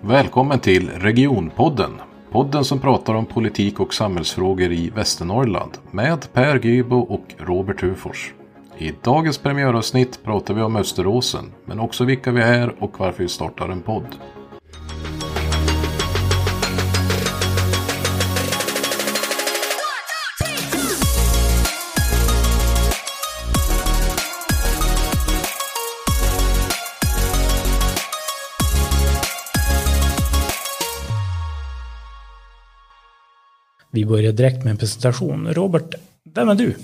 Välkommen 0.00 0.58
till 0.58 0.90
Regionpodden. 0.90 1.90
Podden 2.30 2.64
som 2.64 2.78
pratar 2.78 3.14
om 3.14 3.26
politik 3.26 3.80
och 3.80 3.94
samhällsfrågor 3.94 4.72
i 4.72 4.90
Västernorrland 4.90 5.78
med 5.90 6.32
Per 6.32 6.66
Gybo 6.66 6.96
och 6.96 7.34
Robert 7.38 7.82
Hufors. 7.82 8.34
I 8.78 8.92
dagens 9.02 9.38
premiäravsnitt 9.38 10.24
pratar 10.24 10.54
vi 10.54 10.62
om 10.62 10.76
Österåsen, 10.76 11.52
men 11.64 11.80
också 11.80 12.04
vilka 12.04 12.30
vi 12.30 12.42
är 12.42 12.74
och 12.78 13.00
varför 13.00 13.22
vi 13.22 13.28
startar 13.28 13.68
en 13.68 13.82
podd. 13.82 14.16
Vi 33.96 34.04
börjar 34.04 34.32
direkt 34.32 34.64
med 34.64 34.70
en 34.70 34.76
presentation. 34.76 35.54
Robert, 35.54 35.94
vem 36.34 36.48
är 36.48 36.54
du? 36.54 36.74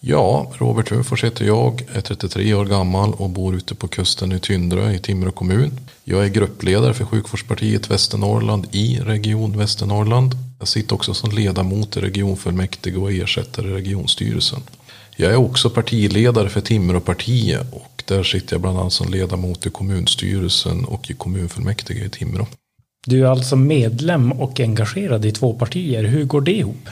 Ja, 0.00 0.52
Robert 0.58 0.90
Höfors 0.90 1.24
heter 1.24 1.44
jag, 1.44 1.84
är 1.94 2.00
33 2.00 2.54
år 2.54 2.64
gammal 2.64 3.12
och 3.14 3.30
bor 3.30 3.54
ute 3.54 3.74
på 3.74 3.88
kusten 3.88 4.32
i 4.32 4.40
Tyndrö 4.40 4.92
i 4.92 4.98
Timrå 4.98 5.30
kommun. 5.30 5.80
Jag 6.04 6.24
är 6.24 6.28
gruppledare 6.28 6.94
för 6.94 7.04
Sjukvårdspartiet 7.04 7.90
Västernorrland 7.90 8.66
i 8.72 8.98
Region 8.98 9.58
Västernorrland. 9.58 10.34
Jag 10.58 10.68
sitter 10.68 10.94
också 10.94 11.14
som 11.14 11.30
ledamot 11.30 11.96
i 11.96 12.00
regionfullmäktige 12.00 12.96
och 12.96 13.12
ersättare 13.12 13.68
i 13.68 13.72
regionstyrelsen. 13.72 14.60
Jag 15.16 15.32
är 15.32 15.36
också 15.36 15.70
partiledare 15.70 16.48
för 16.48 16.60
Timråpartiet 16.60 17.72
och 17.72 18.02
där 18.06 18.22
sitter 18.22 18.54
jag 18.54 18.60
bland 18.60 18.78
annat 18.78 18.92
som 18.92 19.12
ledamot 19.12 19.66
i 19.66 19.70
kommunstyrelsen 19.70 20.84
och 20.84 21.10
i 21.10 21.14
kommunfullmäktige 21.14 22.04
i 22.04 22.08
Timrå. 22.08 22.46
Du 23.06 23.26
är 23.26 23.30
alltså 23.30 23.56
medlem 23.56 24.32
och 24.32 24.60
engagerad 24.60 25.24
i 25.24 25.32
två 25.32 25.52
partier. 25.52 26.04
Hur 26.04 26.24
går 26.24 26.40
det 26.40 26.52
ihop? 26.52 26.88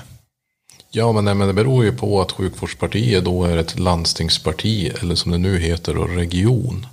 Ja, 0.90 1.12
men, 1.12 1.24
nej, 1.24 1.34
men 1.34 1.46
det 1.46 1.54
beror 1.54 1.84
ju 1.84 1.92
på 1.92 2.20
att 2.20 2.32
Sjukvårdspartiet 2.32 3.24
då 3.24 3.44
är 3.44 3.56
ett 3.56 3.78
landstingsparti, 3.78 4.92
eller 5.00 5.14
som 5.14 5.32
det 5.32 5.38
nu 5.38 5.58
heter, 5.58 5.98
och 5.98 6.08
region. 6.08 6.86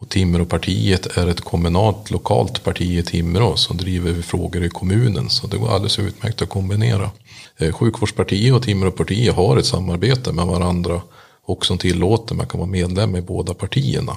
Och 0.00 0.08
Timråpartiet 0.08 1.06
är 1.06 1.26
ett 1.26 1.40
kommunalt, 1.40 2.10
lokalt 2.10 2.64
parti 2.64 2.98
i 2.98 3.02
Timrå 3.02 3.56
som 3.56 3.76
driver 3.76 4.22
frågor 4.22 4.64
i 4.64 4.68
kommunen. 4.68 5.30
Så 5.30 5.46
det 5.46 5.56
går 5.56 5.68
alldeles 5.68 5.98
utmärkt 5.98 6.42
att 6.42 6.48
kombinera. 6.48 7.10
Eh, 7.56 7.72
sjukvårdspartiet 7.72 8.54
och 8.54 8.62
Timråpartiet 8.62 9.34
har 9.34 9.56
ett 9.56 9.66
samarbete 9.66 10.32
med 10.32 10.46
varandra 10.46 11.00
och 11.44 11.66
som 11.66 11.78
tillåter 11.78 12.34
man 12.34 12.46
kan 12.46 12.60
vara 12.60 12.70
medlem 12.70 13.16
i 13.16 13.22
båda 13.22 13.54
partierna. 13.54 14.16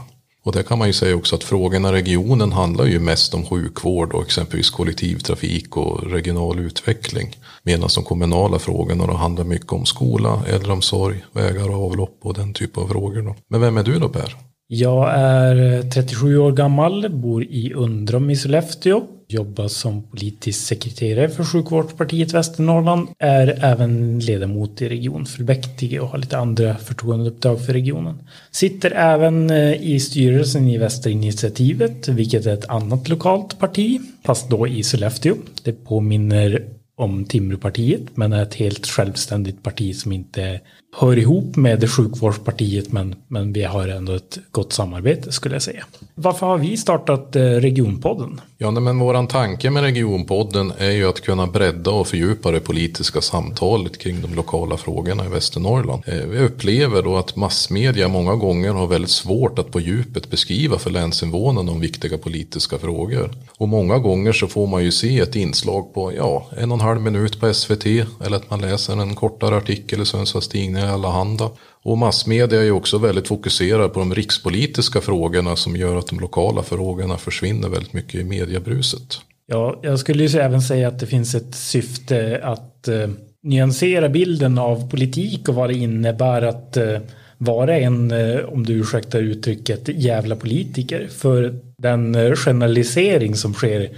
Och 0.49 0.55
det 0.55 0.63
kan 0.63 0.77
man 0.77 0.87
ju 0.87 0.93
säga 0.93 1.15
också 1.15 1.35
att 1.35 1.43
frågorna 1.43 1.89
i 1.89 1.91
regionen 1.91 2.51
handlar 2.51 2.85
ju 2.85 2.99
mest 2.99 3.33
om 3.33 3.45
sjukvård 3.45 4.13
och 4.13 4.23
exempelvis 4.23 4.69
kollektivtrafik 4.69 5.77
och 5.77 6.11
regional 6.11 6.59
utveckling. 6.59 7.37
Medan 7.63 7.89
de 7.95 8.03
kommunala 8.03 8.59
frågorna 8.59 9.07
då 9.07 9.13
handlar 9.13 9.43
mycket 9.43 9.71
om 9.71 9.85
skola, 9.85 10.43
äldreomsorg, 10.47 11.25
vägar 11.31 11.69
och 11.69 11.85
avlopp 11.85 12.19
och 12.21 12.33
den 12.33 12.53
typen 12.53 12.83
av 12.83 12.87
frågor. 12.87 13.21
Då. 13.21 13.35
Men 13.49 13.61
vem 13.61 13.77
är 13.77 13.83
du 13.83 13.99
då 13.99 14.09
Per? 14.09 14.35
Jag 14.67 15.09
är 15.13 15.81
37 15.91 16.37
år 16.37 16.51
gammal, 16.51 17.09
bor 17.09 17.43
i 17.43 17.73
Undrom 17.73 18.29
i 18.29 18.35
Sollefteå, 18.35 19.03
jobbar 19.29 19.67
som 19.67 20.03
politisk 20.03 20.67
sekreterare 20.67 21.29
för 21.29 21.43
Sjukvårdspartiet 21.43 22.33
Västernorrland, 22.33 23.07
är 23.19 23.63
även 23.63 24.19
ledamot 24.19 24.81
i 24.81 24.89
regionfullmäktige 24.89 25.99
och 25.99 26.07
har 26.07 26.17
lite 26.17 26.37
andra 26.37 26.77
förtroendeuppdrag 26.77 27.65
för 27.65 27.73
regionen. 27.73 28.21
Sitter 28.51 28.91
även 28.91 29.49
eh, 29.49 29.73
i 29.83 29.99
styrelsen 29.99 30.67
i 30.67 30.77
Västerinitiativet, 30.77 32.07
vilket 32.07 32.45
är 32.45 32.53
ett 32.53 32.69
annat 32.69 33.09
lokalt 33.09 33.59
parti, 33.59 33.99
fast 34.25 34.49
då 34.49 34.67
i 34.67 34.83
Sollefteå. 34.83 35.35
Det 35.63 35.71
påminner 35.71 36.65
om 36.95 37.25
Timråpartiet, 37.25 38.01
men 38.17 38.33
är 38.33 38.43
ett 38.43 38.55
helt 38.55 38.87
självständigt 38.87 39.63
parti 39.63 39.95
som 39.95 40.11
inte 40.11 40.59
hör 40.91 41.17
ihop 41.17 41.55
med 41.55 41.91
sjukvårdspartiet, 41.91 42.91
men, 42.91 43.15
men 43.27 43.53
vi 43.53 43.63
har 43.63 43.87
ändå 43.87 44.13
ett 44.13 44.37
gott 44.51 44.73
samarbete 44.73 45.31
skulle 45.31 45.55
jag 45.55 45.61
säga. 45.61 45.85
Varför 46.15 46.47
har 46.47 46.57
vi 46.57 46.77
startat 46.77 47.35
eh, 47.35 47.41
Regionpodden? 47.41 48.41
Ja, 48.57 48.71
men 48.71 48.99
våran 48.99 49.27
tanke 49.27 49.69
med 49.69 49.83
Regionpodden 49.83 50.73
är 50.77 50.91
ju 50.91 51.09
att 51.09 51.21
kunna 51.21 51.47
bredda 51.47 51.91
och 51.91 52.07
fördjupa 52.07 52.51
det 52.51 52.59
politiska 52.59 53.21
samtalet 53.21 53.97
kring 53.97 54.21
de 54.21 54.35
lokala 54.35 54.77
frågorna 54.77 55.25
i 55.25 55.29
Västernorrland. 55.29 56.03
Eh, 56.05 56.15
vi 56.15 56.39
upplever 56.39 57.03
då 57.03 57.17
att 57.17 57.35
massmedia 57.35 58.07
många 58.07 58.35
gånger 58.35 58.73
har 58.73 58.87
väldigt 58.87 59.11
svårt 59.11 59.59
att 59.59 59.71
på 59.71 59.79
djupet 59.79 60.29
beskriva 60.29 60.79
för 60.79 60.89
länsinvånarna 60.89 61.71
om 61.71 61.79
viktiga 61.79 62.17
politiska 62.17 62.77
frågor. 62.77 63.31
Och 63.57 63.69
många 63.69 63.97
gånger 63.97 64.33
så 64.33 64.47
får 64.47 64.67
man 64.67 64.83
ju 64.83 64.91
se 64.91 65.19
ett 65.19 65.35
inslag 65.35 65.93
på 65.93 66.13
ja, 66.13 66.47
en 66.57 66.71
och 66.71 66.77
en 66.77 66.81
halv 66.81 67.01
minut 67.01 67.39
på 67.39 67.53
SVT 67.53 67.85
eller 67.85 68.35
att 68.35 68.49
man 68.49 68.61
läser 68.61 69.01
en 69.01 69.15
kortare 69.15 69.57
artikel 69.57 70.01
i 70.01 70.05
Sundsvalls 70.05 70.47
Tidning 70.47 70.78
i 70.79 70.89
Allehanda. 70.89 71.49
Och 71.83 71.97
massmedia 71.97 72.59
är 72.59 72.63
ju 72.63 72.71
också 72.71 72.97
väldigt 72.97 73.27
fokuserade 73.27 73.89
på 73.89 73.99
de 73.99 74.15
rikspolitiska 74.15 75.01
frågorna 75.01 75.55
som 75.55 75.75
gör 75.75 75.95
att 75.95 76.07
de 76.07 76.19
lokala 76.19 76.63
frågorna 76.63 77.17
försvinner 77.17 77.69
väldigt 77.69 77.93
mycket 77.93 78.21
i 78.21 78.23
mediebruset. 78.23 79.19
Ja, 79.47 79.79
jag 79.83 79.99
skulle 79.99 80.25
ju 80.25 80.39
även 80.39 80.61
säga 80.61 80.87
att 80.87 80.99
det 80.99 81.07
finns 81.07 81.35
ett 81.35 81.55
syfte 81.55 82.39
att 82.43 82.87
eh, 82.87 83.09
nyansera 83.43 84.09
bilden 84.09 84.57
av 84.57 84.89
politik 84.89 85.49
och 85.49 85.55
vad 85.55 85.69
det 85.69 85.75
innebär 85.75 86.41
att 86.41 86.77
eh, 86.77 86.99
vara 87.37 87.77
en, 87.77 88.11
eh, 88.11 88.39
om 88.39 88.65
du 88.65 88.73
ursäktar 88.73 89.19
uttrycket, 89.19 89.87
jävla 89.87 90.35
politiker. 90.35 91.07
För 91.07 91.55
den 91.77 92.15
eh, 92.15 92.35
generalisering 92.35 93.35
som 93.35 93.53
sker 93.53 93.89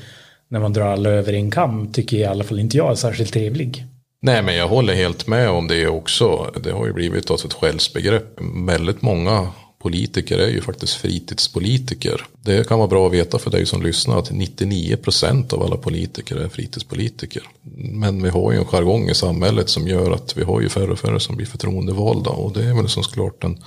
när 0.48 0.60
man 0.60 0.74
drar 0.74 0.88
alla 0.88 1.10
över 1.10 1.34
en 1.34 1.52
kam 1.52 1.92
tycker 1.92 2.18
i 2.18 2.26
alla 2.26 2.44
fall 2.44 2.60
inte 2.60 2.78
jag 2.78 2.92
är 2.92 2.96
särskilt 2.96 3.34
trevlig. 3.34 3.86
Nej, 4.24 4.42
men 4.42 4.56
jag 4.56 4.68
håller 4.68 4.94
helt 4.94 5.28
med 5.28 5.50
om 5.50 5.68
det 5.68 5.88
också. 5.88 6.52
Det 6.64 6.72
har 6.72 6.86
ju 6.86 6.94
blivit 6.94 7.30
ett 7.30 7.54
skällsbegrepp. 7.54 8.40
Väldigt 8.68 9.02
många 9.02 9.48
politiker 9.80 10.38
är 10.38 10.48
ju 10.48 10.62
faktiskt 10.62 10.94
fritidspolitiker. 10.94 12.26
Det 12.42 12.68
kan 12.68 12.78
vara 12.78 12.88
bra 12.88 13.08
att 13.08 13.14
veta 13.14 13.40
för 13.40 13.52
dig 13.52 13.66
som 13.66 13.82
lyssnar 13.82 14.20
att 14.20 14.32
99% 14.32 15.54
av 15.54 15.64
alla 15.64 15.78
politiker 15.78 16.36
är 16.36 16.50
fritidspolitiker. 16.50 17.44
Men 17.76 18.24
vi 18.24 18.30
har 18.30 18.52
ju 18.52 18.58
en 18.58 18.66
jargong 18.66 19.10
i 19.10 19.16
samhället 19.16 19.70
som 19.70 19.88
gör 19.88 20.12
att 20.12 20.38
vi 20.38 20.44
har 20.44 20.62
ju 20.62 20.70
färre 20.70 20.92
och 20.92 21.00
färre 21.00 21.20
som 21.20 21.36
blir 21.36 21.48
förtroendevalda. 21.48 22.30
Och 22.30 22.54
det 22.54 22.64
är 22.64 22.74
väl 22.74 22.90
som 22.90 23.04
såklart 23.04 23.44
en 23.44 23.64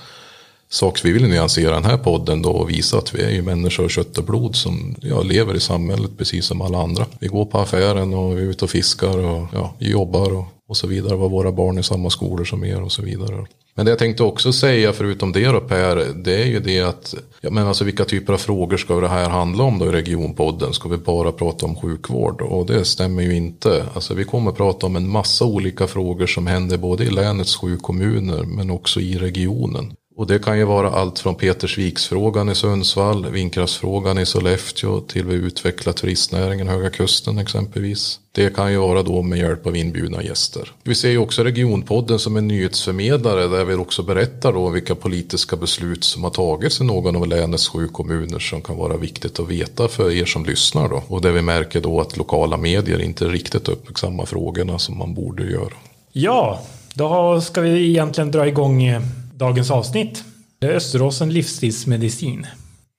sak 0.69 1.05
vi 1.05 1.11
vill 1.11 1.27
nyansera 1.27 1.73
den 1.73 1.85
här 1.85 1.97
podden 1.97 2.41
då 2.41 2.49
och 2.49 2.69
visa 2.69 2.97
att 2.97 3.15
vi 3.15 3.21
är 3.21 3.29
ju 3.29 3.41
människor 3.41 3.83
av 3.83 3.89
kött 3.89 4.17
och 4.17 4.23
blod 4.23 4.55
som 4.55 4.95
ja, 5.01 5.21
lever 5.21 5.55
i 5.55 5.59
samhället 5.59 6.11
precis 6.17 6.45
som 6.45 6.61
alla 6.61 6.81
andra. 6.81 7.05
Vi 7.19 7.27
går 7.27 7.45
på 7.45 7.57
affären 7.57 8.13
och 8.13 8.37
vi 8.37 8.41
är 8.41 8.45
ute 8.45 8.65
och 8.65 8.71
fiskar 8.71 9.17
och 9.17 9.47
ja, 9.53 9.73
jobbar 9.79 10.37
och, 10.37 10.45
och 10.67 10.77
så 10.77 10.87
vidare. 10.87 11.15
Var 11.15 11.29
våra 11.29 11.51
barn 11.51 11.79
i 11.79 11.83
samma 11.83 12.09
skolor 12.09 12.45
som 12.45 12.65
er 12.65 12.81
och 12.81 12.91
så 12.91 13.01
vidare. 13.01 13.45
Men 13.77 13.85
det 13.85 13.91
jag 13.91 13.99
tänkte 13.99 14.23
också 14.23 14.53
säga 14.53 14.93
förutom 14.93 15.31
det 15.31 15.45
då 15.45 15.59
Per, 15.59 15.95
det 16.23 16.43
är 16.43 16.45
ju 16.45 16.59
det 16.59 16.81
att, 16.81 17.15
ja 17.41 17.49
men 17.49 17.67
alltså 17.67 17.83
vilka 17.83 18.05
typer 18.05 18.33
av 18.33 18.37
frågor 18.37 18.77
ska 18.77 18.99
det 18.99 19.07
här 19.07 19.29
handla 19.29 19.63
om 19.63 19.79
då 19.79 19.85
i 19.85 19.91
regionpodden? 19.91 20.73
Ska 20.73 20.89
vi 20.89 20.97
bara 20.97 21.31
prata 21.31 21.65
om 21.65 21.75
sjukvård? 21.75 22.41
Och 22.41 22.65
det 22.65 22.85
stämmer 22.85 23.23
ju 23.23 23.35
inte. 23.35 23.85
Alltså 23.93 24.13
vi 24.13 24.23
kommer 24.23 24.51
prata 24.51 24.85
om 24.85 24.95
en 24.95 25.09
massa 25.09 25.45
olika 25.45 25.87
frågor 25.87 26.27
som 26.27 26.47
händer 26.47 26.77
både 26.77 27.03
i 27.03 27.09
länets 27.09 27.55
sju 27.55 27.77
kommuner 27.77 28.43
men 28.43 28.69
också 28.69 28.99
i 28.99 29.17
regionen. 29.17 29.93
Och 30.17 30.27
det 30.27 30.39
kan 30.39 30.57
ju 30.57 30.63
vara 30.63 30.89
allt 30.89 31.19
från 31.19 31.35
Petersviksfrågan 31.35 32.49
i 32.49 32.55
Sundsvall, 32.55 33.31
vindkraftsfrågan 33.31 34.17
i 34.17 34.25
Sollefteå 34.25 34.99
till 34.99 35.25
vi 35.25 35.35
utvecklar 35.35 35.93
turistnäringen 35.93 36.67
Höga 36.67 36.89
Kusten 36.89 37.37
exempelvis. 37.37 38.19
Det 38.31 38.55
kan 38.55 38.71
ju 38.71 38.77
vara 38.77 39.03
då 39.03 39.21
med 39.21 39.39
hjälp 39.39 39.67
av 39.67 39.75
inbjudna 39.75 40.23
gäster. 40.23 40.71
Vi 40.83 40.95
ser 40.95 41.09
ju 41.09 41.17
också 41.17 41.43
Regionpodden 41.43 42.19
som 42.19 42.37
en 42.37 42.47
nyhetsförmedlare 42.47 43.47
där 43.47 43.65
vi 43.65 43.75
också 43.75 44.03
berättar 44.03 44.53
då 44.53 44.69
vilka 44.69 44.95
politiska 44.95 45.55
beslut 45.55 46.03
som 46.03 46.23
har 46.23 46.31
tagits 46.31 46.81
i 46.81 46.83
någon 46.83 47.15
av 47.15 47.27
länets 47.27 47.67
sju 47.67 47.87
kommuner 47.87 48.39
som 48.39 48.61
kan 48.61 48.77
vara 48.77 48.97
viktigt 48.97 49.39
att 49.39 49.49
veta 49.49 49.87
för 49.87 50.11
er 50.11 50.25
som 50.25 50.45
lyssnar 50.45 50.89
då. 50.89 51.03
Och 51.07 51.21
där 51.21 51.31
vi 51.31 51.41
märker 51.41 51.81
då 51.81 52.01
att 52.01 52.17
lokala 52.17 52.57
medier 52.57 53.01
inte 53.01 53.25
riktigt 53.25 53.69
uppmärksammar 53.69 54.25
frågorna 54.25 54.79
som 54.79 54.97
man 54.97 55.13
borde 55.13 55.43
göra. 55.43 55.73
Ja, 56.11 56.61
då 56.93 57.41
ska 57.41 57.61
vi 57.61 57.89
egentligen 57.89 58.31
dra 58.31 58.47
igång 58.47 58.83
eh, 58.83 59.01
dagens 59.35 59.71
avsnitt. 59.71 60.23
Österåsen 60.61 61.33
livsstilsmedicin. 61.33 62.47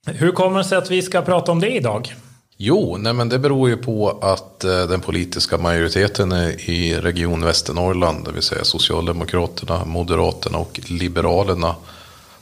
Hur 0.06 0.33
kommer 0.33 0.59
det 0.59 0.65
sig 0.65 0.79
att 0.79 0.91
vi 0.91 1.03
ska 1.03 1.23
prata 1.23 1.53
om 1.53 1.61
det 1.61 1.77
idag? 1.77 2.15
Jo, 2.56 2.97
nej 2.99 3.12
men 3.12 3.29
det 3.29 3.38
beror 3.38 3.69
ju 3.69 3.77
på 3.77 4.19
att 4.23 4.65
eh, 4.65 4.87
den 4.88 5.00
politiska 5.00 5.59
majoriteten 5.59 6.33
i 6.59 6.94
Region 7.03 7.44
Västernorrland, 7.44 8.25
det 8.25 8.33
vill 8.33 8.43
säga 8.43 8.65
Socialdemokraterna, 8.65 9.85
Moderaterna 9.85 10.59
och 10.59 10.81
Liberalerna, 10.87 11.75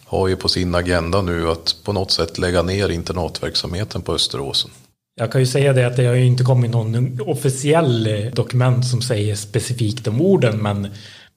har 0.05 0.29
ju 0.29 0.37
på 0.37 0.49
sin 0.49 0.75
agenda 0.75 1.23
nu 1.23 1.51
att 1.51 1.77
på 1.85 1.93
något 1.93 2.11
sätt 2.11 2.39
lägga 2.39 2.63
ner 2.63 2.89
internatverksamheten 2.89 4.03
på 4.03 4.15
Österåsen. 4.15 4.71
Jag 5.17 5.33
kan 5.33 5.41
ju 5.41 5.47
säga 5.47 5.73
det 5.73 5.87
att 5.87 5.97
det 5.97 6.07
har 6.07 6.15
ju 6.15 6.27
inte 6.27 6.45
kommit 6.45 6.71
någon 6.71 7.21
officiell 7.21 8.07
eh, 8.07 8.33
dokument 8.33 8.87
som 8.87 9.03
säger 9.03 9.35
specifikt 9.35 10.09
om 10.09 10.21
orden, 10.21 10.59
men 10.63 10.89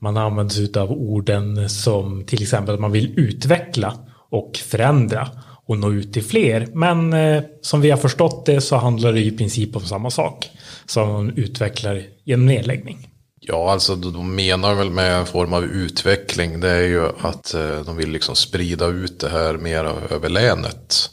man 0.02 0.18
använder 0.18 0.56
sig 0.56 0.82
av 0.82 0.92
orden 0.92 1.70
som 1.70 2.26
till 2.26 2.42
exempel 2.42 2.74
att 2.74 2.82
man 2.82 2.92
vill 2.92 3.20
utveckla 3.20 3.94
och 4.30 4.58
förändra. 4.58 5.28
och 5.68 5.78
nå 5.78 5.92
ut 5.92 6.14
till 6.14 6.24
fler. 6.24 6.68
Men 6.74 7.14
eh, 7.14 7.44
som 7.62 7.82
vi 7.82 7.90
har 7.90 7.98
förstått 7.98 8.46
det 8.46 8.62
så 8.62 8.76
handlar 8.76 9.14
det 9.14 9.20
i 9.22 9.32
princip 9.32 9.76
om 9.76 9.82
samma 9.82 10.10
sak 10.10 10.50
som 10.86 11.10
man 11.10 11.34
utvecklar 11.36 12.04
genom 12.24 12.46
nedläggning. 12.46 13.10
Ja, 13.40 13.72
alltså 13.72 13.96
de 13.96 14.36
menar 14.36 14.76
väl 14.76 14.90
med 14.90 15.20
en 15.20 15.26
form 15.26 15.54
av 15.54 15.64
utveckling. 15.64 16.60
Det 16.60 16.70
är 16.70 16.88
ju 16.88 17.10
att 17.22 17.54
eh, 17.54 17.80
de 17.86 17.98
vill 17.98 18.12
liksom 18.12 18.36
sprida 18.36 18.86
ut 18.88 19.20
det 19.20 19.30
här 19.30 19.54
mer 19.54 19.86
över 20.12 20.30
länet. 20.30 21.10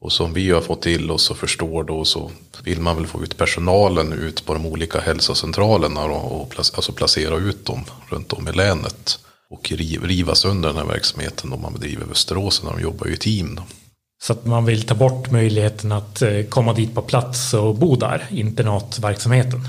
Och 0.00 0.12
som 0.12 0.32
vi 0.32 0.50
har 0.50 0.60
fått 0.60 0.82
till 0.82 1.10
oss 1.10 1.30
och 1.30 1.36
förstår 1.36 1.84
då 1.84 2.04
så 2.04 2.30
vill 2.62 2.80
man 2.80 2.96
väl 2.96 3.06
få 3.06 3.22
ut 3.22 3.36
personalen 3.36 4.12
ut 4.12 4.46
på 4.46 4.54
de 4.54 4.66
olika 4.66 5.00
hälsocentralerna 5.00 6.04
och, 6.04 6.40
och 6.40 6.54
alltså 6.56 6.92
placera 6.92 7.36
ut 7.36 7.66
dem 7.66 7.84
runt 8.08 8.32
om 8.32 8.48
i 8.48 8.52
länet. 8.52 9.18
Och 9.50 9.72
riva 10.02 10.34
sönder 10.34 10.68
den 10.68 10.78
här 10.78 10.84
verksamheten 10.84 11.52
om 11.52 11.62
man 11.62 11.72
bedriver 11.72 12.04
Västerås 12.04 12.62
när 12.62 12.72
de 12.72 12.80
jobbar 12.80 13.08
i 13.08 13.16
team. 13.16 13.54
Då. 13.54 13.62
Så 14.22 14.32
att 14.32 14.46
man 14.46 14.64
vill 14.64 14.86
ta 14.86 14.94
bort 14.94 15.30
möjligheten 15.30 15.92
att 15.92 16.22
eh, 16.22 16.42
komma 16.48 16.72
dit 16.72 16.94
på 16.94 17.02
plats 17.02 17.54
och 17.54 17.74
bo 17.74 17.96
där, 17.96 18.26
internatverksamheten. 18.30 19.60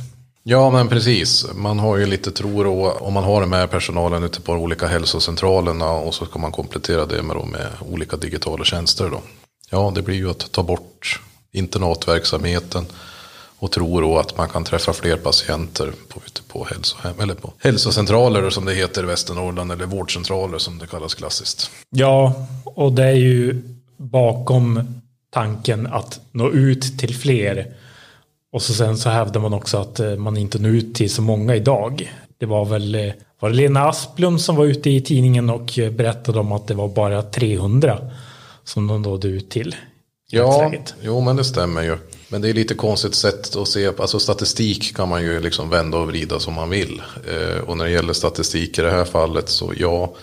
Ja 0.44 0.70
men 0.70 0.88
precis, 0.88 1.46
man 1.56 1.80
har 1.80 1.98
ju 1.98 2.06
lite 2.06 2.32
tro 2.32 2.64
då 2.64 2.92
om 2.92 3.14
man 3.14 3.24
har 3.24 3.46
med 3.46 3.72
personalen 3.72 4.24
ute 4.24 4.42
på 4.42 4.54
de 4.54 4.62
olika 4.62 4.88
hälsocentralerna 4.88 5.92
och 5.92 6.14
så 6.14 6.26
ska 6.26 6.40
man 6.40 6.52
komplettera 6.52 7.06
det 7.06 7.24
med, 7.24 7.36
då, 7.36 7.46
med 7.46 7.68
olika 7.92 8.18
digitala 8.18 8.64
tjänster 8.64 9.10
då. 9.10 9.22
Ja 9.70 9.92
det 9.96 10.02
blir 10.02 10.16
ju 10.16 10.30
att 10.30 10.52
ta 10.52 10.64
bort 10.64 11.22
internatverksamheten 11.52 12.86
och 13.60 13.72
tror 13.72 14.02
då 14.02 14.18
att 14.18 14.38
man 14.38 14.50
kan 14.50 14.64
träffa 14.64 14.94
fler 14.94 15.18
patienter 15.18 15.92
på, 16.08 16.22
ute 16.26 16.42
på, 16.48 16.66
hälsohem, 16.66 17.20
eller 17.20 17.34
på 17.34 17.54
hälsocentraler 17.60 18.50
som 18.50 18.66
det 18.66 18.74
heter 18.74 19.04
i 19.04 19.06
Västernorrland 19.06 19.72
eller 19.72 19.86
vårdcentraler 19.86 20.58
som 20.58 20.78
det 20.78 20.88
kallas 20.88 21.14
klassiskt. 21.14 21.72
Ja, 21.90 22.48
och 22.64 22.94
det 22.94 23.04
är 23.04 23.16
ju 23.16 23.62
bakom 23.98 25.02
tanken 25.30 25.88
att 25.88 26.20
nå 26.32 26.52
ut 26.52 27.00
till 27.00 27.16
fler. 27.16 27.74
Och 28.52 28.62
så 28.62 28.74
sen 28.74 28.98
så 28.98 29.10
hävdar 29.10 29.42
man 29.42 29.54
också 29.54 29.78
att 29.78 30.00
eh, 30.00 30.16
man 30.16 30.38
inte 30.38 30.60
når 30.60 30.72
ut 30.72 30.96
till 30.96 31.10
så 31.10 31.22
många 31.22 31.56
idag. 31.56 32.14
Det 32.38 32.46
var 32.46 32.66
väl 32.66 32.96
eh, 32.96 33.12
var 33.40 33.50
det 33.50 33.56
Lena 33.56 33.90
Asplund 33.90 34.42
som 34.42 34.56
var 34.56 34.66
ute 34.66 34.90
i 34.90 35.02
tidningen 35.02 35.50
och 35.50 35.80
eh, 35.80 35.92
berättade 35.92 36.40
om 36.40 36.52
att 36.52 36.68
det 36.68 36.74
var 36.74 36.88
bara 36.88 37.22
300 37.24 38.00
som 38.70 38.88
de 38.88 39.02
nådde 39.02 39.28
ut 39.28 39.50
till. 39.50 39.76
Ja, 40.32 40.72
jo 41.02 41.22
men 41.22 41.36
det 41.36 41.44
stämmer 41.44 41.84
ju. 41.84 41.98
Men 42.30 42.42
det 42.42 42.50
är 42.50 42.54
lite 42.54 42.74
konstigt 42.74 43.16
sätt 43.16 43.56
att 43.56 43.68
se 43.68 43.92
på. 43.92 44.02
Alltså 44.02 44.20
statistik 44.20 44.96
kan 44.96 45.10
man 45.10 45.24
ju 45.24 45.40
liksom 45.40 45.70
vända 45.70 45.98
och 45.98 46.08
vrida 46.08 46.40
som 46.40 46.54
man 46.54 46.70
vill. 46.70 47.02
Eh, 47.28 47.64
och 47.64 47.78
när 47.78 47.86
det 47.86 47.92
gäller 47.92 48.14
statistik 48.14 48.80
i 48.80 48.82
det 48.82 48.92
här 48.92 49.06
fallet 49.06 49.50
så 49.50 49.74
ja, 49.78 50.14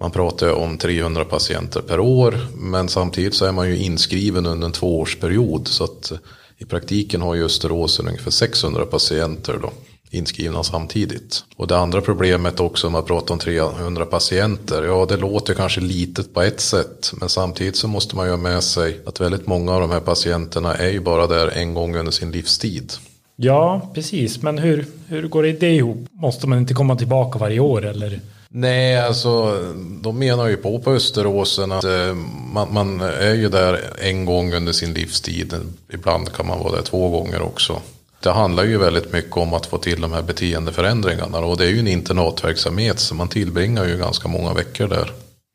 man 0.00 0.10
pratar 0.10 0.52
om 0.52 0.78
300 0.78 1.24
patienter 1.24 1.80
per 1.80 2.00
år. 2.00 2.38
Men 2.56 2.88
samtidigt 2.88 3.34
så 3.34 3.44
är 3.44 3.52
man 3.52 3.68
ju 3.68 3.76
inskriven 3.76 4.46
under 4.46 4.66
en 4.66 4.72
tvåårsperiod. 4.72 5.68
Så 5.68 5.84
att 5.84 6.12
i 6.58 6.64
praktiken 6.64 7.22
har 7.22 7.34
ju 7.34 7.44
Österås 7.44 8.00
ungefär 8.00 8.30
600 8.30 8.86
patienter 8.86 9.58
då 9.62 9.72
inskrivna 10.10 10.62
samtidigt. 10.62 11.44
Och 11.56 11.66
det 11.66 11.78
andra 11.78 12.00
problemet 12.00 12.60
också 12.60 12.86
om 12.86 12.92
man 12.92 13.04
pratar 13.04 13.34
om 13.34 13.38
300 13.38 14.04
patienter. 14.04 14.82
Ja, 14.82 15.06
det 15.08 15.16
låter 15.16 15.54
kanske 15.54 15.80
litet 15.80 16.34
på 16.34 16.42
ett 16.42 16.60
sätt. 16.60 17.12
Men 17.20 17.28
samtidigt 17.28 17.76
så 17.76 17.88
måste 17.88 18.16
man 18.16 18.26
ju 18.26 18.32
ha 18.32 18.38
med 18.38 18.62
sig 18.62 19.00
att 19.06 19.20
väldigt 19.20 19.46
många 19.46 19.72
av 19.74 19.80
de 19.80 19.90
här 19.90 20.00
patienterna 20.00 20.74
är 20.74 20.90
ju 20.90 21.00
bara 21.00 21.26
där 21.26 21.48
en 21.48 21.74
gång 21.74 21.96
under 21.96 22.12
sin 22.12 22.30
livstid. 22.30 22.92
Ja, 23.36 23.90
precis. 23.94 24.42
Men 24.42 24.58
hur, 24.58 24.86
hur 25.06 25.28
går 25.28 25.42
det 25.42 25.70
ihop? 25.70 26.06
Måste 26.12 26.46
man 26.46 26.58
inte 26.58 26.74
komma 26.74 26.96
tillbaka 26.96 27.38
varje 27.38 27.60
år 27.60 27.86
eller? 27.86 28.20
Nej, 28.52 29.00
alltså 29.00 29.64
de 30.02 30.18
menar 30.18 30.48
ju 30.48 30.56
på 30.56 30.78
på 30.78 30.90
Österåsen 30.90 31.72
att 31.72 31.84
eh, 31.84 32.14
man, 32.52 32.74
man, 32.74 33.00
är 33.00 33.34
ju 33.34 33.48
där 33.48 33.80
en 33.98 34.24
gång 34.24 34.54
under 34.54 34.72
sin 34.72 34.94
livstid. 34.94 35.54
Ibland 35.92 36.32
kan 36.32 36.46
man 36.46 36.58
vara 36.58 36.76
där 36.76 36.82
två 36.82 37.08
gånger 37.08 37.42
också 37.42 37.80
det 38.22 38.30
handlar 38.30 38.64
ju 38.64 38.78
väldigt 38.78 39.12
mycket 39.12 39.36
om 39.36 39.54
att 39.54 39.66
få 39.66 39.78
till 39.78 40.00
de 40.00 40.12
här 40.12 40.22
beteendeförändringarna. 40.22 41.38
Och 41.38 41.56
det 41.56 41.64
är 41.64 41.68
ju 41.68 41.78
en 41.78 41.88
internatverksamhet 41.88 42.98
så 42.98 43.14
man 43.14 43.28
tillbringar 43.28 43.84
ju 43.84 43.96
ganska 43.96 44.28
många 44.28 44.54
veckor 44.54 44.88
där. 44.88 45.12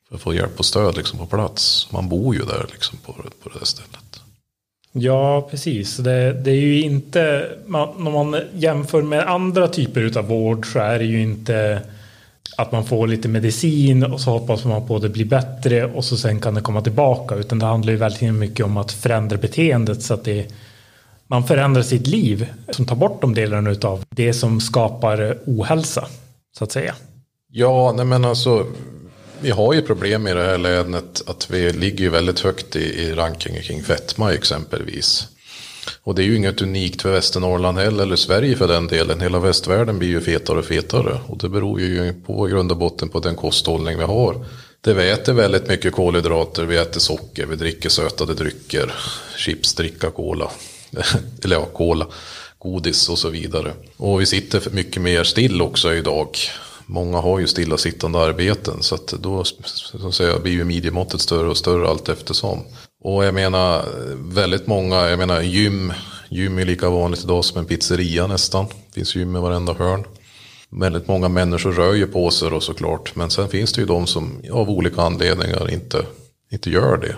För 0.10 0.16
att 0.16 0.22
få 0.22 0.34
hjälp 0.34 0.60
och 0.60 0.66
stöd 0.66 0.98
liksom 0.98 1.20
på 1.20 1.26
plats. 1.26 1.88
Man 1.92 2.10
bor 2.10 2.36
ju 2.36 2.42
där 2.42 2.66
liksom 2.72 2.98
på, 3.06 3.14
på 3.14 3.60
det 3.60 3.66
stället. 3.66 4.00
Ja, 4.92 5.48
precis. 5.52 5.98
Det, 5.98 6.34
det 6.34 6.52
är 6.52 6.56
ju 6.56 6.82
inte, 6.82 7.50
man, 7.66 8.04
när 8.04 8.12
man 8.12 8.42
jämför 8.54 9.02
med 9.02 9.28
andra 9.28 9.68
typer 9.68 10.18
av 10.18 10.28
vård 10.28 10.74
så 10.74 10.80
är 10.80 11.00
det 11.00 11.06
ju 11.06 11.22
inte 11.22 11.82
att 12.58 12.72
man 12.72 12.86
får 12.86 13.08
lite 13.08 13.28
medicin 13.28 14.04
och 14.04 14.22
så 14.22 14.32
hoppas 14.32 14.66
man 14.66 14.88
på 14.88 14.96
att 14.96 15.02
det 15.02 15.10
blir 15.10 15.26
bättre 15.26 15.86
och 15.86 16.06
så 16.06 16.18
sen 16.18 16.42
kan 16.42 16.54
det 16.54 16.62
komma 16.62 16.82
tillbaka. 16.82 17.36
Utan 17.36 17.60
det 17.60 17.66
handlar 17.66 17.94
ju 17.94 17.98
väldigt 17.98 18.34
mycket 18.34 18.66
om 18.66 18.78
att 18.78 18.92
förändra 18.92 19.38
beteendet 19.38 20.02
så 20.02 20.14
att 20.14 20.24
det 20.24 20.52
man 21.28 21.48
förändrar 21.48 21.84
sitt 21.84 22.08
liv 22.08 22.48
som 22.70 22.86
tar 22.86 22.96
bort 22.96 23.22
de 23.22 23.34
delarna 23.34 23.76
av 23.82 24.04
det 24.10 24.34
som 24.34 24.62
skapar 24.62 25.38
ohälsa 25.46 26.08
så 26.58 26.64
att 26.64 26.72
säga. 26.72 26.96
Ja, 27.52 27.94
nej 27.96 28.06
men 28.06 28.26
alltså 28.26 28.66
vi 29.42 29.52
har 29.52 29.74
ju 29.74 29.82
problem 29.82 30.28
i 30.28 30.34
det 30.34 30.44
här 30.44 30.58
länet 30.58 31.22
att 31.28 31.50
vi 31.50 31.74
ligger 31.74 32.00
ju 32.04 32.10
väldigt 32.10 32.40
högt 32.40 32.76
i, 32.76 32.80
i 32.80 33.14
rankingen 33.14 33.62
kring 33.62 33.84
fetma 33.84 34.34
exempelvis. 34.34 35.28
Och 36.04 36.16
det 36.16 36.24
är 36.24 36.26
ju 36.26 36.36
inget 36.36 36.62
unikt 36.62 37.02
för 37.02 37.12
Västernorrland 37.12 37.78
heller, 37.78 38.04
eller 38.04 38.16
Sverige 38.16 38.56
för 38.56 38.68
den 38.68 38.88
delen. 38.88 39.22
Hela 39.22 39.40
västvärlden 39.40 40.00
blir 40.00 40.10
ju 40.10 40.22
fetare 40.22 40.60
och 40.60 40.66
fetare. 40.66 41.20
Och 41.28 41.38
det 41.38 41.50
beror 41.50 41.82
ju 41.82 42.14
på 42.14 42.46
grund 42.46 42.72
och 42.72 42.78
botten 42.78 43.10
på 43.10 43.20
den 43.20 43.36
kosthållning 43.36 43.98
vi 43.98 44.04
har. 44.04 44.46
Det 44.82 44.94
vi 44.94 45.12
äter 45.12 45.34
väldigt 45.34 45.68
mycket 45.68 45.94
kolhydrater, 45.94 46.64
vi 46.64 46.78
äter 46.78 47.00
socker, 47.00 47.46
vi 47.46 47.56
dricker 47.56 47.90
sötade 47.90 48.34
drycker, 48.34 48.94
chips, 49.38 49.74
dricka, 49.74 50.12
cola. 50.12 50.52
eller 51.44 51.56
ja, 51.56 51.66
cola, 51.66 52.08
godis 52.60 53.10
och 53.10 53.20
så 53.20 53.30
vidare. 53.30 53.74
Och 53.98 54.22
vi 54.22 54.26
sitter 54.26 54.70
mycket 54.72 55.02
mer 55.02 55.24
still 55.24 55.62
också 55.62 55.94
idag. 55.94 56.38
Många 56.86 57.18
har 57.18 57.40
ju 57.40 57.48
stillasittande 57.48 58.20
arbeten 58.20 58.84
så 58.84 58.96
att 58.96 59.08
då 59.08 59.44
så 59.44 60.08
att 60.08 60.16
säga, 60.16 60.40
blir 60.40 60.54
ju 60.54 60.64
midjemåttet 60.64 61.22
större 61.22 61.50
och 61.50 61.58
större 61.58 61.90
allt 61.90 62.10
eftersom. 62.10 62.60
Och 63.04 63.26
jag 63.26 63.34
menar 63.34 63.86
väldigt 64.16 64.68
många, 64.68 65.10
jag 65.10 65.20
menar 65.20 65.42
gym, 65.42 65.94
gym 66.30 66.60
är 66.60 66.66
lika 66.66 66.90
vanligt 66.90 67.24
idag 67.24 67.46
som 67.46 67.60
en 67.60 67.66
pizzeria 67.66 68.28
nästan. 68.28 68.66
Det 68.66 68.94
finns 68.94 69.16
gym 69.16 69.36
i 69.36 69.40
varenda 69.40 69.74
hörn. 69.74 70.04
Väldigt 70.70 71.08
många 71.08 71.30
människor 71.30 71.72
rör 71.72 71.94
ju 71.94 72.08
på 72.08 72.32
sig 72.32 72.50
då 72.50 72.60
såklart. 72.60 73.16
Men 73.16 73.30
sen 73.30 73.50
finns 73.50 73.74
det 73.74 73.82
ju 73.82 73.88
de 73.88 74.08
som 74.08 74.42
av 74.52 74.70
olika 74.70 75.02
anledningar 75.02 75.72
inte, 75.72 76.06
inte 76.52 76.70
gör 76.70 76.98
det 76.98 77.16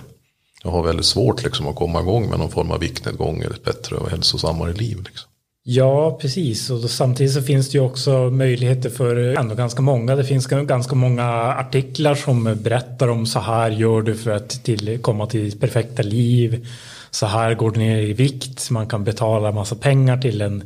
jag 0.63 0.71
har 0.71 0.83
väldigt 0.83 1.06
svårt 1.06 1.44
liksom 1.44 1.68
att 1.68 1.75
komma 1.75 2.00
igång 2.00 2.30
med 2.30 2.39
någon 2.39 2.51
form 2.51 2.71
av 2.71 2.80
viktnedgång 2.80 3.42
eller 3.42 3.56
ett 3.56 3.63
bättre 3.63 3.95
och 3.95 4.09
hälsosammare 4.09 4.74
liv. 4.74 4.98
Liksom. 4.98 5.30
Ja, 5.69 6.18
precis. 6.21 6.69
Och 6.69 6.90
samtidigt 6.90 7.33
så 7.33 7.42
finns 7.42 7.69
det 7.69 7.78
ju 7.78 7.83
också 7.83 8.11
möjligheter 8.30 8.90
för 8.90 9.16
ändå 9.16 9.56
ganska 9.56 9.81
många. 9.81 10.16
Det 10.16 10.23
finns 10.23 10.47
ganska 10.47 10.95
många 10.95 11.26
artiklar 11.54 12.16
som 12.16 12.44
berättar 12.44 13.07
om 13.07 13.26
så 13.26 13.40
här 13.40 13.71
gör 13.71 14.02
du 14.02 14.16
för 14.16 14.31
att 14.31 14.64
till, 14.64 14.99
komma 15.02 15.26
till 15.26 15.44
ditt 15.44 15.59
perfekta 15.59 16.04
liv. 16.04 16.68
Så 17.11 17.26
här 17.26 17.54
går 17.54 17.71
du 17.71 17.80
ner 17.80 17.97
i 17.97 18.14
vikt. 18.14 18.69
Man 18.69 18.87
kan 18.87 19.04
betala 19.04 19.52
massa 19.52 19.76
pengar 19.76 20.18
till 20.18 20.42
en, 20.42 20.64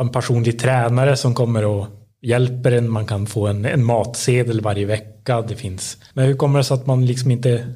en 0.00 0.08
personlig 0.08 0.58
tränare 0.58 1.16
som 1.16 1.34
kommer 1.34 1.64
och 1.64 1.86
hjälper 2.22 2.72
en. 2.72 2.90
Man 2.90 3.06
kan 3.06 3.26
få 3.26 3.46
en, 3.46 3.64
en 3.64 3.84
matsedel 3.84 4.60
varje 4.60 4.86
vecka. 4.86 5.42
Det 5.42 5.56
finns. 5.56 5.98
Men 6.14 6.26
hur 6.26 6.34
kommer 6.34 6.58
det 6.58 6.64
sig 6.64 6.74
att 6.74 6.86
man 6.86 7.06
liksom 7.06 7.30
inte 7.30 7.66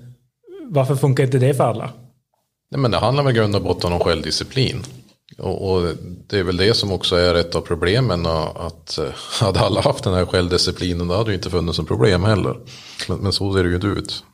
varför 0.71 0.97
funkar 0.97 1.25
inte 1.25 1.39
det 1.39 1.55
för 1.55 1.65
alla? 1.65 1.91
Nej, 2.71 2.81
men 2.81 2.91
det 2.91 2.99
handlar 2.99 3.25
väl 3.25 3.33
grund 3.33 3.57
och 3.57 3.63
botten 3.63 3.93
om 3.93 4.01
självdisciplin. 4.01 4.83
Och, 5.39 5.73
och, 5.73 5.95
det 6.27 6.39
är 6.39 6.43
väl 6.43 6.57
det 6.57 6.75
som 6.75 6.93
också 6.93 7.17
är 7.17 7.35
ett 7.35 7.55
av 7.55 7.61
problemen. 7.61 8.27
Att 8.27 8.99
eh, 8.99 9.05
hade 9.41 9.61
alla 9.61 9.81
haft 9.81 10.05
den 10.05 10.15
här 10.15 10.27
självdisciplinen 10.27 11.09
då 11.09 11.15
hade 11.15 11.31
det 11.31 11.35
inte 11.35 11.51
funnits 11.51 11.79
något 11.79 11.89
problem 11.89 12.25
heller. 12.25 12.57
Men, 13.09 13.19
men 13.19 13.33
så 13.33 13.55
ser 13.55 13.63
det 13.63 13.69
ju 13.69 13.75
inte 13.75 13.87
ut. 13.87 14.25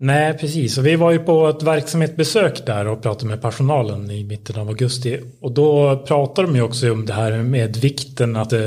Nej, 0.00 0.38
precis. 0.38 0.78
Och 0.78 0.86
vi 0.86 0.96
var 0.96 1.10
ju 1.10 1.18
på 1.18 1.48
ett 1.48 1.62
verksamhetsbesök 1.62 2.66
där 2.66 2.86
och 2.86 3.02
pratade 3.02 3.26
med 3.26 3.42
personalen 3.42 4.10
i 4.10 4.24
mitten 4.24 4.60
av 4.60 4.68
augusti. 4.68 5.20
Och 5.40 5.52
då 5.52 5.98
pratade 6.06 6.48
de 6.48 6.56
ju 6.56 6.62
också 6.62 6.92
om 6.92 7.06
det 7.06 7.12
här 7.12 7.42
med 7.42 7.76
vikten 7.76 8.36
att 8.36 8.52
eh, 8.52 8.60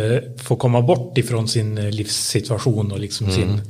få 0.43 0.55
komma 0.55 0.81
bort 0.81 1.17
ifrån 1.17 1.47
sin 1.47 1.89
livssituation 1.89 2.91
och 2.91 2.99
liksom 2.99 3.27
mm. 3.27 3.37
sin, 3.37 3.61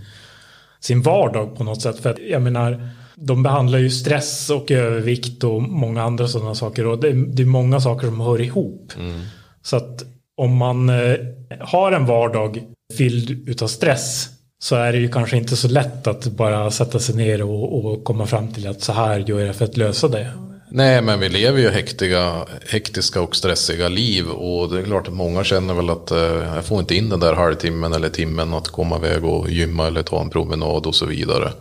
sin 0.79 1.01
vardag 1.01 1.57
på 1.57 1.63
något 1.63 1.81
sätt. 1.81 1.99
För 1.99 2.09
att 2.09 2.19
jag 2.19 2.41
menar, 2.41 2.89
de 3.15 3.43
behandlar 3.43 3.79
ju 3.79 3.89
stress 3.89 4.49
och 4.49 4.71
övervikt 4.71 5.43
och 5.43 5.61
många 5.61 6.03
andra 6.03 6.27
sådana 6.27 6.55
saker. 6.55 6.87
Och 6.87 6.99
det, 6.99 7.11
det 7.25 7.43
är 7.43 7.47
många 7.47 7.81
saker 7.81 8.07
som 8.07 8.19
hör 8.19 8.41
ihop. 8.41 8.93
Mm. 8.97 9.21
Så 9.63 9.75
att 9.75 10.03
om 10.37 10.57
man 10.57 10.89
eh, 10.89 11.15
har 11.59 11.91
en 11.91 12.05
vardag 12.05 12.63
fylld 12.97 13.49
utav 13.49 13.67
stress 13.67 14.29
så 14.59 14.75
är 14.75 14.91
det 14.91 14.97
ju 14.97 15.09
kanske 15.09 15.37
inte 15.37 15.55
så 15.55 15.67
lätt 15.67 16.07
att 16.07 16.25
bara 16.25 16.71
sätta 16.71 16.99
sig 16.99 17.15
ner 17.15 17.41
och, 17.41 17.85
och 17.85 18.03
komma 18.03 18.27
fram 18.27 18.53
till 18.53 18.67
att 18.67 18.81
så 18.81 18.93
här 18.93 19.19
gör 19.19 19.39
jag 19.39 19.55
för 19.55 19.65
att 19.65 19.77
lösa 19.77 20.07
det. 20.07 20.31
Nej, 20.73 21.01
men 21.01 21.19
vi 21.19 21.29
lever 21.29 21.59
ju 21.59 21.69
hektiga, 21.69 22.45
hektiska 22.67 23.21
och 23.21 23.35
stressiga 23.35 23.87
liv 23.87 24.29
och 24.29 24.69
det 24.69 24.79
är 24.79 24.83
klart 24.83 25.07
att 25.07 25.13
många 25.13 25.43
känner 25.43 25.73
väl 25.73 25.89
att 25.89 26.11
eh, 26.11 26.55
jag 26.55 26.65
får 26.65 26.79
inte 26.79 26.95
in 26.95 27.09
den 27.09 27.19
där 27.19 27.33
halvtimmen 27.33 27.93
eller 27.93 28.09
timmen 28.09 28.53
att 28.53 28.67
komma 28.67 28.97
iväg 28.97 29.25
och 29.25 29.49
gymma 29.49 29.87
eller 29.87 30.03
ta 30.03 30.21
en 30.21 30.29
promenad 30.29 30.85
och 30.85 30.95
så 30.95 31.05
vidare. 31.05 31.51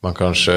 Man 0.00 0.14
kanske 0.14 0.52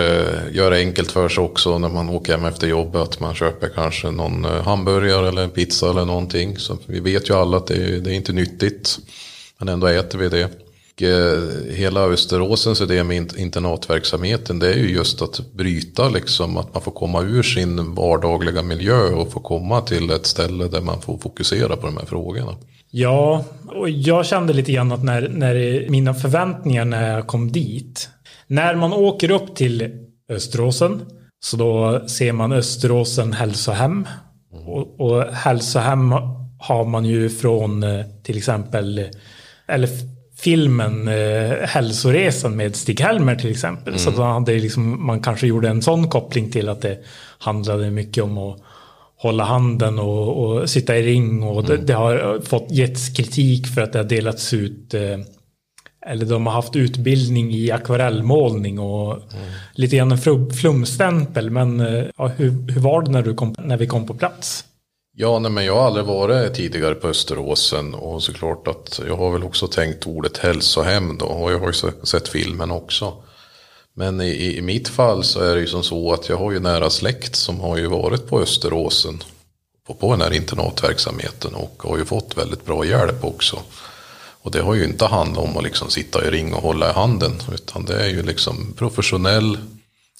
gör 0.51 0.71
det 0.71 0.77
enkelt 0.77 1.11
för 1.11 1.29
sig 1.29 1.43
också 1.43 1.77
när 1.77 1.89
man 1.89 2.09
åker 2.09 2.37
hem 2.37 2.45
efter 2.45 2.67
jobbet. 2.67 3.01
Att 3.01 3.19
man 3.19 3.35
köper 3.35 3.69
kanske 3.75 4.11
någon 4.11 4.45
eh, 4.45 4.63
hamburgare 4.63 5.27
eller 5.27 5.43
en 5.43 5.49
pizza 5.49 5.89
eller 5.89 6.05
någonting. 6.05 6.57
Så 6.57 6.77
vi 6.85 6.99
vet 6.99 7.29
ju 7.29 7.33
alla 7.33 7.57
att 7.57 7.67
det 7.67 7.75
är, 7.75 7.99
det 7.99 8.11
är 8.11 8.15
inte 8.15 8.33
nyttigt. 8.33 8.99
Men 9.57 9.67
ändå 9.67 9.87
äter 9.87 10.19
vi 10.19 10.29
det. 10.29 10.49
Och 10.95 11.03
eh, 11.03 11.73
hela 11.75 12.01
Österåsens 12.01 12.81
idé 12.81 13.03
med 13.03 13.33
internatverksamheten 13.37 14.59
det 14.59 14.73
är 14.73 14.77
ju 14.77 14.91
just 14.91 15.21
att 15.21 15.53
bryta 15.53 16.09
liksom 16.09 16.57
att 16.57 16.73
man 16.73 16.83
får 16.83 16.91
komma 16.91 17.21
ur 17.21 17.43
sin 17.43 17.95
vardagliga 17.95 18.61
miljö 18.61 19.01
och 19.01 19.31
få 19.31 19.39
komma 19.39 19.81
till 19.81 20.09
ett 20.09 20.25
ställe 20.25 20.67
där 20.67 20.81
man 20.81 21.01
får 21.01 21.17
fokusera 21.17 21.75
på 21.75 21.85
de 21.85 21.97
här 21.97 22.05
frågorna. 22.05 22.55
Ja, 22.91 23.45
och 23.67 23.89
jag 23.89 24.25
kände 24.25 24.53
lite 24.53 24.71
grann 24.71 24.91
att 24.91 25.03
när, 25.03 25.29
när 25.29 25.85
mina 25.89 26.13
förväntningar 26.13 26.85
när 26.85 27.13
jag 27.13 27.27
kom 27.27 27.51
dit. 27.51 28.09
När 28.51 28.75
man 28.75 28.93
åker 28.93 29.31
upp 29.31 29.55
till 29.55 29.89
Österåsen 30.29 31.05
så 31.43 31.57
då 31.57 32.01
ser 32.07 32.33
man 32.33 32.51
Österåsen 32.51 33.33
hälsohem. 33.33 34.07
Och, 34.65 34.99
och 34.99 35.23
hälsohem 35.23 36.11
har 36.59 36.85
man 36.85 37.05
ju 37.05 37.29
från 37.29 37.83
eh, 37.83 38.05
till 38.23 38.37
exempel 38.37 39.09
eller 39.67 39.89
filmen 40.37 41.07
eh, 41.07 41.57
Hälsoresan 41.67 42.55
med 42.55 42.75
Stig-Helmer 42.75 43.35
till 43.35 43.51
exempel. 43.51 43.93
Mm. 43.93 43.99
Så 43.99 44.11
då 44.11 44.21
hade 44.21 44.53
liksom, 44.53 45.05
man 45.05 45.19
kanske 45.19 45.47
gjorde 45.47 45.69
en 45.69 45.81
sån 45.81 46.09
koppling 46.09 46.51
till 46.51 46.69
att 46.69 46.81
det 46.81 46.97
handlade 47.37 47.91
mycket 47.91 48.23
om 48.23 48.37
att 48.37 48.57
hålla 49.17 49.43
handen 49.43 49.99
och, 49.99 50.45
och 50.45 50.69
sitta 50.69 50.97
i 50.97 51.03
ring. 51.03 51.43
Och 51.43 51.65
mm. 51.65 51.65
det, 51.65 51.77
det, 51.77 51.93
har 51.93 52.41
fått 52.45 52.71
getts 52.71 53.09
kritik 53.09 53.67
för 53.67 53.81
att 53.81 53.93
det 53.93 53.99
har 53.99 54.03
delats 54.03 54.53
ut 54.53 54.93
eh, 54.93 55.19
eller 56.05 56.25
de 56.25 56.45
har 56.45 56.53
haft 56.53 56.75
utbildning 56.75 57.53
i 57.53 57.71
akvarellmålning 57.71 58.79
och 58.79 59.13
mm. 59.13 59.45
lite 59.73 59.95
grann 59.95 60.11
en 60.11 60.51
flumstämpel. 60.51 61.49
Men 61.49 61.79
eh, 61.79 62.05
ja, 62.17 62.27
hur, 62.27 62.71
hur 62.71 62.81
var 62.81 63.01
det 63.01 63.11
när, 63.11 63.21
du 63.21 63.33
kom, 63.33 63.55
när 63.59 63.77
vi 63.77 63.87
kom 63.87 64.07
på 64.07 64.13
plats? 64.13 64.65
Ja, 65.13 65.39
nej, 65.39 65.51
men 65.51 65.65
jag 65.65 65.75
har 65.75 65.85
aldrig 65.85 66.05
varit 66.05 66.53
tidigare 66.53 66.95
på 66.95 67.07
Österåsen 67.07 67.93
och 67.93 68.23
såklart 68.23 68.67
att 68.67 69.01
jag 69.07 69.17
har 69.17 69.31
väl 69.31 69.43
också 69.43 69.67
tänkt 69.67 70.07
ordet 70.07 70.37
hälsohem 70.37 71.17
då 71.17 71.25
och 71.25 71.51
jag 71.51 71.59
har 71.59 71.67
ju 71.67 71.91
sett 72.03 72.27
filmen 72.27 72.71
också. 72.71 73.13
Men 73.93 74.21
i, 74.21 74.57
i 74.57 74.61
mitt 74.61 74.87
fall 74.87 75.23
så 75.23 75.39
är 75.39 75.55
det 75.55 75.61
ju 75.61 75.67
som 75.67 75.83
så 75.83 76.13
att 76.13 76.29
jag 76.29 76.37
har 76.37 76.51
ju 76.51 76.59
nära 76.59 76.89
släkt 76.89 77.35
som 77.35 77.59
har 77.59 77.77
ju 77.77 77.87
varit 77.87 78.27
på 78.27 78.41
Österåsen 78.41 79.23
på, 79.87 79.93
på 79.93 80.11
den 80.11 80.21
här 80.21 80.33
internatverksamheten 80.33 81.55
och 81.55 81.83
har 81.83 81.97
ju 81.97 82.05
fått 82.05 82.37
väldigt 82.37 82.65
bra 82.65 82.85
hjälp 82.85 83.23
också. 83.23 83.59
Och 84.41 84.51
det 84.51 84.61
har 84.61 84.75
ju 84.75 84.83
inte 84.83 85.05
handlat 85.05 85.45
om 85.45 85.57
att 85.57 85.63
liksom 85.63 85.89
sitta 85.89 86.27
i 86.27 86.31
ring 86.31 86.53
och 86.53 86.61
hålla 86.61 86.89
i 86.89 86.93
handen 86.93 87.31
utan 87.53 87.85
det 87.85 88.03
är 88.03 88.07
ju 88.07 88.23
liksom 88.23 88.73
professionell 88.77 89.57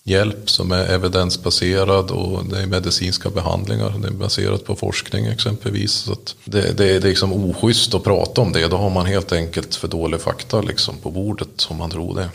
hjälp 0.04 0.50
som 0.50 0.72
är 0.72 0.86
evidensbaserad 0.86 2.12
och 2.12 2.46
det 2.46 2.62
är 2.62 2.66
medicinska 2.66 3.30
behandlingar. 3.30 3.94
Det 4.02 4.08
är 4.08 4.12
baserat 4.12 4.66
på 4.66 4.76
forskning 4.76 5.26
exempelvis. 5.26 5.92
Så 5.92 6.16
det, 6.46 6.78
det, 6.78 6.96
är 6.96 7.02
liksom 7.02 7.34
oschysst 7.34 7.94
att 7.94 8.04
prata 8.04 8.42
om 8.42 8.52
det. 8.52 8.68
Då 8.68 8.78
har 8.78 8.90
man 8.90 9.06
helt 9.06 9.32
enkelt 9.32 9.76
för 9.76 9.88
dålig 9.88 10.22
fakta 10.22 10.62
liksom 10.62 10.98
på 10.98 11.12
bordet 11.12 11.68
om 11.70 11.78
man 11.78 11.90
tror 11.90 12.16
det. 12.16 12.30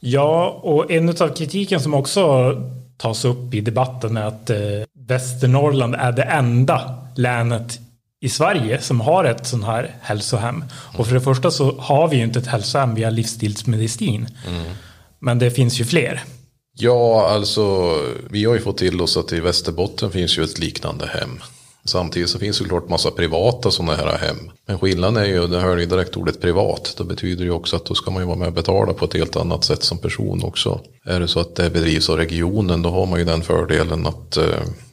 Ja, 0.00 0.60
och 0.62 0.90
en 0.90 1.08
av 1.08 1.34
kritiken 1.34 1.80
som 1.80 1.94
också 1.94 2.54
tas 2.96 3.24
upp 3.24 3.54
i 3.54 3.60
debatten 3.60 4.16
är 4.16 4.26
att 4.26 4.50
eh, 4.50 4.58
Västernorrland 5.06 5.94
är 5.94 6.12
det 6.12 6.22
enda 6.22 6.94
länet 7.16 7.78
i 8.20 8.28
Sverige 8.28 8.80
som 8.80 9.00
har 9.00 9.24
ett 9.24 9.46
sånt 9.46 9.64
här 9.64 9.96
hälsohem. 10.00 10.64
Och 10.96 11.06
för 11.06 11.14
det 11.14 11.20
första 11.20 11.50
så 11.50 11.78
har 11.78 12.08
vi 12.08 12.16
ju 12.16 12.22
inte 12.22 12.38
ett 12.38 12.46
hälsohem, 12.46 12.94
vi 12.94 13.04
har 13.04 13.10
livsstilsmedicin. 13.10 14.28
Mm. 14.48 14.62
Men 15.18 15.38
det 15.38 15.50
finns 15.50 15.80
ju 15.80 15.84
fler. 15.84 16.24
Ja, 16.78 17.30
alltså 17.30 17.96
vi 18.30 18.44
har 18.44 18.54
ju 18.54 18.60
fått 18.60 18.78
till 18.78 19.00
oss 19.00 19.16
att 19.16 19.32
i 19.32 19.40
Västerbotten 19.40 20.10
finns 20.10 20.38
ju 20.38 20.42
ett 20.42 20.58
liknande 20.58 21.06
hem. 21.06 21.40
Samtidigt 21.84 22.30
så 22.30 22.38
finns 22.38 22.58
det 22.58 22.64
såklart 22.64 22.88
massa 22.88 23.10
privata 23.10 23.70
sådana 23.70 23.94
här 23.94 24.18
hem. 24.18 24.50
Men 24.66 24.78
skillnaden 24.78 25.16
är 25.16 25.26
ju, 25.26 25.46
det 25.46 25.60
hör 25.60 25.76
ju 25.76 25.86
direkt 25.86 26.16
ordet 26.16 26.40
privat. 26.40 26.94
Då 26.96 27.04
betyder 27.04 27.36
det 27.36 27.44
ju 27.44 27.50
också 27.50 27.76
att 27.76 27.84
då 27.84 27.94
ska 27.94 28.10
man 28.10 28.22
ju 28.22 28.26
vara 28.26 28.36
med 28.36 28.48
och 28.48 28.54
betala 28.54 28.92
på 28.92 29.04
ett 29.04 29.14
helt 29.14 29.36
annat 29.36 29.64
sätt 29.64 29.82
som 29.82 29.98
person 29.98 30.44
också. 30.44 30.80
Är 31.04 31.20
det 31.20 31.28
så 31.28 31.40
att 31.40 31.56
det 31.56 31.70
bedrivs 31.70 32.10
av 32.10 32.16
regionen 32.16 32.82
då 32.82 32.90
har 32.90 33.06
man 33.06 33.18
ju 33.18 33.24
den 33.24 33.42
fördelen 33.42 34.06
att 34.06 34.36
eh, 34.36 34.44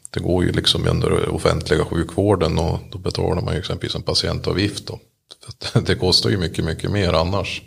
det 0.09 0.19
går 0.19 0.43
ju 0.43 0.51
liksom 0.51 0.87
under 0.87 1.29
offentliga 1.29 1.85
sjukvården 1.85 2.59
och 2.59 2.79
då 2.91 2.97
betalar 2.97 3.41
man 3.41 3.53
ju 3.53 3.59
exempelvis 3.59 3.95
en 3.95 4.01
patientavgift 4.01 4.87
då. 4.87 4.99
Det 5.81 5.95
kostar 5.95 6.29
ju 6.29 6.37
mycket, 6.37 6.65
mycket 6.65 6.91
mer 6.91 7.13
annars. 7.13 7.61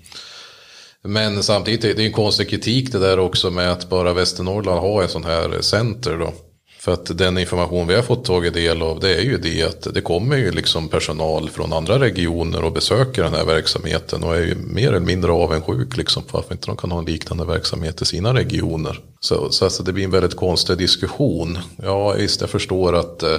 Men 1.03 1.43
samtidigt 1.43 1.81
det 1.81 2.03
är 2.03 2.07
en 2.07 2.13
konstig 2.13 2.51
kritik 2.51 2.93
det 2.93 2.99
där 2.99 3.19
också 3.19 3.51
med 3.51 3.73
att 3.73 3.89
bara 3.89 4.13
Västernorrland 4.13 4.81
har 4.81 5.03
en 5.03 5.09
sån 5.09 5.25
här 5.25 5.61
center 5.61 6.19
då. 6.19 6.33
För 6.81 6.93
att 6.93 7.19
den 7.19 7.39
information 7.39 7.87
vi 7.87 7.95
har 7.95 8.03
fått 8.03 8.25
tagit 8.25 8.55
del 8.55 8.83
av 8.83 9.01
det 9.01 9.15
är 9.17 9.23
ju 9.23 9.39
det 9.39 9.63
att 9.63 9.95
det 9.95 10.01
kommer 10.01 10.37
ju 10.37 10.51
liksom 10.51 10.89
personal 10.89 11.51
från 11.51 11.73
andra 11.73 11.99
regioner 11.99 12.65
och 12.65 12.73
besöker 12.73 13.23
den 13.23 13.35
här 13.35 13.45
verksamheten 13.45 14.25
och 14.25 14.37
är 14.37 14.41
ju 14.41 14.55
mer 14.55 14.89
eller 14.89 15.01
mindre 15.01 15.33
avundsjuk 15.33 15.97
liksom 15.97 16.23
på 16.23 16.37
varför 16.37 16.55
inte 16.55 16.67
de 16.67 16.77
kan 16.77 16.91
ha 16.91 16.99
en 16.99 17.05
liknande 17.05 17.45
verksamhet 17.45 18.03
i 18.03 18.05
sina 18.05 18.35
regioner. 18.35 19.01
Så, 19.21 19.51
så 19.51 19.65
alltså 19.65 19.83
det 19.83 19.93
blir 19.93 20.05
en 20.05 20.11
väldigt 20.11 20.37
konstig 20.37 20.79
diskussion. 20.79 21.59
Ja, 21.83 22.13
visst 22.13 22.41
jag 22.41 22.51
förstår 22.51 22.97
att 22.97 23.23
eh, 23.23 23.39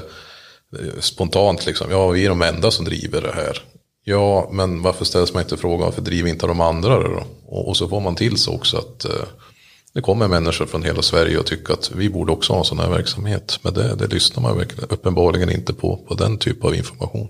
spontant 1.00 1.65
liksom, 1.65 1.91
ja 1.91 2.10
vi 2.10 2.25
är 2.25 2.29
de 2.29 2.41
enda 2.41 2.71
som 2.71 2.86
driver 2.86 3.21
det 3.21 3.33
här. 3.36 3.62
Ja, 4.03 4.50
men 4.51 4.81
varför 4.81 5.05
ställs 5.05 5.33
man 5.33 5.43
inte 5.43 5.57
frågan 5.57 5.86
varför 5.86 6.01
driver 6.01 6.29
inte 6.29 6.48
de 6.48 6.62
andra 6.62 7.00
det 7.00 7.10
då? 7.10 7.24
Och, 7.45 7.67
och 7.67 7.77
så 7.77 7.88
får 7.88 8.00
man 8.00 8.15
till 8.15 8.38
sig 8.38 8.53
också 8.53 8.77
att 8.77 9.05
eh, 9.05 9.12
det 9.93 10.01
kommer 10.01 10.27
människor 10.27 10.65
från 10.65 10.83
hela 10.83 11.01
Sverige 11.01 11.38
och 11.38 11.45
tycker 11.45 11.74
att 11.74 11.91
vi 11.95 12.10
borde 12.10 12.31
också 12.31 12.53
ha 12.53 12.63
sån 12.63 12.79
här 12.79 12.89
verksamhet. 12.89 13.60
Men 13.62 13.74
det, 13.74 13.95
det 13.95 14.07
lyssnar 14.07 14.43
man 14.43 14.65
uppenbarligen 14.89 15.51
inte 15.51 15.74
på, 15.74 15.98
på 15.98 16.13
den 16.13 16.38
typen 16.38 16.67
av 16.67 16.75
information. 16.75 17.27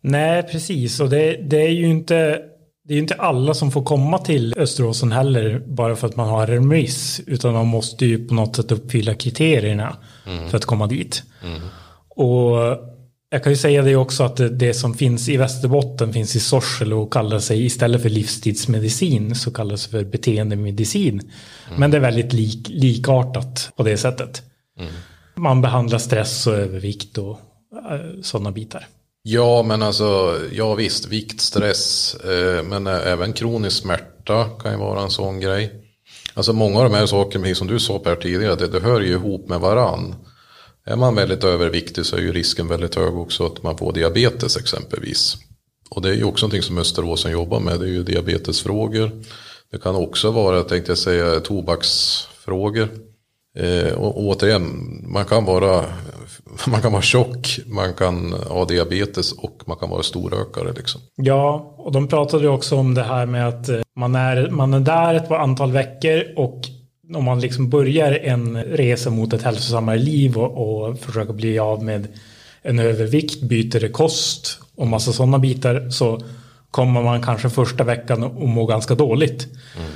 Nej, 0.00 0.42
precis. 0.42 1.00
Och 1.00 1.10
det, 1.10 1.36
det 1.50 1.60
är 1.62 1.70
ju 1.70 1.86
inte, 1.86 2.40
det 2.84 2.94
är 2.94 2.98
inte 2.98 3.14
alla 3.14 3.54
som 3.54 3.70
får 3.70 3.84
komma 3.84 4.18
till 4.18 4.54
Österåsen 4.58 5.12
heller 5.12 5.62
bara 5.66 5.96
för 5.96 6.06
att 6.06 6.16
man 6.16 6.28
har 6.28 6.42
en 6.42 6.46
remiss. 6.46 7.20
Utan 7.26 7.52
man 7.52 7.66
måste 7.66 8.06
ju 8.06 8.28
på 8.28 8.34
något 8.34 8.56
sätt 8.56 8.72
uppfylla 8.72 9.14
kriterierna 9.14 9.96
mm. 10.26 10.48
för 10.48 10.56
att 10.56 10.64
komma 10.64 10.86
dit. 10.86 11.22
Mm. 11.44 11.60
Och 12.08 12.58
jag 13.30 13.42
kan 13.42 13.52
ju 13.52 13.56
säga 13.56 13.82
det 13.82 13.96
också 13.96 14.22
att 14.22 14.40
det 14.58 14.74
som 14.74 14.94
finns 14.94 15.28
i 15.28 15.36
Västerbotten 15.36 16.12
finns 16.12 16.36
i 16.36 16.40
Sorsele 16.40 16.94
och 16.94 17.12
kallar 17.12 17.38
sig 17.38 17.64
istället 17.64 18.02
för 18.02 18.08
livstidsmedicin 18.08 19.34
så 19.34 19.50
kallas 19.50 19.84
det 19.84 19.90
för 19.90 20.04
beteendemedicin. 20.04 21.14
Mm. 21.14 21.80
Men 21.80 21.90
det 21.90 21.96
är 21.96 22.00
väldigt 22.00 22.32
lik, 22.32 22.68
likartat 22.68 23.70
på 23.76 23.82
det 23.82 23.96
sättet. 23.96 24.42
Mm. 24.78 24.92
Man 25.34 25.62
behandlar 25.62 25.98
stress 25.98 26.46
och 26.46 26.54
övervikt 26.54 27.18
och 27.18 27.40
äh, 27.90 28.20
sådana 28.22 28.52
bitar. 28.52 28.86
Ja, 29.22 29.62
men 29.62 29.82
alltså, 29.82 30.38
ja 30.52 30.74
visst, 30.74 31.08
vikt, 31.08 31.40
stress, 31.40 32.14
eh, 32.14 32.62
men 32.62 32.86
även 32.86 33.32
kronisk 33.32 33.76
smärta 33.76 34.44
kan 34.62 34.72
ju 34.72 34.78
vara 34.78 35.02
en 35.02 35.10
sån 35.10 35.40
grej. 35.40 35.72
Alltså 36.34 36.52
många 36.52 36.78
av 36.78 36.84
de 36.84 36.96
här 36.96 37.06
sakerna, 37.06 37.54
som 37.54 37.66
du 37.66 37.78
sa 37.80 37.98
Per 37.98 38.16
tidigare, 38.16 38.54
det, 38.54 38.68
det 38.68 38.80
hör 38.80 39.00
ju 39.00 39.12
ihop 39.12 39.48
med 39.48 39.60
varann. 39.60 40.14
Är 40.90 40.96
man 40.96 41.14
väldigt 41.14 41.44
överviktig 41.44 42.06
så 42.06 42.16
är 42.16 42.20
ju 42.20 42.32
risken 42.32 42.68
väldigt 42.68 42.94
hög 42.94 43.16
också 43.16 43.46
att 43.46 43.62
man 43.62 43.78
får 43.78 43.92
diabetes 43.92 44.56
exempelvis. 44.56 45.36
Och 45.90 46.02
det 46.02 46.08
är 46.08 46.14
ju 46.14 46.24
också 46.24 46.46
någonting 46.46 46.62
som 46.62 46.78
Österåsen 46.78 47.32
jobbar 47.32 47.60
med, 47.60 47.80
det 47.80 47.86
är 47.86 47.90
ju 47.90 48.02
diabetesfrågor. 48.02 49.10
Det 49.70 49.78
kan 49.78 49.94
också 49.94 50.30
vara, 50.30 50.62
tänkte 50.62 50.90
jag 50.90 50.98
säga, 50.98 51.40
tobaksfrågor. 51.40 52.88
Eh, 53.58 53.92
och 53.92 54.20
återigen, 54.20 54.64
man 55.12 55.24
kan, 55.24 55.44
vara, 55.44 55.84
man 56.66 56.82
kan 56.82 56.92
vara 56.92 57.02
tjock, 57.02 57.58
man 57.66 57.94
kan 57.94 58.32
ha 58.32 58.64
diabetes 58.64 59.32
och 59.32 59.62
man 59.66 59.76
kan 59.76 59.90
vara 59.90 60.02
storrökare. 60.02 60.72
Liksom. 60.72 61.00
Ja, 61.16 61.74
och 61.78 61.92
de 61.92 62.08
pratade 62.08 62.42
ju 62.42 62.48
också 62.48 62.76
om 62.76 62.94
det 62.94 63.02
här 63.02 63.26
med 63.26 63.48
att 63.48 63.68
eh, 63.68 63.80
man 63.96 64.14
är, 64.14 64.50
man 64.50 64.74
är 64.74 64.80
där 64.80 65.14
ett 65.14 65.30
antal 65.30 65.72
veckor 65.72 66.24
och 66.36 66.60
om 67.14 67.24
man 67.24 67.40
liksom 67.40 67.68
börjar 67.68 68.12
en 68.12 68.62
resa 68.62 69.10
mot 69.10 69.32
ett 69.32 69.42
hälsosammare 69.42 69.98
liv 69.98 70.38
och, 70.38 70.88
och 70.88 70.98
försöker 70.98 71.32
bli 71.32 71.58
av 71.58 71.84
med 71.84 72.08
en 72.62 72.78
övervikt, 72.78 73.40
byter 73.40 73.88
kost 73.88 74.60
och 74.76 74.86
massa 74.86 75.12
sådana 75.12 75.38
bitar 75.38 75.90
så 75.90 76.22
kommer 76.70 77.02
man 77.02 77.22
kanske 77.22 77.50
första 77.50 77.84
veckan 77.84 78.24
att 78.24 78.48
må 78.48 78.66
ganska 78.66 78.94
dåligt. 78.94 79.48
Mm. 79.76 79.90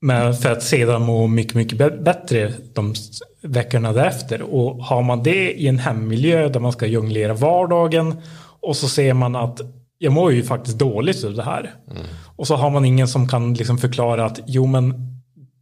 Men 0.00 0.34
för 0.34 0.52
att 0.52 0.62
sedan 0.62 1.02
må 1.02 1.26
mycket, 1.26 1.54
mycket 1.54 2.04
bättre 2.04 2.52
de 2.72 2.94
veckorna 3.40 3.92
därefter. 3.92 4.42
Och 4.42 4.84
har 4.84 5.02
man 5.02 5.22
det 5.22 5.52
i 5.52 5.68
en 5.68 5.78
hemmiljö 5.78 6.48
där 6.48 6.60
man 6.60 6.72
ska 6.72 6.86
jonglera 6.86 7.34
vardagen 7.34 8.14
och 8.60 8.76
så 8.76 8.88
ser 8.88 9.14
man 9.14 9.36
att 9.36 9.60
jag 9.98 10.12
mår 10.12 10.32
ju 10.32 10.42
faktiskt 10.42 10.78
dåligt 10.78 11.24
av 11.24 11.34
det 11.34 11.42
här. 11.42 11.74
Mm. 11.90 12.02
Och 12.36 12.46
så 12.46 12.56
har 12.56 12.70
man 12.70 12.84
ingen 12.84 13.08
som 13.08 13.28
kan 13.28 13.54
liksom 13.54 13.78
förklara 13.78 14.24
att 14.24 14.40
jo 14.46 14.66
men 14.66 15.15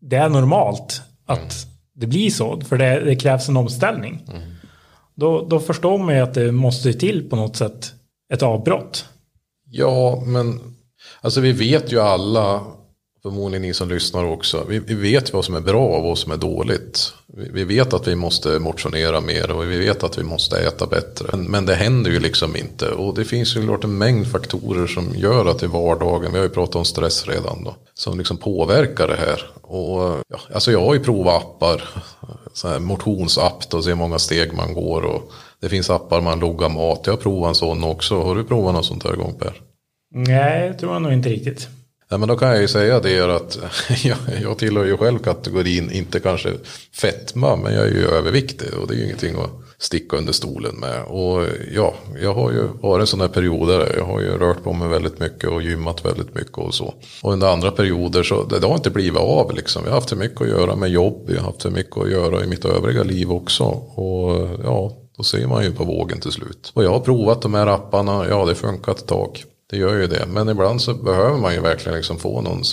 det 0.05 0.17
är 0.17 0.29
normalt 0.29 1.03
att 1.27 1.39
mm. 1.39 1.51
det 1.95 2.07
blir 2.07 2.31
så. 2.31 2.61
För 2.61 2.79
det, 2.79 3.01
det 3.01 3.17
krävs 3.17 3.49
en 3.49 3.57
omställning. 3.57 4.25
Mm. 4.29 4.43
Då, 5.15 5.47
då 5.49 5.61
förstår 5.61 5.99
man 5.99 6.15
ju 6.15 6.21
att 6.21 6.35
det 6.35 6.53
måste 6.53 6.93
till 6.93 7.31
på 7.31 7.37
något 7.37 7.57
sätt 7.57 7.93
ett 8.33 8.43
avbrott. 8.43 9.09
Ja, 9.71 10.23
men 10.27 10.61
alltså 11.21 11.41
vi 11.41 11.53
vet 11.53 11.93
ju 11.93 12.01
alla 12.01 12.63
förmodligen 13.25 13.63
ni 13.63 13.75
som 13.75 13.89
lyssnar 13.89 14.25
också. 14.25 14.65
Vi, 14.69 14.79
vi, 14.79 14.95
vet 14.95 15.33
vad 15.33 15.45
som 15.45 15.55
är 15.55 15.61
bra 15.61 15.87
och 15.87 16.03
vad 16.03 16.19
som 16.19 16.33
är 16.33 16.37
dåligt. 16.37 17.13
Vi, 17.27 17.49
vi, 17.53 17.65
vet 17.65 17.93
att 17.93 18.09
vi 18.09 18.15
måste 18.15 18.59
motionera 18.59 19.21
mer 19.21 19.51
och 19.51 19.71
vi 19.71 19.79
vet 19.79 20.05
att 20.05 20.19
vi 20.19 20.23
måste 20.23 20.59
äta 20.59 20.87
bättre. 20.87 21.29
Men, 21.33 21.45
men 21.45 21.67
det 21.67 21.75
händer 21.75 22.11
ju 22.11 22.21
liksom 22.21 22.57
inte. 22.57 22.89
Och 22.89 23.15
det 23.15 23.25
finns 23.25 23.57
ju 23.57 23.63
klart 23.63 23.85
en 23.85 23.99
mängd 23.99 24.27
faktorer 24.27 24.87
som 24.87 25.15
gör 25.15 25.47
att 25.47 25.63
i 25.63 25.67
vardagen, 25.67 26.33
vi 26.33 26.39
har 26.39 26.45
ju 26.45 26.51
pratat 26.51 26.77
om 26.77 26.85
stress 26.85 27.27
redan 27.27 27.65
då, 27.65 27.75
som 27.95 28.19
liksom 28.19 28.37
påverkar 28.37 29.09
det 29.09 29.17
här. 29.17 29.43
Och, 29.63 30.23
ja, 30.29 30.39
alltså 30.55 30.73
jag 30.73 30.81
har 30.81 30.95
ju 30.95 31.01
provat 31.01 31.43
appar, 31.43 31.89
så 32.53 32.69
här 32.69 32.79
motionsapp 32.79 33.71
då, 33.71 33.83
se 33.83 33.89
hur 33.89 33.97
många 33.97 34.19
steg 34.19 34.53
man 34.53 34.75
går. 34.75 35.05
Och 35.05 35.33
det 35.61 35.69
finns 35.69 35.91
appar 35.91 36.21
man 36.21 36.41
loggar 36.41 36.69
mat. 36.69 37.01
Jag 37.05 37.13
har 37.13 37.19
provat 37.19 37.49
en 37.49 37.55
sån 37.55 37.85
också. 37.85 38.23
Har 38.23 38.35
du 38.35 38.45
provat 38.45 38.75
något 38.75 38.87
sånt 38.87 39.05
här 39.05 39.17
gång 39.17 39.35
Per? 39.39 39.61
Nej, 40.15 40.69
det 40.69 40.75
tror 40.75 40.93
jag 40.93 41.03
nog 41.03 41.13
inte 41.13 41.29
riktigt. 41.29 41.69
Nej, 42.15 42.19
men 42.19 42.29
då 42.29 42.37
kan 42.37 42.49
jag 42.49 42.61
ju 42.61 42.69
säga 42.69 43.01
det 43.01 43.21
att 43.21 43.59
jag, 44.05 44.17
jag 44.43 44.59
tillhör 44.59 44.85
ju 44.85 44.97
själv 44.97 45.19
kategorin, 45.19 45.91
inte 45.91 46.21
kanske 46.21 46.53
fetma, 46.93 47.57
men 47.57 47.75
jag 47.75 47.87
är 47.87 47.91
ju 47.91 48.07
överviktig 48.07 48.75
och 48.75 48.89
det 48.89 48.95
är 48.95 48.97
ju 48.97 49.05
ingenting 49.05 49.35
att 49.35 49.51
sticka 49.79 50.17
under 50.17 50.33
stolen 50.33 50.77
med. 50.77 51.03
Och 51.05 51.47
ja, 51.75 51.95
jag 52.23 52.35
har 52.35 52.53
ju 52.53 52.69
varit 52.81 53.01
en 53.01 53.07
sån 53.07 53.21
här 53.21 53.29
perioder, 53.29 53.95
jag 53.97 54.05
har 54.05 54.21
ju 54.21 54.39
rört 54.39 54.63
på 54.63 54.73
mig 54.73 54.89
väldigt 54.89 55.19
mycket 55.19 55.51
och 55.51 55.63
gymmat 55.63 56.05
väldigt 56.05 56.35
mycket 56.35 56.59
och 56.59 56.75
så. 56.75 56.95
Och 57.23 57.33
under 57.33 57.53
andra 57.53 57.71
perioder 57.71 58.23
så, 58.23 58.45
det 58.45 58.67
har 58.67 58.75
inte 58.75 58.91
blivit 58.91 59.21
av 59.21 59.55
liksom. 59.55 59.83
Jag 59.85 59.91
har 59.91 59.97
haft 59.97 60.11
för 60.11 60.17
mycket 60.17 60.41
att 60.41 60.49
göra 60.49 60.77
med 60.77 60.91
jobb, 60.91 61.25
jag 61.27 61.37
har 61.37 61.47
haft 61.47 61.63
för 61.63 61.71
mycket 61.71 61.97
att 61.97 62.11
göra 62.11 62.45
i 62.45 62.47
mitt 62.47 62.65
övriga 62.65 63.03
liv 63.03 63.33
också. 63.33 63.65
Och 63.95 64.49
ja, 64.65 64.93
då 65.17 65.23
ser 65.23 65.47
man 65.47 65.65
ju 65.65 65.73
på 65.73 65.85
vågen 65.85 66.21
till 66.21 66.33
slut. 66.33 66.73
Och 66.75 66.85
jag 66.85 66.91
har 66.91 67.01
provat 67.01 67.43
de 67.43 67.55
här 67.55 67.67
apparna, 67.67 68.27
ja 68.29 68.45
det 68.45 68.55
funkat 68.55 68.99
ett 68.99 69.07
tag. 69.07 69.45
Det 69.71 69.77
gör 69.77 69.95
ju 69.95 70.07
det. 70.07 70.27
Men 70.27 70.49
ibland 70.49 70.83
så 70.83 70.95
behöver 70.95 71.39
man 71.39 71.55
ju 71.55 71.61
verkligen 71.61 71.97
liksom 71.97 72.19
få 72.19 72.41
någon 72.41 72.65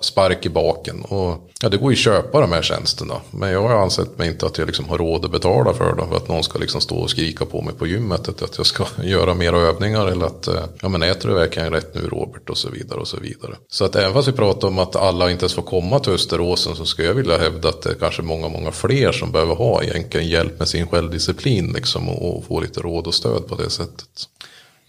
spark 0.00 0.46
i 0.46 0.48
baken. 0.48 1.02
Och, 1.02 1.50
ja, 1.62 1.68
det 1.68 1.76
går 1.76 1.92
ju 1.92 1.94
att 1.94 1.98
köpa 1.98 2.40
de 2.40 2.52
här 2.52 2.62
tjänsterna. 2.62 3.14
Men 3.30 3.50
jag 3.50 3.62
har 3.62 3.74
ansett 3.74 4.18
mig 4.18 4.28
inte 4.28 4.46
att 4.46 4.58
jag 4.58 4.66
liksom 4.66 4.88
har 4.88 4.98
råd 4.98 5.24
att 5.24 5.30
betala 5.30 5.74
för 5.74 5.96
dem. 5.96 6.08
För 6.08 6.16
att 6.16 6.28
någon 6.28 6.44
ska 6.44 6.58
liksom 6.58 6.80
stå 6.80 6.96
och 6.96 7.10
skrika 7.10 7.44
på 7.44 7.62
mig 7.62 7.74
på 7.74 7.86
gymmet. 7.86 8.28
Att 8.28 8.56
jag 8.56 8.66
ska 8.66 8.84
göra 9.02 9.34
mer 9.34 9.52
övningar. 9.52 10.06
Eller 10.06 10.26
att, 10.26 10.48
eh, 10.48 10.64
ja 10.80 10.88
men 10.88 11.02
äter 11.02 11.28
du 11.28 11.34
verkligen 11.34 11.72
rätt 11.72 11.94
nu 11.94 12.00
Robert? 12.00 12.50
Och 12.50 12.58
så 12.58 12.70
vidare 12.70 13.00
och 13.00 13.08
så 13.08 13.16
vidare. 13.16 13.56
Så 13.68 13.84
att 13.84 13.96
även 13.96 14.12
fast 14.12 14.28
vi 14.28 14.32
pratar 14.32 14.68
om 14.68 14.78
att 14.78 14.96
alla 14.96 15.30
inte 15.30 15.42
ens 15.42 15.54
får 15.54 15.62
komma 15.62 15.98
till 15.98 16.12
Österåsen. 16.12 16.76
Så 16.76 16.84
skulle 16.84 17.08
jag 17.08 17.14
vilja 17.14 17.38
hävda 17.38 17.68
att 17.68 17.82
det 17.82 17.90
är 17.90 17.94
kanske 17.94 18.22
många, 18.22 18.48
många 18.48 18.72
fler 18.72 19.12
som 19.12 19.32
behöver 19.32 19.54
ha 19.54 19.82
egentligen 19.82 20.28
hjälp 20.28 20.58
med 20.58 20.68
sin 20.68 20.86
självdisciplin. 20.86 21.72
Liksom, 21.72 22.08
och 22.08 22.44
få 22.44 22.60
lite 22.60 22.80
råd 22.80 23.06
och 23.06 23.14
stöd 23.14 23.46
på 23.46 23.54
det 23.54 23.70
sättet. 23.70 24.28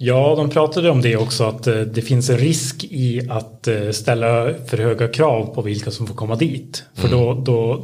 Ja, 0.01 0.35
de 0.37 0.49
pratade 0.49 0.89
om 0.89 1.01
det 1.01 1.17
också 1.17 1.43
att 1.43 1.67
eh, 1.67 1.79
det 1.79 2.01
finns 2.01 2.29
en 2.29 2.37
risk 2.37 2.83
i 2.83 3.29
att 3.29 3.67
eh, 3.67 3.89
ställa 3.89 4.53
för 4.67 4.77
höga 4.77 5.07
krav 5.07 5.55
på 5.55 5.61
vilka 5.61 5.91
som 5.91 6.07
får 6.07 6.15
komma 6.15 6.35
dit. 6.35 6.83
För 6.93 7.07
mm. 7.07 7.19
då, 7.19 7.33
då, 7.33 7.83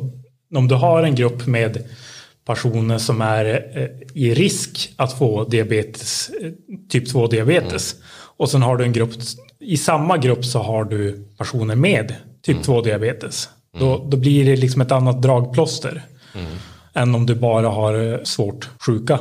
om 0.56 0.68
du 0.68 0.76
har 0.76 1.04
en 1.04 1.16
grupp 1.16 1.48
med 1.48 1.84
personer 2.46 2.98
som 2.98 3.22
är 3.22 3.46
eh, 3.46 3.88
i 4.14 4.34
risk 4.34 4.94
att 4.96 5.18
få 5.18 5.44
diabetes, 5.44 6.32
typ 6.90 7.10
2 7.10 7.28
diabetes. 7.28 7.94
Mm. 7.94 8.06
Och 8.38 8.50
sen 8.50 8.62
har 8.62 8.78
du 8.78 8.84
en 8.84 8.94
grupp, 8.94 9.14
i 9.60 9.78
samma 9.78 10.18
grupp 10.18 10.46
så 10.46 10.60
har 10.60 10.84
du 10.84 11.28
personer 11.38 11.76
med 11.76 12.16
typ 12.42 12.56
mm. 12.56 12.64
2 12.64 12.82
diabetes. 12.82 13.50
Mm. 13.76 13.88
Då, 13.88 14.06
då 14.10 14.18
blir 14.18 14.46
det 14.46 14.56
liksom 14.56 14.82
ett 14.82 14.92
annat 14.92 15.22
dragplåster. 15.22 16.04
Mm. 16.36 16.52
Än 16.94 17.16
om 17.16 17.26
du 17.26 17.36
bara 17.36 17.70
har 17.70 18.24
svårt 18.24 18.70
sjuka. 18.86 19.20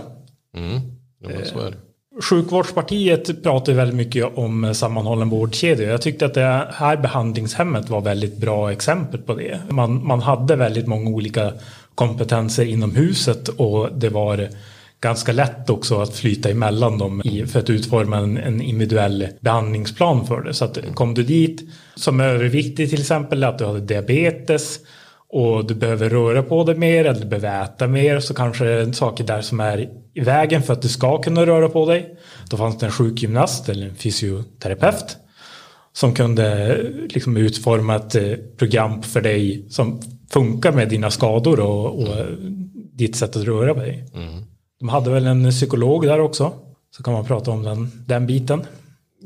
Mm. 0.57 0.81
Ja, 1.23 1.29
så 1.45 1.61
är 1.61 1.71
det. 1.71 1.77
Sjukvårdspartiet 2.23 3.43
pratar 3.43 3.73
väldigt 3.73 3.97
mycket 3.97 4.39
om 4.39 4.75
sammanhållen 4.75 5.29
vårdkedja. 5.29 5.91
Jag 5.91 6.03
tyckte 6.03 6.27
att 6.27 6.35
det 6.35 6.69
här 6.73 6.97
behandlingshemmet 6.97 7.89
var 7.89 8.01
väldigt 8.01 8.37
bra 8.37 8.73
exempel 8.73 9.21
på 9.21 9.35
det. 9.35 9.61
Man, 9.69 10.07
man 10.07 10.21
hade 10.21 10.57
väldigt 10.57 10.87
många 10.87 11.11
olika 11.11 11.53
kompetenser 11.95 12.65
inom 12.65 12.97
huset 12.97 13.49
och 13.49 13.89
det 13.93 14.09
var 14.09 14.49
ganska 15.01 15.33
lätt 15.33 15.71
också 15.71 16.01
att 16.01 16.17
flyta 16.17 16.51
emellan 16.51 16.99
dem 16.99 17.23
för 17.47 17.59
att 17.59 17.71
utforma 17.71 18.17
en, 18.17 18.37
en 18.39 18.61
individuell 18.61 19.29
behandlingsplan 19.41 20.27
för 20.27 20.41
det. 20.41 20.55
Så 20.55 20.65
att 20.65 20.79
kom 20.95 21.15
du 21.15 21.23
dit 21.23 21.63
som 21.95 22.21
överviktig 22.21 22.91
till 22.91 23.01
exempel, 23.01 23.45
att 23.45 23.59
du 23.59 23.65
hade 23.65 23.81
diabetes 23.81 24.79
och 25.29 25.67
du 25.67 25.75
behöver 25.75 26.11
röra 26.11 26.43
på 26.43 26.65
dig 26.65 26.75
mer 26.75 27.05
eller 27.05 27.21
du 27.21 27.27
behöver 27.27 27.63
äta 27.65 27.87
mer 27.87 28.21
så 28.21 28.35
kanske 28.35 28.65
det 28.65 28.73
är 28.73 28.93
saker 28.93 29.25
där 29.25 29.41
som 29.41 29.61
är 29.61 29.89
vägen 30.21 30.63
för 30.63 30.73
att 30.73 30.83
du 30.83 30.89
ska 30.89 31.23
kunna 31.23 31.47
röra 31.47 31.69
på 31.69 31.87
dig. 31.87 32.17
Då 32.51 32.57
fanns 32.57 32.79
det 32.79 32.87
en 32.87 32.93
sjukgymnast 32.93 33.69
eller 33.69 33.87
en 33.87 33.95
fysioterapeut 33.95 35.17
som 35.93 36.15
kunde 36.15 36.77
liksom 37.09 37.37
utforma 37.37 37.97
ett 37.97 38.15
eh, 38.15 38.33
program 38.57 39.03
för 39.03 39.21
dig 39.21 39.67
som 39.71 40.03
funkar 40.31 40.73
med 40.73 40.89
dina 40.89 41.11
skador 41.11 41.61
och, 41.61 41.99
och 41.99 42.27
ditt 42.93 43.17
sätt 43.17 43.37
att 43.37 43.45
röra 43.45 43.75
dig. 43.75 44.11
Mm. 44.15 44.45
De 44.81 44.89
hade 44.89 45.11
väl 45.11 45.27
en 45.27 45.51
psykolog 45.51 46.07
där 46.07 46.21
också. 46.21 46.53
Så 46.97 47.03
kan 47.03 47.15
man 47.15 47.25
prata 47.25 47.51
om 47.51 47.63
den, 47.63 48.05
den 48.07 48.27
biten. 48.27 48.67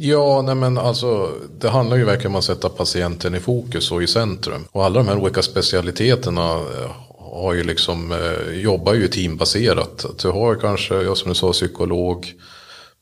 Ja, 0.00 0.42
nej 0.42 0.54
men 0.54 0.78
alltså 0.78 1.30
det 1.60 1.68
handlar 1.68 1.96
ju 1.96 2.04
verkligen 2.04 2.32
om 2.32 2.38
att 2.38 2.44
sätta 2.44 2.68
patienten 2.68 3.34
i 3.34 3.40
fokus 3.40 3.92
och 3.92 4.02
i 4.02 4.06
centrum. 4.06 4.64
Och 4.70 4.84
alla 4.84 4.98
de 4.98 5.08
här 5.08 5.18
olika 5.18 5.42
specialiteterna 5.42 6.52
eh, 6.52 6.90
har 7.32 7.54
ju 7.54 7.64
liksom, 7.64 8.12
eh, 8.12 8.60
jobbar 8.60 8.94
ju 8.94 9.08
teambaserat. 9.08 10.06
Du 10.22 10.28
har 10.28 10.54
kanske, 10.54 11.16
som 11.16 11.28
du 11.28 11.34
sa, 11.34 11.52
psykolog. 11.52 12.34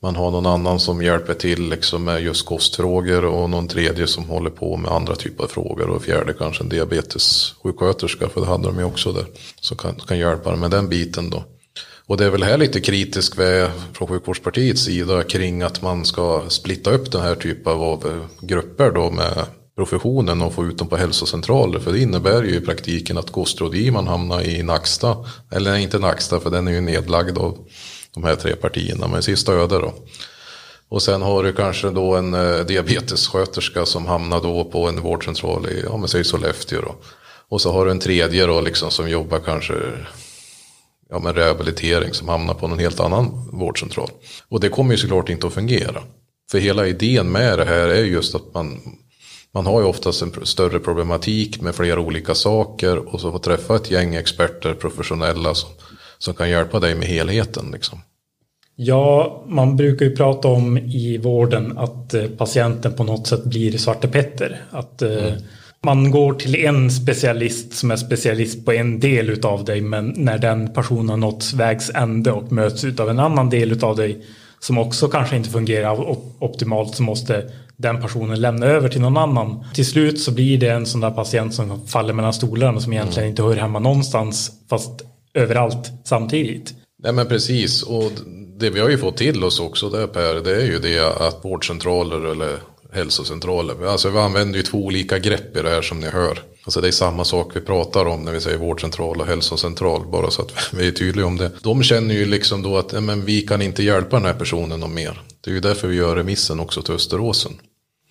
Man 0.01 0.15
har 0.15 0.31
någon 0.31 0.45
annan 0.45 0.79
som 0.79 1.01
hjälper 1.01 1.33
till 1.33 1.69
liksom 1.69 2.03
med 2.03 2.23
just 2.23 2.45
kostfrågor 2.45 3.25
och 3.25 3.49
någon 3.49 3.67
tredje 3.67 4.07
som 4.07 4.23
håller 4.23 4.49
på 4.49 4.77
med 4.77 4.91
andra 4.91 5.15
typer 5.15 5.43
av 5.43 5.47
frågor. 5.47 5.89
Och 5.89 6.03
fjärde 6.03 6.33
kanske 6.33 6.63
en 6.63 6.69
diabetessjuksköterska, 6.69 8.29
för 8.29 8.41
det 8.41 8.47
hade 8.47 8.63
de 8.63 8.77
ju 8.77 8.83
också 8.83 9.11
där. 9.11 9.25
Som 9.61 9.77
kan, 9.77 9.95
kan 9.95 10.19
hjälpa 10.19 10.55
med 10.55 10.71
den 10.71 10.89
biten 10.89 11.29
då. 11.29 11.43
Och 12.07 12.17
det 12.17 12.25
är 12.25 12.29
väl 12.29 12.43
här 12.43 12.57
lite 12.57 12.81
kritisk 12.81 13.35
från 13.93 14.07
sjukvårdspartiets 14.07 14.81
sida 14.81 15.23
kring 15.23 15.61
att 15.61 15.81
man 15.81 16.05
ska 16.05 16.43
splitta 16.47 16.91
upp 16.91 17.11
den 17.11 17.21
här 17.21 17.35
typen 17.35 17.73
av 17.73 18.07
eh, 18.07 18.45
grupper 18.47 18.91
då 18.91 19.11
med 19.11 19.45
professionen 19.77 20.41
och 20.41 20.53
få 20.53 20.65
ut 20.65 20.77
dem 20.77 20.87
på 20.87 20.97
hälsocentraler. 20.97 21.79
För 21.79 21.91
det 21.91 21.99
innebär 21.99 22.43
ju 22.43 22.55
i 22.55 22.61
praktiken 22.61 23.17
att 23.17 23.31
kostrådgivaren 23.31 24.07
hamnar 24.07 24.41
i 24.41 24.63
Nacksta. 24.63 25.17
Eller 25.51 25.75
inte 25.75 25.99
Nacksta 25.99 26.39
för 26.39 26.49
den 26.49 26.67
är 26.67 26.71
ju 26.71 26.81
nedlagd 26.81 27.37
av 27.37 27.57
de 28.13 28.23
här 28.23 28.35
tre 28.35 28.55
partierna. 28.55 29.07
Men 29.07 29.23
sista 29.23 29.53
öde 29.53 29.79
då. 29.79 29.93
Och 30.89 31.01
sen 31.01 31.21
har 31.21 31.43
du 31.43 31.53
kanske 31.53 31.89
då 31.89 32.15
en 32.15 32.33
eh, 32.33 32.59
diabetessköterska 32.59 33.85
som 33.85 34.05
hamnar 34.05 34.41
då 34.41 34.63
på 34.63 34.87
en 34.87 35.01
vårdcentral 35.01 35.69
i, 35.69 35.83
ja 35.85 35.97
men 35.97 36.07
säg 36.07 36.23
Sollefteå 36.23 36.81
då. 36.81 36.95
Och 37.49 37.61
så 37.61 37.71
har 37.71 37.85
du 37.85 37.91
en 37.91 37.99
tredje 37.99 38.45
då 38.45 38.61
liksom 38.61 38.91
som 38.91 39.09
jobbar 39.09 39.39
kanske 39.39 39.73
ja, 41.09 41.19
men 41.19 41.33
rehabilitering 41.33 42.13
som 42.13 42.27
hamnar 42.27 42.53
på 42.53 42.65
en 42.65 42.79
helt 42.79 42.99
annan 42.99 43.49
vårdcentral. 43.51 44.09
Och 44.49 44.59
det 44.59 44.69
kommer 44.69 44.91
ju 44.91 44.97
såklart 44.97 45.29
inte 45.29 45.47
att 45.47 45.53
fungera. 45.53 46.03
För 46.51 46.59
hela 46.59 46.87
idén 46.87 47.31
med 47.31 47.59
det 47.59 47.65
här 47.65 47.87
är 47.87 48.03
just 48.03 48.35
att 48.35 48.53
man, 48.53 48.81
man 49.53 49.65
har 49.65 49.81
ju 49.81 49.87
oftast 49.87 50.21
en 50.21 50.45
större 50.45 50.79
problematik 50.79 51.61
med 51.61 51.75
flera 51.75 51.99
olika 51.99 52.35
saker 52.35 53.13
och 53.13 53.21
så 53.21 53.31
får 53.31 53.39
träffa 53.39 53.75
ett 53.75 53.91
gäng 53.91 54.15
experter, 54.15 54.73
professionella 54.73 55.53
som, 55.53 55.69
som 56.17 56.33
kan 56.33 56.49
hjälpa 56.49 56.79
dig 56.79 56.95
med 56.95 57.07
helheten. 57.07 57.71
Liksom. 57.73 57.99
Ja, 58.75 59.43
man 59.47 59.75
brukar 59.75 60.05
ju 60.05 60.15
prata 60.15 60.47
om 60.47 60.77
i 60.77 61.17
vården 61.17 61.77
att 61.77 62.13
eh, 62.13 62.25
patienten 62.25 62.93
på 62.93 63.03
något 63.03 63.27
sätt 63.27 63.43
blir 63.43 63.77
Svarte 63.77 64.07
Petter. 64.07 64.61
Att 64.71 65.01
eh, 65.01 65.11
mm 65.11 65.39
man 65.87 66.11
går 66.11 66.33
till 66.33 66.55
en 66.55 66.91
specialist 66.91 67.73
som 67.73 67.91
är 67.91 67.95
specialist 67.95 68.65
på 68.65 68.71
en 68.71 68.99
del 68.99 69.29
utav 69.29 69.65
dig 69.65 69.81
men 69.81 70.13
när 70.17 70.37
den 70.37 70.73
personen 70.73 71.09
har 71.09 71.17
nått 71.17 71.53
vägs 71.53 71.91
ände 71.95 72.31
och 72.31 72.51
möts 72.51 72.83
av 72.99 73.09
en 73.09 73.19
annan 73.19 73.49
del 73.49 73.71
utav 73.71 73.95
dig 73.95 74.25
som 74.59 74.77
också 74.77 75.07
kanske 75.07 75.35
inte 75.35 75.49
fungerar 75.49 76.17
optimalt 76.39 76.95
så 76.95 77.03
måste 77.03 77.51
den 77.77 78.01
personen 78.01 78.41
lämna 78.41 78.65
över 78.65 78.89
till 78.89 79.01
någon 79.01 79.17
annan. 79.17 79.65
Till 79.73 79.85
slut 79.85 80.21
så 80.21 80.31
blir 80.31 80.57
det 80.57 80.69
en 80.69 80.85
sån 80.85 81.01
där 81.01 81.11
patient 81.11 81.53
som 81.53 81.87
faller 81.87 82.13
mellan 82.13 82.33
stolarna 82.33 82.79
som 82.79 82.93
egentligen 82.93 83.23
mm. 83.23 83.29
inte 83.29 83.43
hör 83.43 83.55
hemma 83.55 83.79
någonstans 83.79 84.51
fast 84.69 85.01
överallt 85.33 85.91
samtidigt. 86.03 86.73
Nej 87.03 87.13
men 87.13 87.27
precis 87.27 87.83
och 87.83 88.11
det 88.59 88.69
vi 88.69 88.79
har 88.79 88.89
ju 88.89 88.97
fått 88.97 89.17
till 89.17 89.43
oss 89.43 89.59
också 89.59 89.89
där 89.89 90.07
Per 90.07 90.43
det 90.43 90.61
är 90.61 90.65
ju 90.65 90.79
det 90.79 91.17
att 91.27 91.45
vårdcentraler 91.45 92.31
eller 92.31 92.57
hälsocentraler. 92.93 93.85
Alltså 93.85 94.09
vi 94.09 94.17
använder 94.17 94.57
ju 94.57 94.63
två 94.63 94.77
olika 94.77 95.19
grepp 95.19 95.57
i 95.57 95.61
det 95.61 95.69
här 95.69 95.81
som 95.81 95.99
ni 95.99 96.07
hör. 96.07 96.39
Alltså 96.63 96.81
det 96.81 96.87
är 96.87 96.91
samma 96.91 97.25
sak 97.25 97.55
vi 97.55 97.61
pratar 97.61 98.05
om 98.05 98.21
när 98.21 98.31
vi 98.31 98.41
säger 98.41 98.57
vårdcentral 98.57 99.21
och 99.21 99.27
hälsocentral. 99.27 100.07
Bara 100.11 100.31
så 100.31 100.41
att 100.41 100.51
vi 100.73 100.87
är 100.87 100.91
tydliga 100.91 101.25
om 101.25 101.37
det. 101.37 101.51
De 101.63 101.83
känner 101.83 102.15
ju 102.15 102.25
liksom 102.25 102.61
då 102.61 102.77
att 102.77 103.03
men 103.03 103.25
vi 103.25 103.41
kan 103.41 103.61
inte 103.61 103.83
hjälpa 103.83 104.15
den 104.15 104.25
här 104.25 104.33
personen 104.33 104.79
någon 104.79 104.93
mer. 104.93 105.21
Det 105.41 105.49
är 105.49 105.53
ju 105.53 105.59
därför 105.59 105.87
vi 105.87 105.95
gör 105.95 106.15
remissen 106.15 106.59
också 106.59 106.81
till 106.81 106.93
Österåsen. 106.93 107.51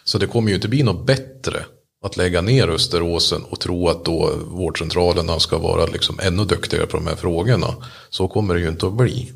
Så 0.09 0.19
det 0.19 0.27
kommer 0.27 0.49
ju 0.49 0.55
inte 0.55 0.69
bli 0.69 0.83
något 0.83 1.07
bättre 1.07 1.65
att 2.05 2.17
lägga 2.17 2.41
ner 2.41 2.69
Österåsen 2.69 3.43
och 3.51 3.61
tro 3.61 3.89
att 3.89 4.05
då 4.05 4.31
vårdcentralerna 4.51 5.39
ska 5.39 5.59
vara 5.59 5.87
liksom 5.87 6.19
ännu 6.23 6.45
duktigare 6.45 6.87
på 6.87 6.97
de 6.97 7.07
här 7.07 7.17
frågorna. 7.17 7.67
Så 8.11 8.29
kommer 8.29 8.55
det 8.55 8.61
ju 8.61 8.69
inte 8.69 8.87
att 8.87 8.93
bli. 8.97 9.33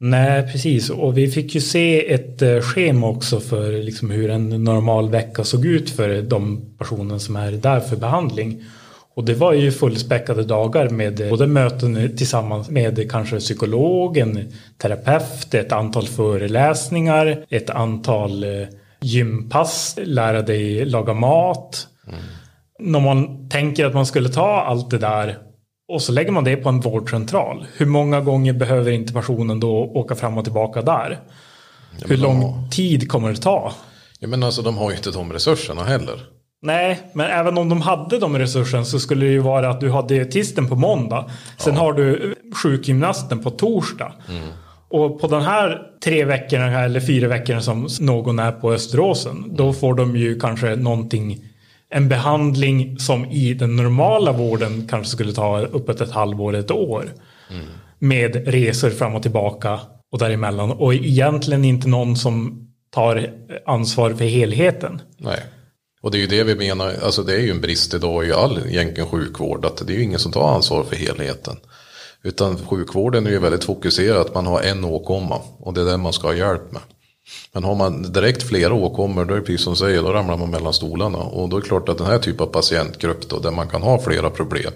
Nej, 0.00 0.52
precis. 0.52 0.90
Och 0.90 1.18
vi 1.18 1.28
fick 1.28 1.54
ju 1.54 1.60
se 1.60 2.12
ett 2.12 2.42
eh, 2.42 2.60
schema 2.60 3.08
också 3.08 3.40
för 3.40 3.72
liksom 3.72 4.10
hur 4.10 4.30
en 4.30 4.64
normal 4.64 5.10
vecka 5.10 5.44
såg 5.44 5.66
ut 5.66 5.90
för 5.90 6.22
de 6.22 6.60
personer 6.78 7.18
som 7.18 7.36
är 7.36 7.52
där 7.52 7.80
för 7.80 7.96
behandling. 7.96 8.64
Och 9.14 9.24
det 9.24 9.34
var 9.34 9.52
ju 9.52 9.72
fullspäckade 9.72 10.44
dagar 10.44 10.88
med 10.88 11.20
eh, 11.20 11.30
både 11.30 11.46
möten 11.46 12.16
tillsammans 12.16 12.70
med 12.70 13.10
kanske 13.10 13.38
psykologen, 13.38 14.52
terapeut, 14.78 15.54
ett 15.54 15.72
antal 15.72 16.06
föreläsningar, 16.06 17.44
ett 17.48 17.70
antal 17.70 18.44
eh, 18.44 18.68
gympass, 19.02 19.98
lära 20.04 20.42
dig 20.42 20.84
laga 20.84 21.14
mat. 21.14 21.86
Mm. 22.08 22.20
När 22.78 23.00
man 23.00 23.48
tänker 23.48 23.86
att 23.86 23.94
man 23.94 24.06
skulle 24.06 24.28
ta 24.28 24.60
allt 24.60 24.90
det 24.90 24.98
där 24.98 25.38
och 25.88 26.02
så 26.02 26.12
lägger 26.12 26.32
man 26.32 26.44
det 26.44 26.56
på 26.56 26.68
en 26.68 26.80
vårdcentral. 26.80 27.66
Hur 27.76 27.86
många 27.86 28.20
gånger 28.20 28.52
behöver 28.52 28.90
inte 28.90 29.12
personen 29.12 29.60
då 29.60 29.70
åka 29.94 30.14
fram 30.14 30.38
och 30.38 30.44
tillbaka 30.44 30.82
där? 30.82 31.20
Ja, 31.98 32.06
Hur 32.08 32.16
lång 32.16 32.42
har... 32.42 32.68
tid 32.68 33.10
kommer 33.10 33.28
det 33.28 33.36
ta? 33.36 33.72
Ja, 34.18 34.28
men 34.28 34.42
alltså 34.42 34.62
de 34.62 34.76
har 34.76 34.90
ju 34.90 34.96
inte 34.96 35.10
de 35.10 35.32
resurserna 35.32 35.84
heller. 35.84 36.20
Nej, 36.62 37.00
men 37.12 37.30
även 37.30 37.58
om 37.58 37.68
de 37.68 37.80
hade 37.80 38.18
de 38.18 38.38
resurserna 38.38 38.84
så 38.84 39.00
skulle 39.00 39.26
det 39.26 39.32
ju 39.32 39.38
vara 39.38 39.70
att 39.70 39.80
du 39.80 39.90
har 39.90 40.08
dietisten 40.08 40.68
på 40.68 40.76
måndag. 40.76 41.30
Sen 41.58 41.74
ja. 41.74 41.80
har 41.80 41.92
du 41.92 42.34
sjukgymnasten 42.62 43.42
på 43.42 43.50
torsdag. 43.50 44.12
Mm. 44.28 44.48
Och 44.92 45.20
på 45.20 45.26
den 45.26 45.42
här 45.42 45.82
tre 46.04 46.24
veckorna 46.24 46.80
eller 46.80 47.00
fyra 47.00 47.28
veckorna 47.28 47.60
som 47.60 47.88
någon 48.00 48.38
är 48.38 48.52
på 48.52 48.72
Österåsen. 48.72 49.56
Då 49.56 49.72
får 49.72 49.94
de 49.94 50.16
ju 50.16 50.40
kanske 50.40 50.76
någonting 50.76 51.44
en 51.90 52.08
behandling 52.08 52.98
som 52.98 53.24
i 53.24 53.54
den 53.54 53.76
normala 53.76 54.32
vården 54.32 54.88
kanske 54.90 55.12
skulle 55.12 55.32
ta 55.32 55.60
uppåt 55.60 56.00
ett 56.00 56.10
halvår, 56.10 56.54
ett 56.54 56.70
år. 56.70 57.12
Mm. 57.50 57.64
Med 57.98 58.48
resor 58.48 58.90
fram 58.90 59.14
och 59.14 59.22
tillbaka 59.22 59.80
och 60.12 60.18
däremellan. 60.18 60.70
Och 60.70 60.94
egentligen 60.94 61.64
inte 61.64 61.88
någon 61.88 62.16
som 62.16 62.66
tar 62.90 63.30
ansvar 63.66 64.14
för 64.14 64.24
helheten. 64.24 65.00
Nej. 65.18 65.40
Och 66.02 66.10
det 66.10 66.18
är 66.18 66.20
ju 66.20 66.26
det 66.26 66.44
vi 66.44 66.54
menar, 66.54 66.92
alltså 67.04 67.22
det 67.22 67.34
är 67.34 67.40
ju 67.40 67.50
en 67.50 67.60
brist 67.60 67.94
idag 67.94 68.26
i 68.26 68.32
all 68.32 68.58
egentligen 68.68 69.08
sjukvård, 69.08 69.64
att 69.64 69.86
det 69.86 69.92
är 69.92 69.96
ju 69.96 70.02
ingen 70.02 70.18
som 70.18 70.32
tar 70.32 70.54
ansvar 70.54 70.84
för 70.84 70.96
helheten. 70.96 71.56
Utan 72.24 72.58
sjukvården 72.66 73.26
är 73.26 73.30
ju 73.30 73.38
väldigt 73.38 73.64
fokuserad, 73.64 74.30
man 74.34 74.46
har 74.46 74.60
en 74.60 74.84
åkomma 74.84 75.40
och 75.58 75.74
det 75.74 75.80
är 75.80 75.84
den 75.84 76.00
man 76.00 76.12
ska 76.12 76.26
ha 76.26 76.34
hjälp 76.34 76.72
med. 76.72 76.82
Men 77.52 77.64
har 77.64 77.74
man 77.74 78.12
direkt 78.12 78.42
flera 78.42 78.74
åkommor, 78.74 79.24
då 79.24 79.34
är 79.34 79.38
det 79.38 79.44
precis 79.44 79.64
som 79.64 79.72
du 79.72 79.78
säger, 79.78 80.02
då 80.02 80.12
ramlar 80.12 80.36
man 80.36 80.50
mellan 80.50 80.72
stolarna. 80.72 81.18
Och 81.18 81.48
då 81.48 81.56
är 81.56 81.60
det 81.60 81.68
klart 81.68 81.88
att 81.88 81.98
den 81.98 82.06
här 82.06 82.18
typen 82.18 82.46
av 82.46 82.50
patientgrupp 82.50 83.28
då, 83.28 83.38
där 83.38 83.50
man 83.50 83.68
kan 83.68 83.82
ha 83.82 84.02
flera 84.02 84.30
problem. 84.30 84.72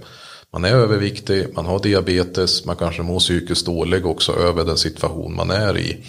Man 0.53 0.65
är 0.65 0.71
överviktig, 0.71 1.47
man 1.55 1.67
har 1.67 1.79
diabetes, 1.79 2.65
man 2.65 2.77
kanske 2.77 3.03
mår 3.03 3.19
psykiskt 3.19 3.67
dålig 3.67 4.07
också 4.07 4.33
över 4.33 4.65
den 4.65 4.77
situation 4.77 5.37
man 5.37 5.51
är 5.51 5.79
i. 5.79 6.05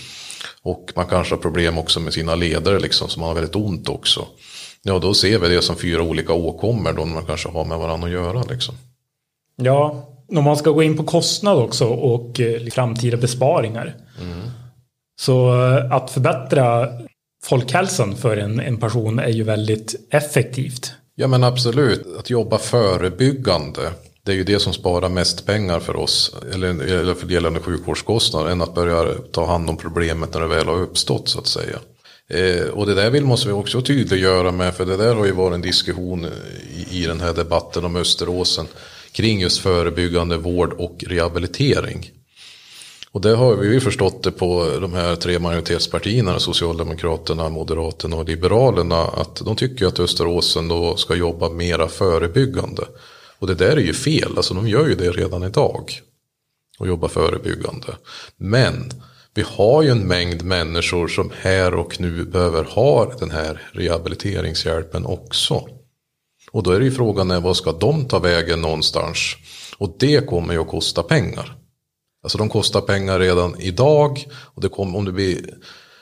Och 0.62 0.92
man 0.96 1.06
kanske 1.06 1.36
har 1.36 1.42
problem 1.42 1.78
också 1.78 2.00
med 2.00 2.14
sina 2.14 2.36
ledare 2.36 2.80
liksom, 2.80 3.10
som 3.10 3.22
har 3.22 3.34
väldigt 3.34 3.56
ont 3.56 3.90
också. 3.90 4.28
Ja, 4.84 5.00
då 5.00 5.14
ser 5.14 5.40
vi 5.40 5.48
det 5.48 5.62
som 5.62 5.76
fyra 5.76 6.02
olika 6.02 6.34
åkommor 6.34 6.94
då 6.94 7.06
man 7.06 7.26
kanske 7.26 7.50
har 7.50 7.66
med 7.66 7.78
varandra 7.78 8.08
att 8.08 8.14
göra. 8.14 8.44
Liksom. 8.50 8.76
Ja, 9.56 10.10
om 10.30 10.44
man 10.44 10.58
ska 10.58 10.70
gå 10.70 10.84
in 10.84 10.98
på 10.98 11.04
kostnad 11.04 11.58
också 11.58 11.86
och 11.86 12.40
eh, 12.40 12.62
framtida 12.66 13.18
besparingar. 13.18 13.96
Mm. 14.22 14.40
Så 15.22 15.66
eh, 15.66 15.92
att 15.92 16.12
förbättra 16.12 16.88
folkhälsan 17.44 18.16
för 18.16 18.38
en, 18.38 18.60
en 18.60 18.78
person 18.78 19.20
är 19.20 19.30
ju 19.30 19.44
väldigt 19.44 19.96
effektivt. 20.10 20.92
Ja 21.16 21.28
men 21.28 21.44
absolut, 21.44 22.18
att 22.20 22.30
jobba 22.30 22.58
förebyggande. 22.58 23.92
Det 24.24 24.32
är 24.32 24.36
ju 24.36 24.44
det 24.44 24.60
som 24.60 24.74
sparar 24.74 25.10
mest 25.10 25.46
pengar 25.46 25.80
för 25.80 25.96
oss, 25.96 26.36
eller, 26.54 26.68
eller 26.84 27.14
för 27.14 27.28
gällande 27.28 27.60
sjukvårdskostnader, 27.60 28.52
än 28.52 28.62
att 28.62 28.76
börja 28.76 29.14
ta 29.32 29.46
hand 29.46 29.70
om 29.70 29.78
problemet 29.78 30.34
när 30.34 30.42
det 30.42 30.48
väl 30.48 30.68
har 30.68 30.82
uppstått 30.82 31.30
så 31.30 31.40
att 31.40 31.48
säga. 31.48 31.78
Eh, 32.30 32.68
och 32.68 32.86
det 32.86 32.94
där 32.94 33.10
vill 33.10 33.26
måste 33.26 33.48
vi 33.48 33.54
också 33.54 33.82
tydliggöra 33.82 34.52
med, 34.52 34.76
för 34.76 34.86
det 34.86 34.98
där 34.98 35.16
har 35.16 35.26
ju 35.26 35.32
varit 35.32 35.54
en 35.54 35.62
diskussion 35.62 36.28
i, 36.76 37.04
i 37.04 37.06
den 37.06 37.22
här 37.22 37.34
debatten 37.34 37.86
om 37.86 37.96
Österåsen 37.96 38.68
kring 39.18 39.40
just 39.40 39.60
förebyggande 39.60 40.38
vård 40.38 40.74
och 40.74 41.04
rehabilitering. 41.08 42.12
Och 43.12 43.22
det 43.22 43.36
har 43.36 43.56
vi 43.56 43.74
ju 43.74 43.80
förstått 43.80 44.24
det 44.24 44.32
på 44.32 44.78
de 44.82 44.94
här 44.94 45.16
tre 45.16 45.40
majoritetspartierna, 45.40 46.40
Socialdemokraterna, 46.40 47.50
Moderaterna 47.50 48.16
och 48.16 48.26
Liberalerna, 48.30 49.02
att 49.02 49.36
de 49.36 49.56
tycker 49.56 49.86
att 49.86 50.00
Österåsen 50.00 50.68
då 50.68 50.96
ska 50.96 51.16
jobba 51.16 51.50
mera 51.50 51.88
förebyggande. 51.88 52.84
Och 53.40 53.48
det 53.48 53.56
där 53.56 53.78
är 53.78 53.82
ju 53.82 53.94
fel, 53.94 54.34
alltså 54.38 54.54
de 54.54 54.68
gör 54.68 54.88
ju 54.88 54.96
det 54.96 55.12
redan 55.12 55.44
idag. 55.44 56.02
Och 56.80 56.88
jobbar 56.88 57.08
förebyggande. 57.08 57.98
Men 58.36 58.92
vi 59.34 59.44
har 59.48 59.84
ju 59.84 59.90
en 59.90 60.08
mängd 60.08 60.44
människor 60.44 61.08
som 61.08 61.32
här 61.42 61.74
och 61.74 62.00
nu 62.00 62.26
behöver 62.26 62.64
ha 62.64 63.14
den 63.20 63.32
här 63.32 63.62
rehabiliteringshjälpen 63.72 65.06
också. 65.06 65.77
Och 66.58 66.64
då 66.64 66.72
är 66.72 66.80
det 66.80 66.86
ju 66.86 66.92
frågan, 66.92 67.44
vad 67.44 67.58
ska 67.58 67.72
de 67.72 68.06
ta 68.06 68.20
vägen 68.20 68.62
någonstans? 68.62 69.36
Och 69.78 69.96
det 70.00 70.28
kommer 70.28 70.54
ju 70.54 70.62
att 70.62 70.68
kosta 70.68 71.04
pengar. 71.04 71.56
Alltså 72.24 72.38
de 72.38 72.50
kostar 72.50 72.82
pengar 72.82 73.20
redan 73.20 73.62
idag. 73.62 74.28
Och 74.34 74.62
det 74.62 74.70
kommer, 74.70 74.98
om 74.98 75.06
det 75.06 75.12
blir 75.12 75.54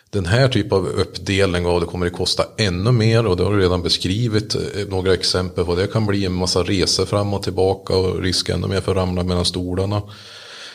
den 0.10 0.26
här 0.26 0.48
typen 0.48 0.78
av 0.78 0.88
uppdelning 0.88 1.66
av 1.66 1.80
det 1.80 1.86
kommer 1.86 2.06
det 2.06 2.12
kosta 2.12 2.46
ännu 2.58 2.92
mer. 2.92 3.26
Och 3.26 3.38
det 3.38 3.44
har 3.44 3.54
du 3.54 3.60
redan 3.60 3.84
beskrivit 3.84 4.56
eh, 4.56 4.62
några 4.90 5.14
exempel 5.14 5.66
på. 5.66 5.76
Det 5.76 5.88
kan 5.88 6.06
bli 6.06 6.26
en 6.26 6.34
massa 6.34 6.64
resor 6.64 7.06
fram 7.06 7.34
och 7.34 7.44
tillbaka 7.44 7.98
och 7.98 8.22
risk 8.22 8.50
ännu 8.50 8.68
mer 8.68 8.82
för 8.82 8.92
att 8.92 8.98
ramla 8.98 9.24
mellan 9.24 9.46
stolarna. 9.46 10.02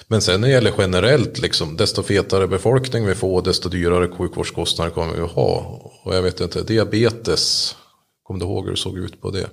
Men 0.09 0.23
sen 0.23 0.41
när 0.41 0.49
det 0.49 0.55
gäller 0.55 0.75
generellt, 0.79 1.39
liksom, 1.39 1.77
desto 1.77 2.03
fetare 2.03 2.49
befolkning 2.49 3.07
vi 3.07 3.15
får, 3.15 3.43
desto 3.43 3.69
dyrare 3.69 4.09
sjukvårdskostnader 4.09 4.91
kommer 4.91 5.15
vi 5.15 5.23
att 5.23 5.33
ha. 5.33 5.81
Och 6.05 6.15
jag 6.15 6.23
vet 6.23 6.41
inte, 6.41 6.63
diabetes, 6.63 7.77
kommer 8.23 8.41
du 8.41 8.47
ihåg 8.47 8.65
hur 8.65 8.71
det 8.71 8.77
såg 8.77 8.99
ut 8.99 9.21
på 9.21 9.31
det? 9.31 9.51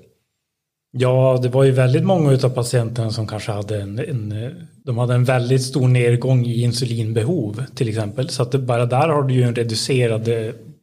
Ja, 0.99 1.39
det 1.41 1.49
var 1.49 1.63
ju 1.63 1.71
väldigt 1.71 2.03
många 2.03 2.31
av 2.31 2.49
patienterna 2.49 3.11
som 3.11 3.27
kanske 3.27 3.51
hade 3.51 3.81
en, 3.81 3.99
en, 3.99 4.55
de 4.83 4.97
hade 4.97 5.13
en 5.13 5.23
väldigt 5.23 5.63
stor 5.63 5.87
nedgång 5.87 6.45
i 6.45 6.61
insulinbehov 6.61 7.63
till 7.75 7.89
exempel. 7.89 8.29
Så 8.29 8.43
att 8.43 8.51
bara 8.51 8.85
där 8.85 9.07
har 9.07 9.23
du 9.23 9.33
ju 9.33 9.43
en 9.43 9.55
reducerad, 9.55 10.27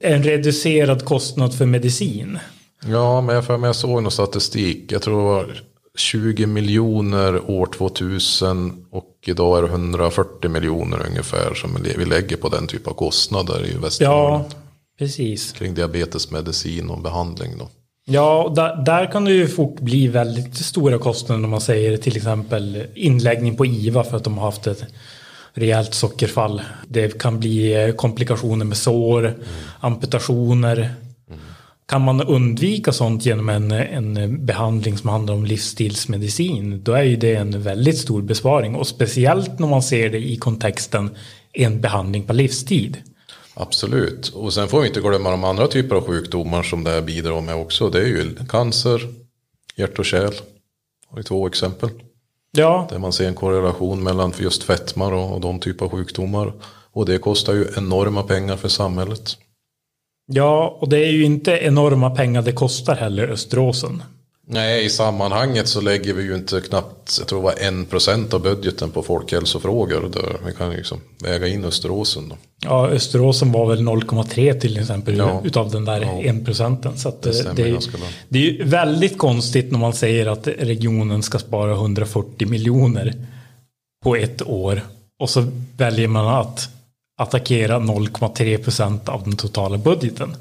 en 0.01 0.23
reducerad 0.23 1.05
kostnad 1.05 1.55
för 1.55 1.67
medicin. 1.67 2.39
Ja, 2.87 3.21
men 3.21 3.35
jag, 3.35 3.45
för 3.45 3.59
mig 3.59 3.69
jag 3.69 3.77
såg 3.77 4.03
någon 4.03 4.13
statistik. 4.13 4.93
Jag 4.93 5.03
tror 5.03 5.17
det 5.17 5.25
var 5.25 5.63
20 5.97 6.47
miljoner 6.47 7.51
år 7.51 7.67
2000 7.67 8.87
och 8.91 9.11
idag 9.27 9.59
är 9.59 9.63
det 9.63 9.69
140 9.69 10.51
miljoner 10.51 11.07
ungefär 11.07 11.55
som 11.55 11.79
vi 11.97 12.05
lägger 12.05 12.37
på 12.37 12.49
den 12.49 12.67
typen 12.67 12.91
av 12.91 12.95
kostnader 12.95 13.67
i 13.67 13.77
Västernorrland. 13.79 14.45
Ja, 14.49 14.59
precis. 14.99 15.53
Kring 15.53 15.75
diabetesmedicin 15.75 16.91
och 16.91 17.03
behandling 17.03 17.59
då. 17.59 17.69
Ja, 18.07 18.53
där, 18.57 18.85
där, 18.85 19.13
kan 19.13 19.25
det 19.25 19.33
ju 19.33 19.49
fort 19.49 19.81
bli 19.81 20.09
väldigt 20.09 20.57
stora 20.57 20.99
kostnader 20.99 21.45
om 21.45 21.51
man 21.51 21.61
säger 21.61 21.97
till 21.97 22.17
exempel 22.17 22.87
inläggning 22.95 23.57
på 23.57 23.67
IVA 23.67 24.05
för 24.05 24.17
att 24.17 24.25
de 24.25 24.39
har 24.39 24.45
haft 24.45 24.67
ett 24.67 24.85
rejält 25.55 25.95
sockerfall. 25.95 26.63
Det 26.89 27.19
kan 27.19 27.41
bli 27.41 27.85
eh, 27.85 27.95
komplikationer 27.95 28.65
med 28.65 28.77
sår, 28.77 29.27
mm. 29.27 29.41
amputationer. 29.81 30.77
Mm. 30.77 31.41
Kan 31.87 32.03
man 32.03 32.23
undvika 32.23 32.93
sånt 32.93 33.27
genom 33.27 33.49
en, 33.49 33.71
en 33.71 34.47
behandling 34.47 34.99
som 34.99 35.09
handlar 35.09 35.35
om 35.35 35.45
livsstilsmedicin 35.45 36.83
då 36.85 36.93
är 36.93 37.03
ju 37.03 37.17
det 37.17 37.35
en 37.35 37.63
väldigt 37.63 37.99
stor 37.99 38.23
besparing 38.23 38.75
och 38.75 38.87
speciellt 38.87 39.59
när 39.59 39.67
man 39.67 39.83
ser 39.83 40.11
det 40.11 40.19
i 40.19 40.37
kontexten 40.37 41.17
en 41.53 41.81
behandling 41.81 42.23
på 42.23 42.33
livstid. 42.33 42.97
Absolut, 43.55 44.29
och 44.29 44.53
sen 44.53 44.69
får 44.69 44.81
vi 44.81 44.89
inte 44.89 45.01
glömma 45.01 45.31
de 45.31 45.45
andra 45.45 45.67
typer 45.67 45.97
av 45.97 46.07
sjukdomar 46.07 46.63
som 46.63 46.85
det 46.85 46.91
här 46.91 47.03
bidrar 47.03 47.41
med 47.41 47.55
också. 47.55 47.91
Det 47.91 47.99
är 47.99 48.07
ju 48.07 48.37
cancer, 48.49 49.01
hjärt 49.77 49.99
och 49.99 50.05
kärl. 50.05 50.35
Har 51.09 51.23
två 51.23 51.47
exempel. 51.47 51.91
Ja. 52.51 52.87
Där 52.91 52.99
man 52.99 53.13
ser 53.13 53.29
en 53.29 53.35
korrelation 53.35 54.03
mellan 54.03 54.33
just 54.39 54.63
fetmar 54.63 55.13
och, 55.13 55.35
och 55.35 55.41
de 55.41 55.61
typer 55.61 55.85
av 55.85 55.91
sjukdomar. 55.91 56.53
Och 56.93 57.07
det 57.07 57.19
kostar 57.19 57.55
ju 57.55 57.67
enorma 57.77 58.23
pengar 58.23 58.57
för 58.57 58.69
samhället. 58.69 59.37
Ja, 60.27 60.77
och 60.81 60.89
det 60.89 60.99
är 60.99 61.11
ju 61.11 61.25
inte 61.25 61.53
enorma 61.53 62.11
pengar 62.11 62.43
det 62.43 62.53
kostar 62.53 62.97
heller 62.97 63.29
Österåsen. 63.29 64.03
Nej, 64.47 64.85
i 64.85 64.91
sammanhanget 64.91 65.69
så 65.69 65.81
lägger 65.81 66.15
vi 66.15 66.23
ju 66.23 66.35
inte 66.35 66.61
knappt, 66.61 67.17
jag 67.19 67.29
tror 67.29 67.39
det 67.39 67.45
var 67.45 67.69
en 67.69 67.85
procent 67.85 68.35
av 68.35 68.43
budgeten 68.43 68.91
på 68.91 69.03
folkhälsofrågor. 69.03 70.11
Där 70.13 70.37
vi 70.47 70.53
kan 70.53 70.73
liksom 70.73 71.01
väga 71.23 71.49
in 71.49 71.65
Österåsen. 71.65 72.29
Då. 72.29 72.37
Ja, 72.65 72.89
Österåsen 72.89 73.53
var 73.53 73.67
väl 73.67 73.79
0,3 73.79 74.61
till 74.61 74.79
exempel 74.79 75.17
ja. 75.17 75.43
utav 75.45 75.71
den 75.71 75.85
där 75.85 76.01
ja. 76.01 76.23
en 76.23 76.45
procenten. 76.45 76.99
Så 76.99 77.13
det, 77.23 77.57
det, 77.57 77.63
är, 77.63 77.79
det 78.29 78.39
är 78.39 78.43
ju 78.43 78.65
väldigt 78.65 79.19
konstigt 79.19 79.73
när 79.73 79.79
man 79.79 79.93
säger 79.93 80.27
att 80.27 80.47
regionen 80.47 81.23
ska 81.23 81.39
spara 81.39 81.73
140 81.73 82.49
miljoner 82.49 83.15
på 84.05 84.17
ett 84.17 84.43
år. 84.43 84.81
Och 85.21 85.31
så 85.31 85.47
väljer 85.77 86.09
man 86.09 86.27
att 86.27 86.69
attackera 87.21 87.79
0,3 87.79 88.63
procent 88.65 89.09
av 89.09 89.25
den 89.25 89.37
totala 89.37 89.79
budgeten. 89.79 90.37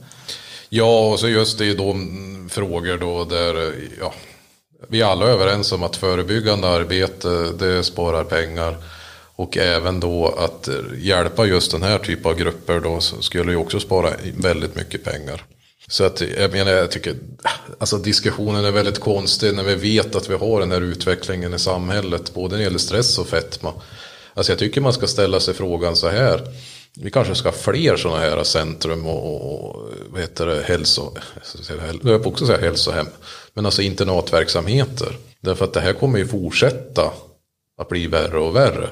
Ja, 0.76 1.10
och 1.12 1.20
så 1.20 1.28
just 1.30 1.58
det 1.58 1.66
är 1.66 1.76
de 1.76 2.02
mm, 2.02 2.50
frågor 2.50 2.98
då 2.98 3.24
där 3.24 3.74
ja, 4.00 4.14
vi 4.88 5.02
är 5.02 5.06
alla 5.06 5.26
överens 5.26 5.72
om 5.72 5.84
att 5.84 5.96
förebyggande 5.96 6.68
arbete 6.68 7.52
det 7.60 7.84
sparar 7.84 8.24
pengar. 8.24 8.78
Och 9.36 9.58
även 9.58 10.00
då 10.00 10.28
att 10.38 10.70
hjälpa 10.98 11.46
just 11.46 11.72
den 11.72 11.84
här 11.84 12.00
typen 12.00 12.32
av 12.32 12.38
grupper 12.38 12.80
då 12.80 13.00
skulle 13.02 13.52
ju 13.52 13.58
också 13.58 13.80
spara 13.80 14.10
väldigt 14.38 14.76
mycket 14.76 15.04
pengar. 15.04 15.44
Så 15.88 16.04
att 16.04 16.22
jag 16.22 16.52
menar, 16.52 16.72
jag 16.72 16.92
tycker, 16.92 17.16
alltså 17.78 17.98
diskussionen 17.98 18.66
är 18.66 18.72
väldigt 18.72 19.00
konstig 19.00 19.56
när 19.56 19.64
vi 19.64 19.76
vet 19.76 20.16
att 20.16 20.30
vi 20.30 20.36
har 20.36 20.60
den 20.60 20.72
här 20.72 20.82
utvecklingen 20.82 21.54
i 21.54 21.60
samhället, 21.60 22.34
både 22.34 22.50
när 22.50 22.58
det 22.58 22.64
gäller 22.64 22.78
stress 22.78 23.18
och 23.18 23.28
fetma. 23.28 23.74
Alltså 24.34 24.52
jag 24.52 24.60
tycker 24.60 24.82
man 24.82 24.94
ska 24.94 25.08
ställa 25.08 25.40
sig 25.40 25.54
frågan 25.54 25.96
så 25.96 26.10
här, 26.10 26.42
vi 27.00 27.12
kanske 27.12 27.36
ska 27.36 27.50
ha 27.50 27.56
fler 27.56 27.96
sådana 27.96 28.20
här 28.20 28.44
centrum 28.44 29.06
och, 29.08 29.54
och 29.54 29.90
vad 30.10 30.22
heter 30.22 30.46
det, 30.46 30.64
hälso, 30.64 31.12
jag 32.04 32.28
också 32.28 32.46
säga 32.46 32.60
hälsohem, 32.60 33.08
men 33.54 33.66
alltså 33.66 33.82
internatverksamheter. 33.82 35.18
Därför 35.42 35.66
att 35.66 35.74
det 35.74 35.82
här 35.82 35.94
kommer 35.94 36.20
ju 36.20 36.28
fortsätta 36.28 37.12
att 37.82 37.90
bli 37.90 38.08
värre 38.08 38.40
och 38.40 38.56
värre. 38.56 38.90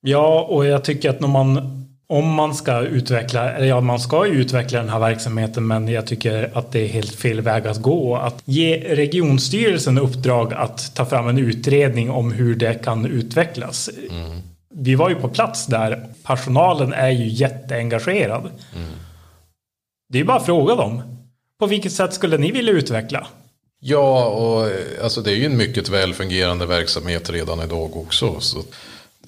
Ja, 0.00 0.46
och 0.50 0.66
jag 0.66 0.84
tycker 0.84 1.10
att 1.10 1.20
när 1.20 1.28
man 1.28 1.86
om 2.08 2.34
man 2.34 2.54
ska 2.54 2.80
utveckla, 2.80 3.52
eller 3.52 3.66
ja, 3.66 3.80
man 3.80 4.00
ska 4.00 4.26
ju 4.26 4.32
utveckla 4.32 4.78
den 4.78 4.88
här 4.88 4.98
verksamheten, 4.98 5.66
men 5.66 5.88
jag 5.88 6.06
tycker 6.06 6.50
att 6.54 6.72
det 6.72 6.80
är 6.80 6.88
helt 6.88 7.14
fel 7.14 7.40
väg 7.40 7.66
att 7.66 7.82
gå. 7.82 8.16
Att 8.16 8.42
ge 8.44 8.94
regionstyrelsen 8.94 9.98
uppdrag 9.98 10.54
att 10.54 10.94
ta 10.94 11.06
fram 11.06 11.28
en 11.28 11.38
utredning 11.38 12.10
om 12.10 12.32
hur 12.32 12.54
det 12.54 12.74
kan 12.74 13.06
utvecklas. 13.06 13.90
Mm. 14.10 14.42
Vi 14.78 14.94
var 14.94 15.08
ju 15.08 15.14
på 15.14 15.28
plats 15.28 15.66
där, 15.66 16.08
personalen 16.22 16.92
är 16.92 17.10
ju 17.10 17.28
jätteengagerad. 17.28 18.50
Mm. 18.74 18.88
Det 20.08 20.20
är 20.20 20.24
bara 20.24 20.36
att 20.36 20.46
fråga 20.46 20.74
dem. 20.74 21.02
På 21.58 21.66
vilket 21.66 21.92
sätt 21.92 22.14
skulle 22.14 22.38
ni 22.38 22.52
vilja 22.52 22.72
utveckla? 22.72 23.26
Ja, 23.80 24.24
och 24.24 24.68
alltså 25.02 25.20
det 25.20 25.30
är 25.30 25.34
ju 25.34 25.46
en 25.46 25.56
mycket 25.56 25.88
väl 25.88 26.14
fungerande 26.14 26.66
verksamhet 26.66 27.30
redan 27.30 27.60
idag 27.60 27.96
också. 27.96 28.40
Så 28.40 28.62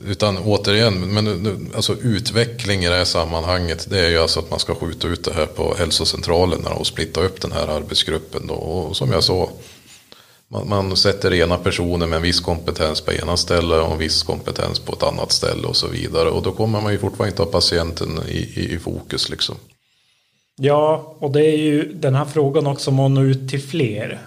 utan 0.07 0.39
återigen, 0.39 1.15
men 1.15 1.71
alltså 1.75 1.97
utveckling 2.03 2.85
i 2.85 2.89
det 2.89 2.95
här 2.95 3.05
sammanhanget 3.05 3.91
det 3.91 4.01
är 4.07 4.11
ju 4.11 4.19
alltså 4.19 4.41
att 4.41 4.51
man 4.51 4.59
ska 4.59 4.75
skjuta 4.75 5.09
ut 5.09 5.25
det 5.25 5.33
här 5.35 5.47
på 5.47 5.75
hälsocentralerna 5.79 6.71
och 6.71 6.87
splitta 6.87 7.21
upp 7.21 7.41
den 7.41 7.53
här 7.53 7.67
arbetsgruppen. 7.69 8.47
Då. 8.47 8.55
Och 8.55 8.97
som 8.97 9.13
jag 9.13 9.25
sa, 9.25 9.51
man, 10.49 10.69
man, 10.69 10.97
sätter 10.97 11.35
ena 11.35 11.59
personer 11.59 12.07
med 12.07 12.17
en 12.17 12.23
viss 12.23 12.41
kompetens 12.41 13.01
på 13.01 13.13
ena 13.13 13.37
ställe 13.37 13.77
och 13.77 13.93
en 13.93 13.99
viss 13.99 14.23
kompetens 14.23 14.79
på 14.79 14.93
ett 14.93 15.03
annat 15.03 15.33
ställe 15.33 15.67
och 15.67 15.77
så 15.77 15.89
vidare. 15.89 16.29
Och 16.29 16.43
då 16.43 16.53
kommer 16.53 16.81
man 16.81 16.93
ju 16.93 16.99
fortfarande 16.99 17.31
inte 17.31 17.43
ha 17.43 17.51
patienten 17.51 18.21
i, 18.29 18.39
i, 18.39 18.75
i 18.75 18.79
fokus 18.79 19.29
liksom. 19.29 19.57
Ja, 20.61 21.15
och 21.19 21.33
det 21.33 21.47
är 21.47 21.59
ju 21.59 21.93
den 21.93 22.15
här 22.15 22.25
frågan 22.25 22.67
också 22.67 22.91
om 22.91 23.01
att 23.01 23.11
nå 23.11 23.23
ut 23.23 23.51
till 23.51 23.63
fler. 23.63 24.19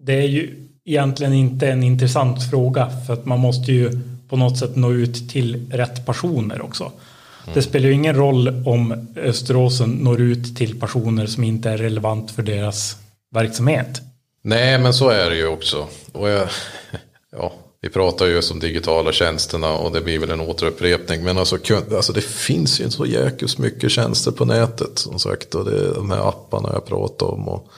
Det 0.00 0.14
är 0.14 0.28
ju 0.28 0.68
egentligen 0.84 1.32
inte 1.32 1.68
en 1.68 1.82
intressant 1.82 2.50
fråga 2.50 2.90
för 3.06 3.12
att 3.12 3.26
man 3.26 3.38
måste 3.38 3.72
ju 3.72 4.00
på 4.28 4.36
något 4.36 4.58
sätt 4.58 4.76
nå 4.76 4.92
ut 4.92 5.30
till 5.30 5.70
rätt 5.72 6.06
personer 6.06 6.62
också. 6.62 6.84
Mm. 6.84 7.54
Det 7.54 7.62
spelar 7.62 7.86
ju 7.86 7.94
ingen 7.94 8.14
roll 8.14 8.62
om 8.66 9.06
Österåsen 9.16 9.90
når 9.90 10.20
ut 10.20 10.56
till 10.56 10.80
personer 10.80 11.26
som 11.26 11.44
inte 11.44 11.70
är 11.70 11.78
relevant 11.78 12.30
för 12.30 12.42
deras 12.42 12.96
verksamhet. 13.34 14.02
Nej, 14.42 14.78
men 14.78 14.94
så 14.94 15.08
är 15.08 15.30
det 15.30 15.36
ju 15.36 15.46
också. 15.46 15.88
Och 16.12 16.28
jag, 16.28 16.48
ja, 17.32 17.52
vi 17.80 17.88
pratar 17.88 18.26
ju 18.26 18.42
om 18.52 18.60
digitala 18.60 19.12
tjänsterna 19.12 19.72
och 19.72 19.92
det 19.92 20.00
blir 20.00 20.18
väl 20.18 20.30
en 20.30 20.40
återupprepning. 20.40 21.24
Men 21.24 21.38
alltså, 21.38 21.58
alltså 21.72 22.12
det 22.12 22.20
finns 22.20 22.80
ju 22.80 22.90
så 22.90 23.06
jäkligt 23.06 23.58
mycket 23.58 23.90
tjänster 23.90 24.30
på 24.30 24.44
nätet 24.44 24.98
som 24.98 25.18
sagt. 25.18 25.54
Och 25.54 25.64
det 25.64 25.94
de 25.94 26.10
här 26.10 26.28
apparna 26.28 26.70
jag 26.72 26.86
pratar 26.86 27.26
om. 27.26 27.48
Och 27.48 27.68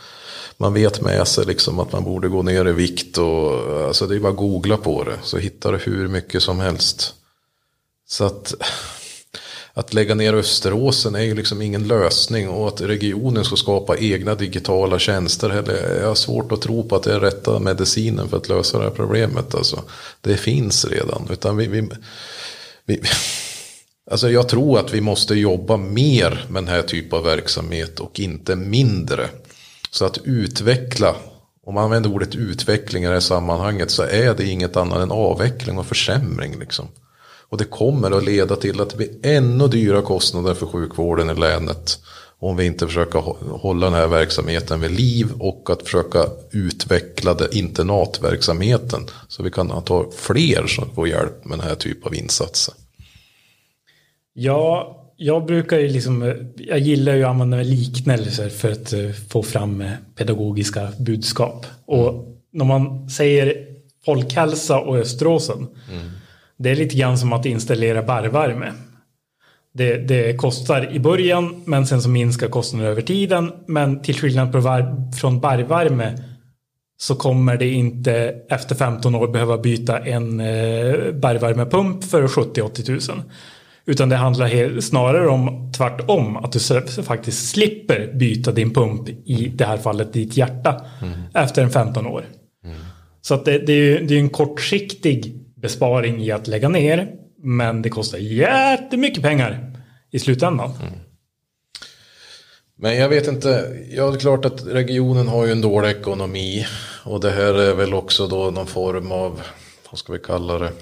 man 0.56 0.74
vet 0.74 1.00
med 1.00 1.28
sig 1.28 1.44
liksom 1.46 1.78
att 1.78 1.92
man 1.92 2.04
borde 2.04 2.28
gå 2.28 2.42
ner 2.42 2.68
i 2.68 2.72
vikt. 2.72 3.18
Och, 3.18 3.86
alltså 3.86 4.06
det 4.06 4.16
är 4.16 4.20
bara 4.20 4.32
att 4.32 4.36
googla 4.36 4.76
på 4.76 5.04
det 5.04 5.18
så 5.22 5.38
hittar 5.38 5.72
du 5.72 5.78
hur 5.78 6.08
mycket 6.08 6.42
som 6.42 6.60
helst. 6.60 7.14
Så 8.08 8.24
att, 8.24 8.54
att 9.74 9.94
lägga 9.94 10.14
ner 10.14 10.34
Österåsen 10.34 11.14
är 11.14 11.22
ju 11.22 11.34
liksom 11.34 11.62
ingen 11.62 11.88
lösning. 11.88 12.48
Och 12.48 12.68
att 12.68 12.80
regionen 12.80 13.44
ska 13.44 13.56
skapa 13.56 13.96
egna 13.96 14.34
digitala 14.34 14.98
tjänster. 14.98 15.50
Eller, 15.50 16.00
jag 16.00 16.08
har 16.08 16.14
svårt 16.14 16.52
att 16.52 16.62
tro 16.62 16.88
på 16.88 16.96
att 16.96 17.02
det 17.02 17.14
är 17.14 17.20
rätta 17.20 17.58
medicinen 17.58 18.28
för 18.28 18.36
att 18.36 18.48
lösa 18.48 18.78
det 18.78 18.84
här 18.84 18.90
problemet. 18.90 19.54
Alltså, 19.54 19.82
det 20.20 20.36
finns 20.36 20.84
redan. 20.84 21.28
Utan 21.30 21.56
vi, 21.56 21.66
vi, 21.66 21.88
vi 22.84 23.00
Alltså 24.10 24.30
jag 24.30 24.48
tror 24.48 24.78
att 24.78 24.94
vi 24.94 25.00
måste 25.00 25.34
jobba 25.34 25.76
mer 25.76 26.46
med 26.48 26.62
den 26.62 26.68
här 26.68 26.82
typen 26.82 27.18
av 27.18 27.24
verksamhet 27.24 28.00
och 28.00 28.20
inte 28.20 28.56
mindre. 28.56 29.28
Så 29.90 30.04
att 30.04 30.18
utveckla, 30.24 31.16
om 31.66 31.74
man 31.74 31.84
använder 31.84 32.10
ordet 32.10 32.34
utveckling 32.34 33.04
i 33.04 33.06
det 33.06 33.12
här 33.12 33.20
sammanhanget 33.20 33.90
så 33.90 34.02
är 34.02 34.34
det 34.34 34.46
inget 34.46 34.76
annat 34.76 34.98
än 34.98 35.10
avveckling 35.10 35.78
och 35.78 35.86
försämring. 35.86 36.58
Liksom. 36.58 36.88
Och 37.50 37.58
det 37.58 37.64
kommer 37.64 38.10
att 38.10 38.24
leda 38.24 38.56
till 38.56 38.80
att 38.80 38.90
det 38.90 38.96
blir 38.96 39.10
ännu 39.22 39.68
dyra 39.68 40.02
kostnader 40.02 40.54
för 40.54 40.66
sjukvården 40.66 41.30
i 41.30 41.34
länet. 41.34 41.98
Om 42.38 42.56
vi 42.56 42.66
inte 42.66 42.86
försöker 42.86 43.18
hålla 43.58 43.86
den 43.86 43.94
här 43.94 44.06
verksamheten 44.06 44.80
vid 44.80 44.90
liv 44.90 45.26
och 45.38 45.70
att 45.70 45.82
försöka 45.82 46.26
utveckla 46.50 47.34
det 47.34 47.48
internatverksamheten. 47.56 49.06
Så 49.28 49.42
vi 49.42 49.50
kan 49.50 49.82
ta 49.82 50.10
fler 50.16 50.66
som 50.66 50.90
får 50.94 51.08
hjälp 51.08 51.44
med 51.44 51.58
den 51.58 51.68
här 51.68 51.74
typen 51.74 52.06
av 52.06 52.14
insatser. 52.14 52.74
Ja, 54.32 54.96
jag 55.16 55.46
brukar 55.46 55.78
ju 55.78 55.88
liksom, 55.88 56.34
jag 56.56 56.78
gillar 56.78 57.14
ju 57.14 57.24
att 57.24 57.30
använda 57.30 57.56
liknelser 57.56 58.48
för 58.48 58.72
att 58.72 58.92
eh, 58.92 59.10
få 59.28 59.42
fram 59.42 59.80
eh, 59.80 59.90
pedagogiska 60.16 60.88
budskap. 60.98 61.66
Och 61.86 62.08
mm. 62.08 62.36
när 62.52 62.64
man 62.64 63.10
säger 63.10 63.66
folkhälsa 64.04 64.80
och 64.80 64.98
Österåsen, 64.98 65.66
mm. 65.92 66.10
Det 66.62 66.70
är 66.70 66.76
lite 66.76 66.96
grann 66.96 67.18
som 67.18 67.32
att 67.32 67.46
installera 67.46 68.02
barrvärme. 68.02 68.72
Det, 69.74 69.96
det, 69.96 70.36
kostar 70.36 70.92
i 70.92 71.00
början, 71.00 71.62
men 71.64 71.86
sen 71.86 72.02
så 72.02 72.08
minskar 72.08 72.48
kostnaden 72.48 72.88
över 72.88 73.02
tiden. 73.02 73.52
Men 73.66 74.02
till 74.02 74.14
skillnad 74.14 74.52
från 75.20 75.40
barrvärme 75.40 76.18
så 76.98 77.14
kommer 77.14 77.56
det 77.56 77.68
inte 77.68 78.34
efter 78.48 78.74
15 78.74 79.14
år 79.14 79.28
behöva 79.28 79.58
byta 79.58 79.98
en 79.98 80.40
eh, 80.40 81.12
bergvärmepump 81.12 82.04
för 82.04 82.28
70-80 82.28 82.82
tusen. 82.82 83.22
Utan 83.86 84.08
det 84.08 84.16
handlar 84.16 84.80
snarare 84.80 85.28
om 85.28 85.72
tvärtom. 85.76 86.36
Att 86.36 86.52
du 86.52 87.02
faktiskt 87.02 87.48
slipper 87.50 88.12
byta 88.14 88.52
din 88.52 88.74
pump 88.74 89.08
i 89.08 89.52
det 89.54 89.64
här 89.64 89.78
fallet 89.78 90.12
ditt 90.12 90.36
hjärta. 90.36 90.84
Mm. 91.02 91.18
Efter 91.34 91.62
en 91.62 91.70
15 91.70 92.06
år. 92.06 92.24
Mm. 92.64 92.76
Så 93.20 93.34
att 93.34 93.44
det, 93.44 93.58
det, 93.58 93.72
är, 93.72 94.02
det 94.02 94.14
är 94.14 94.18
en 94.18 94.30
kortsiktig 94.30 95.39
besparing 95.60 96.22
i 96.22 96.30
att 96.30 96.46
lägga 96.46 96.68
ner. 96.68 97.14
Men 97.42 97.82
det 97.82 97.88
kostar 97.88 98.18
jättemycket 98.18 99.22
pengar 99.22 99.76
i 100.10 100.18
slutändan. 100.18 100.70
Mm. 100.70 100.92
Men 102.76 102.96
jag 102.96 103.08
vet 103.08 103.28
inte, 103.28 103.78
ja 103.90 104.10
det 104.10 104.16
är 104.16 104.20
klart 104.20 104.44
att 104.44 104.66
regionen 104.66 105.28
har 105.28 105.46
ju 105.46 105.52
en 105.52 105.60
dålig 105.60 105.88
ekonomi. 105.88 106.66
Och 107.04 107.20
det 107.20 107.30
här 107.30 107.54
är 107.54 107.74
väl 107.74 107.94
också 107.94 108.26
då 108.26 108.50
någon 108.50 108.66
form 108.66 109.12
av, 109.12 109.40
vad 109.90 109.98
ska 109.98 110.12
vi 110.12 110.18
kalla 110.18 110.58
det? 110.58 110.72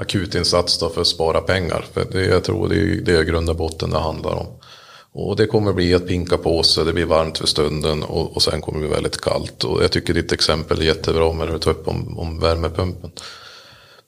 akutinsats 0.00 0.78
då 0.78 0.88
för 0.88 1.00
att 1.00 1.06
spara 1.06 1.40
pengar. 1.40 1.84
För 1.92 2.04
det, 2.12 2.24
jag 2.24 2.44
tror 2.44 2.68
det 2.68 2.76
är 2.76 3.24
det 3.24 3.50
och 3.50 3.56
botten 3.56 3.90
det 3.90 3.98
handlar 3.98 4.34
om. 4.34 4.46
Och 5.12 5.36
det 5.36 5.46
kommer 5.46 5.72
bli 5.72 5.94
att 5.94 6.06
pinka 6.06 6.38
på 6.38 6.62
sig, 6.62 6.84
det 6.84 6.92
blir 6.92 7.04
varmt 7.04 7.38
för 7.38 7.46
stunden 7.46 8.02
och, 8.02 8.36
och 8.36 8.42
sen 8.42 8.60
kommer 8.60 8.78
det 8.78 8.86
bli 8.86 8.94
väldigt 8.94 9.20
kallt. 9.20 9.64
Och 9.64 9.82
jag 9.82 9.92
tycker 9.92 10.14
ditt 10.14 10.32
exempel 10.32 10.80
är 10.80 10.84
jättebra 10.84 11.32
med 11.32 11.48
det 11.48 11.52
du 11.52 11.58
tar 11.58 11.70
upp 11.70 11.88
om, 11.88 12.18
om 12.18 12.38
värmepumpen. 12.40 13.10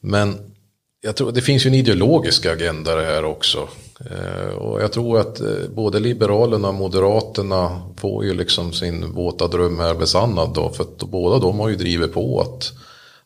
Men 0.01 0.53
jag 1.01 1.17
tror 1.17 1.33
det 1.33 1.43
finns 1.43 1.67
ju 1.67 1.69
en 1.69 1.75
ideologisk 1.75 2.47
agenda 2.47 2.95
det 2.95 3.05
här 3.05 3.25
också. 3.25 3.69
Eh, 4.11 4.55
och 4.55 4.83
jag 4.83 4.93
tror 4.93 5.21
att 5.21 5.41
eh, 5.41 5.69
både 5.75 6.01
Liberalerna 6.01 6.69
och 6.69 6.75
Moderaterna 6.75 7.83
får 7.97 8.25
ju 8.25 8.35
liksom 8.35 8.73
sin 8.73 9.12
våta 9.12 9.49
dröm 9.49 9.79
här 9.79 9.95
besannad 9.95 10.55
då. 10.55 10.71
För 10.71 10.85
att 10.85 10.99
båda 10.99 11.38
de 11.38 11.61
har 11.61 11.69
ju 11.69 11.77
drivit 11.77 12.12
på 12.12 12.41
att 12.41 12.73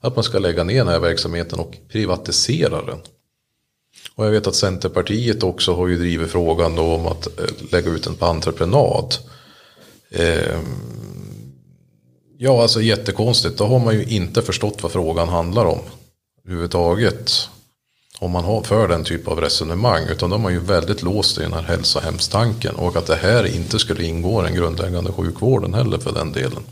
att 0.01 0.17
man 0.17 0.25
ska 0.25 0.39
lägga 0.39 0.65
ner 0.65 0.79
den 0.79 0.89
här 0.89 1.01
verksamheten 1.01 1.59
och 1.59 1.77
privatisera 1.89 2.83
den. 2.83 2.99
Och 4.17 4.27
jag 4.27 4.31
vet 4.31 4.47
att 4.47 4.55
Centerpartiet 4.55 5.43
också 5.43 5.75
har 5.75 5.89
ju 5.89 5.97
drivit 5.97 6.31
frågan 6.31 6.75
då 6.75 6.95
om 6.95 7.07
att 7.07 7.27
eh, 7.27 7.73
lägga 7.73 7.91
ut 7.91 8.05
den 8.05 8.15
på 8.15 8.27
entreprenad. 8.27 9.15
Eh, 10.11 10.59
ja, 12.39 12.63
alltså 12.63 12.81
jättekonstigt. 12.81 13.59
Då 13.59 13.65
har 13.67 13.79
man 13.79 13.95
ju 13.95 14.05
inte 14.05 14.43
förstått 14.43 14.83
vad 14.83 14.93
frågan 14.93 15.29
handlar 15.29 15.65
om. 15.65 15.79
Överhuvudtaget. 16.45 17.49
Om 18.19 18.31
man 18.31 18.45
har 18.45 18.63
för 18.63 18.89
den 18.89 19.05
typ 19.05 19.29
av 19.29 19.41
resonemang. 19.41 20.03
Utan 20.11 20.31
de 20.31 20.45
är 20.45 20.51
ju 20.51 20.61
väldigt 20.61 21.03
låst 21.03 21.39
i 21.39 21.43
den 21.43 21.53
här 21.53 21.63
hälsohemstanken. 21.63 22.75
Och 22.75 22.97
att 22.97 23.07
det 23.07 23.17
här 23.17 23.57
inte 23.57 23.79
skulle 23.79 24.05
ingå 24.05 24.41
i 24.41 24.45
den 24.47 24.55
grundläggande 24.55 25.13
sjukvården 25.13 25.75
heller 25.75 25.99
för 25.99 26.13
den 26.13 26.33
delen. 26.33 26.63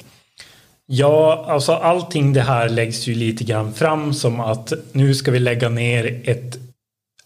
Ja, 0.86 1.44
alltså 1.48 1.72
allting 1.72 2.32
det 2.32 2.40
här 2.40 2.68
läggs 2.68 3.06
ju 3.06 3.14
lite 3.14 3.44
grann 3.44 3.74
fram 3.74 4.14
som 4.14 4.40
att 4.40 4.72
nu 4.92 5.14
ska 5.14 5.30
vi 5.30 5.38
lägga 5.38 5.68
ner 5.68 6.22
ett 6.24 6.58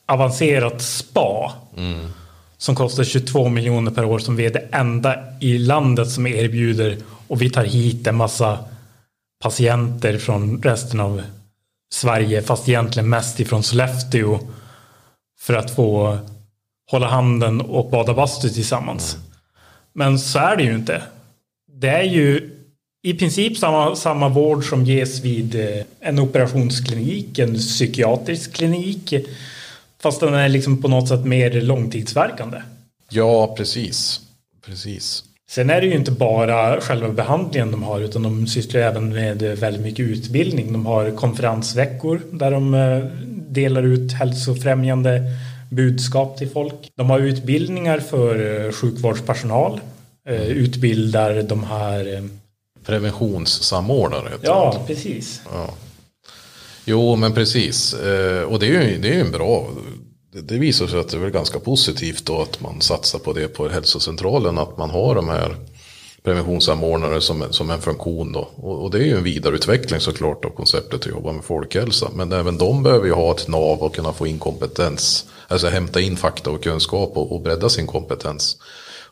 avancerat 0.09 0.83
spa. 0.83 1.53
Mm. 1.77 2.11
Som 2.57 2.75
kostar 2.75 3.05
22 3.05 3.49
miljoner 3.49 3.91
per 3.91 4.05
år 4.05 4.19
som 4.19 4.37
vi 4.37 4.47
är 4.47 4.53
det 4.53 4.69
enda 4.73 5.15
i 5.41 5.59
landet 5.59 6.11
som 6.11 6.27
erbjuder 6.27 6.97
och 7.29 7.43
vi 7.43 7.51
tar 7.51 7.65
hit 7.65 8.07
en 8.07 8.17
massa 8.17 8.59
patienter 9.43 10.19
från 10.19 10.63
resten 10.63 11.01
av 11.01 11.23
Sverige 11.93 12.43
fast 12.43 12.69
egentligen 12.69 13.09
mest 13.09 13.41
ifrån 13.41 13.63
Sollefteå 13.63 14.39
för 15.41 15.55
att 15.55 15.75
få 15.75 16.19
hålla 16.91 17.07
handen 17.07 17.61
och 17.61 17.91
bada 17.91 18.15
bastu 18.15 18.51
tillsammans. 18.51 19.15
Mm. 19.15 19.27
Men 19.93 20.19
så 20.19 20.39
är 20.39 20.57
det 20.57 20.63
ju 20.63 20.75
inte. 20.75 21.03
Det 21.73 21.89
är 21.89 22.05
ju 22.05 22.51
i 23.03 23.15
princip 23.15 23.59
samma, 23.59 23.97
samma 23.97 24.29
vård 24.29 24.65
som 24.65 24.85
ges 24.85 25.21
vid 25.21 25.55
eh, 25.55 25.85
en 26.01 26.19
operationsklinik, 26.19 27.39
en 27.39 27.55
psykiatrisk 27.55 28.53
klinik. 28.53 29.15
Fast 30.03 30.21
den 30.21 30.35
är 30.35 30.49
liksom 30.49 30.83
på 30.83 30.89
något 30.89 31.09
sätt 31.09 31.25
mer 31.25 31.51
långtidsverkande. 31.61 32.63
Ja, 33.11 33.55
precis. 33.57 34.21
precis. 34.67 35.25
Sen 35.51 35.71
är 35.71 35.81
det 35.81 35.87
ju 35.87 35.95
inte 35.95 36.11
bara 36.11 36.81
själva 36.81 37.09
behandlingen 37.09 37.71
de 37.71 37.83
har 37.83 38.01
utan 38.01 38.23
de 38.23 38.47
sysslar 38.47 38.81
även 38.81 39.09
med 39.15 39.43
väldigt 39.43 39.83
mycket 39.83 40.07
utbildning. 40.07 40.73
De 40.73 40.87
har 40.87 41.11
konferensveckor 41.11 42.21
där 42.33 42.51
de 42.51 42.75
eh, 42.75 43.05
delar 43.49 43.83
ut 43.83 44.13
hälsofrämjande 44.13 45.23
budskap 45.71 46.39
till 46.39 46.51
folk. 46.51 46.75
De 46.95 47.11
har 47.11 47.21
utbildningar 47.21 47.99
för 47.99 48.65
eh, 48.67 48.73
sjukvårdspersonal. 48.73 49.81
Utbildar 50.49 51.43
de 51.43 51.65
här 51.65 52.29
Preventionssamordnare. 52.85 54.31
Ja, 54.43 54.85
precis. 54.87 55.43
Ja. 55.53 55.71
Jo, 56.91 57.17
men 57.17 57.35
precis. 57.35 57.95
Eh, 57.95 58.43
och 58.43 58.59
det 58.59 58.67
är 58.67 58.83
ju, 58.83 58.99
det 58.99 59.09
är 59.09 59.15
ju 59.15 59.21
en 59.21 59.33
bra... 59.33 59.67
Det 60.33 60.59
visar 60.59 60.87
sig 60.87 61.01
att 61.01 61.09
det 61.09 61.17
är 61.17 61.31
ganska 61.31 61.61
positivt 61.61 62.27
då 62.27 62.43
att 62.43 62.61
man 62.61 62.81
satsar 62.81 63.19
på 63.19 63.33
det 63.33 63.49
på 63.49 63.69
hälsocentralen. 63.69 64.59
Att 64.59 64.79
man 64.79 64.91
har 64.91 65.15
de 65.15 65.29
här 65.29 65.57
preventionssamordnare 66.23 67.21
som, 67.21 67.45
som 67.51 67.71
en 67.71 67.81
funktion 67.81 68.33
då. 68.33 68.49
Och, 68.55 68.85
och, 68.85 68.91
det 68.91 68.99
är 68.99 69.03
ju 69.03 69.17
en 69.17 69.23
vidareutveckling 69.23 70.01
såklart 70.01 70.45
av 70.45 70.51
konceptet 70.51 71.01
att 71.01 71.07
jobba 71.07 71.33
med 71.33 71.45
folkhälsa. 71.45 72.11
Men 72.15 72.33
även 72.33 72.59
de 72.59 72.83
behöver 72.83 73.07
ju 73.07 73.13
ha 73.13 73.31
ett 73.31 73.49
nav 73.49 73.79
och 73.79 73.95
kunna 73.95 74.13
få 74.13 74.27
in 74.27 74.39
kompetens. 74.39 75.25
Alltså 75.49 75.69
hämta 75.69 76.01
in 76.01 76.17
fakta 76.17 76.51
och 76.51 76.63
kunskap 76.63 77.17
och, 77.17 77.33
och 77.33 77.43
bredda 77.43 77.69
sin 77.69 77.87
kompetens. 77.87 78.57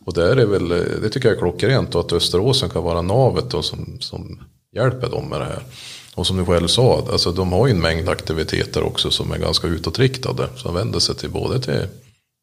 Och 0.07 0.15
där 0.15 0.37
är 0.37 0.47
väl, 0.47 0.69
det 1.03 1.11
tycker 1.11 1.29
jag 1.29 1.37
är 1.37 1.41
klockrent 1.41 1.95
och 1.95 2.01
att 2.01 2.13
Österåsen 2.13 2.71
kan 2.71 2.85
vara 2.85 3.03
navet 3.03 3.51
då 3.51 3.63
som, 3.63 3.97
som 4.01 4.41
hjälper 4.77 5.11
dem 5.11 5.29
med 5.29 5.41
det 5.41 5.45
här. 5.45 5.63
Och 6.17 6.27
som 6.27 6.37
du 6.37 6.45
själv 6.45 6.69
sa, 6.69 7.09
alltså 7.13 7.33
de 7.33 7.53
har 7.53 7.67
ju 7.67 7.71
en 7.71 7.81
mängd 7.81 8.09
aktiviteter 8.09 8.83
också 8.83 9.11
som 9.11 9.33
är 9.33 9.39
ganska 9.39 9.67
utåtriktade. 9.67 10.49
Som 10.57 10.75
vänder 10.75 10.99
sig 10.99 11.15
till 11.15 11.31
både 11.31 11.61
till, 11.61 11.87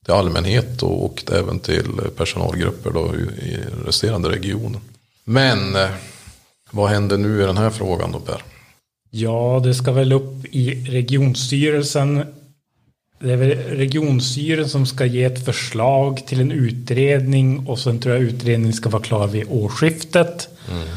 till 0.05 0.13
allmänhet 0.13 0.83
och, 0.83 1.05
och 1.05 1.23
även 1.31 1.59
till 1.59 2.01
personalgrupper 2.17 2.91
då 2.91 3.15
i, 3.15 3.59
resterande 3.85 4.29
regionen. 4.29 4.81
Men 5.23 5.75
eh, 5.75 5.89
vad 6.71 6.89
händer 6.89 7.17
nu 7.17 7.41
i 7.41 7.45
den 7.45 7.57
här 7.57 7.69
frågan 7.69 8.11
då 8.11 8.19
Per? 8.19 8.43
Ja, 9.09 9.61
det 9.63 9.73
ska 9.73 9.91
väl 9.91 10.13
upp 10.13 10.45
i 10.45 10.85
regionstyrelsen 10.89 12.25
det 13.19 13.33
är 13.33 13.37
väl 13.37 13.57
regionstyrelsen 13.57 14.69
som 14.69 14.85
ska 14.85 15.05
ge 15.05 15.23
ett 15.23 15.45
förslag 15.45 16.23
till 16.27 16.41
en 16.41 16.51
utredning 16.51 17.67
och 17.67 17.79
sen 17.79 17.99
tror 17.99 18.15
jag 18.15 18.23
utredningen 18.23 18.73
ska 18.73 18.89
vara 18.89 19.03
klar 19.03 19.27
vid 19.27 19.45
årsskiftet. 19.49 20.49
Mm. 20.71 20.87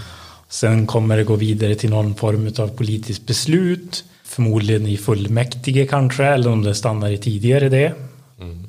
Sen 0.56 0.86
kommer 0.86 1.16
det 1.16 1.24
gå 1.24 1.36
vidare 1.36 1.74
till 1.74 1.90
någon 1.90 2.14
form 2.14 2.52
av 2.58 2.68
politiskt 2.68 3.26
beslut. 3.26 4.04
Förmodligen 4.24 4.86
i 4.86 4.96
fullmäktige 4.96 5.86
kanske, 5.86 6.24
eller 6.24 6.50
om 6.50 6.62
det 6.62 6.74
stannar 6.74 7.10
i 7.10 7.18
tidigare 7.18 7.68
det. 7.68 7.94
Mm. 8.40 8.64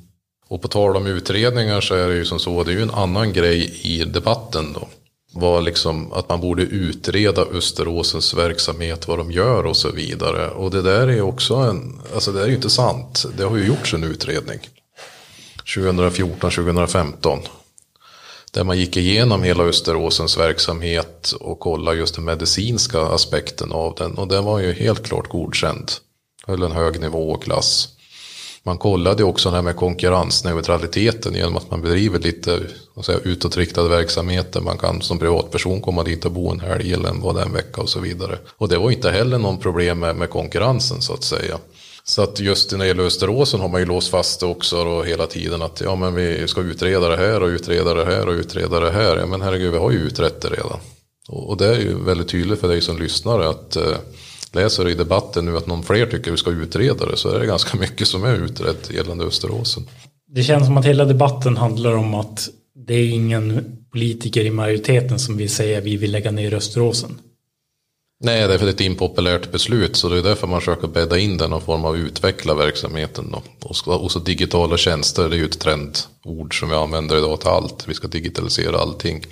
Och 0.47 0.61
på 0.61 0.67
tal 0.67 0.97
om 0.97 1.07
utredningar 1.07 1.81
så 1.81 1.95
är 1.95 2.07
det 2.07 2.15
ju 2.15 2.25
som 2.25 2.39
så, 2.39 2.63
det 2.63 2.71
är 2.71 2.75
ju 2.75 2.81
en 2.81 2.91
annan 2.91 3.33
grej 3.33 3.79
i 3.81 4.03
debatten 4.03 4.73
då 4.73 4.87
var 5.33 5.61
liksom 5.61 6.13
att 6.13 6.29
man 6.29 6.41
borde 6.41 6.63
utreda 6.63 7.41
Österåsens 7.41 8.33
verksamhet, 8.33 9.07
vad 9.07 9.17
de 9.17 9.31
gör 9.31 9.65
och 9.65 9.77
så 9.77 9.91
vidare. 9.91 10.49
Och 10.49 10.71
det 10.71 10.81
där 10.81 11.07
är 11.07 11.21
också 11.21 11.55
en, 11.55 11.99
alltså 12.13 12.31
det 12.31 12.41
är 12.41 12.47
ju 12.47 12.55
inte 12.55 12.69
sant. 12.69 13.25
Det 13.37 13.43
har 13.43 13.57
ju 13.57 13.65
gjorts 13.65 13.93
en 13.93 14.03
utredning. 14.03 14.59
2014-2015. 15.75 17.39
Där 18.51 18.63
man 18.63 18.77
gick 18.77 18.97
igenom 18.97 19.43
hela 19.43 19.63
Österåsens 19.63 20.37
verksamhet 20.37 21.31
och 21.39 21.59
kollade 21.59 21.97
just 21.97 22.15
den 22.15 22.25
medicinska 22.25 23.01
aspekten 23.01 23.71
av 23.71 23.95
den. 23.97 24.17
Och 24.17 24.27
den 24.27 24.43
var 24.43 24.59
ju 24.59 24.73
helt 24.73 25.03
klart 25.03 25.29
godkänd. 25.29 25.91
Höll 26.47 26.63
en 26.63 26.71
hög 26.71 27.01
nivå 27.01 27.31
och 27.31 27.43
klass. 27.43 27.89
Man 28.63 28.77
kollade 28.77 29.23
också 29.23 29.49
det 29.49 29.55
här 29.55 29.63
med 29.63 29.75
konkurrensneutraliteten 29.75 31.33
genom 31.33 31.57
att 31.57 31.71
man 31.71 31.81
bedriver 31.81 32.19
lite 32.19 32.59
säga, 33.05 33.19
utåtriktade 33.23 33.89
verksamheter. 33.89 34.61
Man 34.61 34.77
kan 34.77 35.01
som 35.01 35.19
privatperson 35.19 35.81
komma 35.81 36.03
dit 36.03 36.25
och 36.25 36.31
bo 36.31 36.51
en 36.51 36.59
helg 36.59 36.93
eller 36.93 37.09
en, 37.09 37.37
en 37.37 37.53
vecka 37.53 37.81
och 37.81 37.89
så 37.89 37.99
vidare. 37.99 38.37
Och 38.57 38.69
det 38.69 38.77
var 38.77 38.91
inte 38.91 39.11
heller 39.11 39.37
någon 39.37 39.57
problem 39.59 39.99
med, 39.99 40.15
med 40.15 40.29
konkurrensen 40.29 41.01
så 41.01 41.13
att 41.13 41.23
säga. 41.23 41.57
Så 42.09 42.21
att 42.21 42.39
just 42.39 42.71
när 42.71 42.79
det 42.79 42.87
gäller 42.87 43.03
Österåsen 43.03 43.59
har 43.59 43.67
man 43.67 43.79
ju 43.79 43.85
låst 43.85 44.09
fast 44.09 44.39
det 44.39 44.45
också 44.45 44.83
då 44.83 45.03
hela 45.03 45.27
tiden 45.27 45.61
att 45.61 45.81
ja 45.81 45.95
men 45.95 46.15
vi 46.15 46.47
ska 46.47 46.61
utreda 46.61 47.09
det 47.09 47.17
här 47.17 47.43
och 47.43 47.47
utreda 47.47 47.93
det 47.93 48.05
här 48.05 48.27
och 48.27 48.33
utreda 48.33 48.79
det 48.79 48.91
här. 48.91 49.17
Ja 49.17 49.25
men 49.25 49.41
herregud 49.41 49.71
vi 49.71 49.77
har 49.77 49.91
ju 49.91 49.97
utrett 49.97 50.41
det 50.41 50.47
redan. 50.47 50.79
Och, 51.29 51.57
det 51.57 51.67
är 51.75 51.79
ju 51.79 52.03
väldigt 52.03 52.27
tydligt 52.27 52.59
för 52.59 52.67
dig 52.67 52.81
som 52.81 52.97
lyssnar 52.97 53.39
att 53.39 53.75
eh, 53.75 53.97
läser 54.51 54.89
i 54.89 54.93
debatten 54.93 55.45
nu 55.45 55.57
att 55.57 55.67
någon 55.67 55.83
fler 55.83 56.05
tycker 56.05 56.31
vi 56.31 56.37
ska 56.37 56.51
utreda 56.51 57.05
det 57.05 57.17
så 57.17 57.29
är 57.29 57.39
det 57.39 57.45
ganska 57.45 57.77
mycket 57.77 58.07
som 58.07 58.23
är 58.23 58.35
utrett 58.35 58.89
gällande 58.93 59.25
Österåsen. 59.25 59.83
Det 60.27 60.43
känns 60.43 60.65
som 60.65 60.77
att 60.77 60.85
hela 60.85 61.05
debatten 61.05 61.57
handlar 61.57 61.93
om 61.93 62.13
att 62.13 62.49
det 62.75 62.93
är 62.93 63.09
ingen 63.09 63.77
politiker 63.91 64.45
i 64.45 64.51
majoriteten 64.51 65.19
som 65.19 65.37
vill 65.37 65.49
säga 65.49 65.81
vi 65.81 65.97
vill 65.97 66.11
lägga 66.11 66.31
ner 66.31 66.53
Österåsen. 66.53 67.19
Nej, 68.19 68.47
det 68.47 68.53
är 68.53 68.57
för 68.57 68.67
ett 68.67 68.81
impopulärt 68.81 69.51
beslut 69.51 69.95
så 69.95 70.09
det 70.09 70.17
är 70.17 70.23
därför 70.23 70.47
man 70.47 70.59
försöker 70.61 70.87
bädda 70.87 71.17
in 71.17 71.37
den 71.37 71.49
någon 71.49 71.61
form 71.61 71.85
av 71.85 71.97
utveckla 71.97 72.53
verksamheten. 72.53 73.31
Då. 73.31 73.41
Och, 73.89 74.11
så 74.11 74.19
digitala 74.19 74.77
tjänster, 74.77 75.29
det 75.29 75.35
är 75.35 75.37
ju 75.37 75.45
ett 75.45 75.59
trendord 75.59 76.59
som 76.59 76.69
vi 76.69 76.75
använder 76.75 77.17
idag 77.17 77.39
till 77.39 77.49
allt. 77.49 77.85
Vi 77.87 77.93
ska 77.93 78.07
digitalisera 78.07 78.77
allting. 78.77 79.23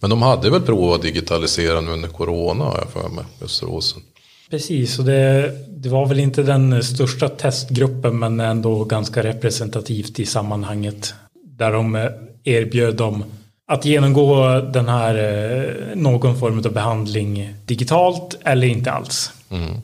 Men 0.00 0.10
de 0.10 0.22
hade 0.22 0.50
väl 0.50 0.60
provat 0.60 0.96
att 0.96 1.02
digitalisera 1.02 1.80
nu 1.80 1.90
under 1.90 2.08
corona 2.08 2.64
har 2.64 2.78
jag 2.78 3.02
för 3.02 3.08
mig, 3.08 3.24
Österåsen. 3.42 4.02
Precis, 4.50 4.98
och 4.98 5.04
det, 5.04 5.52
det, 5.68 5.88
var 5.88 6.06
väl 6.06 6.20
inte 6.20 6.42
den 6.42 6.82
största 6.82 7.28
testgruppen 7.28 8.18
men 8.18 8.40
ändå 8.40 8.84
ganska 8.84 9.22
representativt 9.22 10.20
i 10.20 10.26
sammanhanget. 10.26 11.14
Där 11.58 11.72
de 11.72 12.08
erbjöd 12.44 12.96
dem 12.96 13.24
att 13.70 13.84
genomgå 13.84 14.60
den 14.60 14.88
här 14.88 15.14
eh, 15.14 15.96
någon 15.96 16.38
form 16.38 16.58
av 16.58 16.72
behandling 16.72 17.54
digitalt 17.66 18.38
eller 18.44 18.66
inte 18.66 18.90
alls. 18.90 19.32
Mm. 19.50 19.74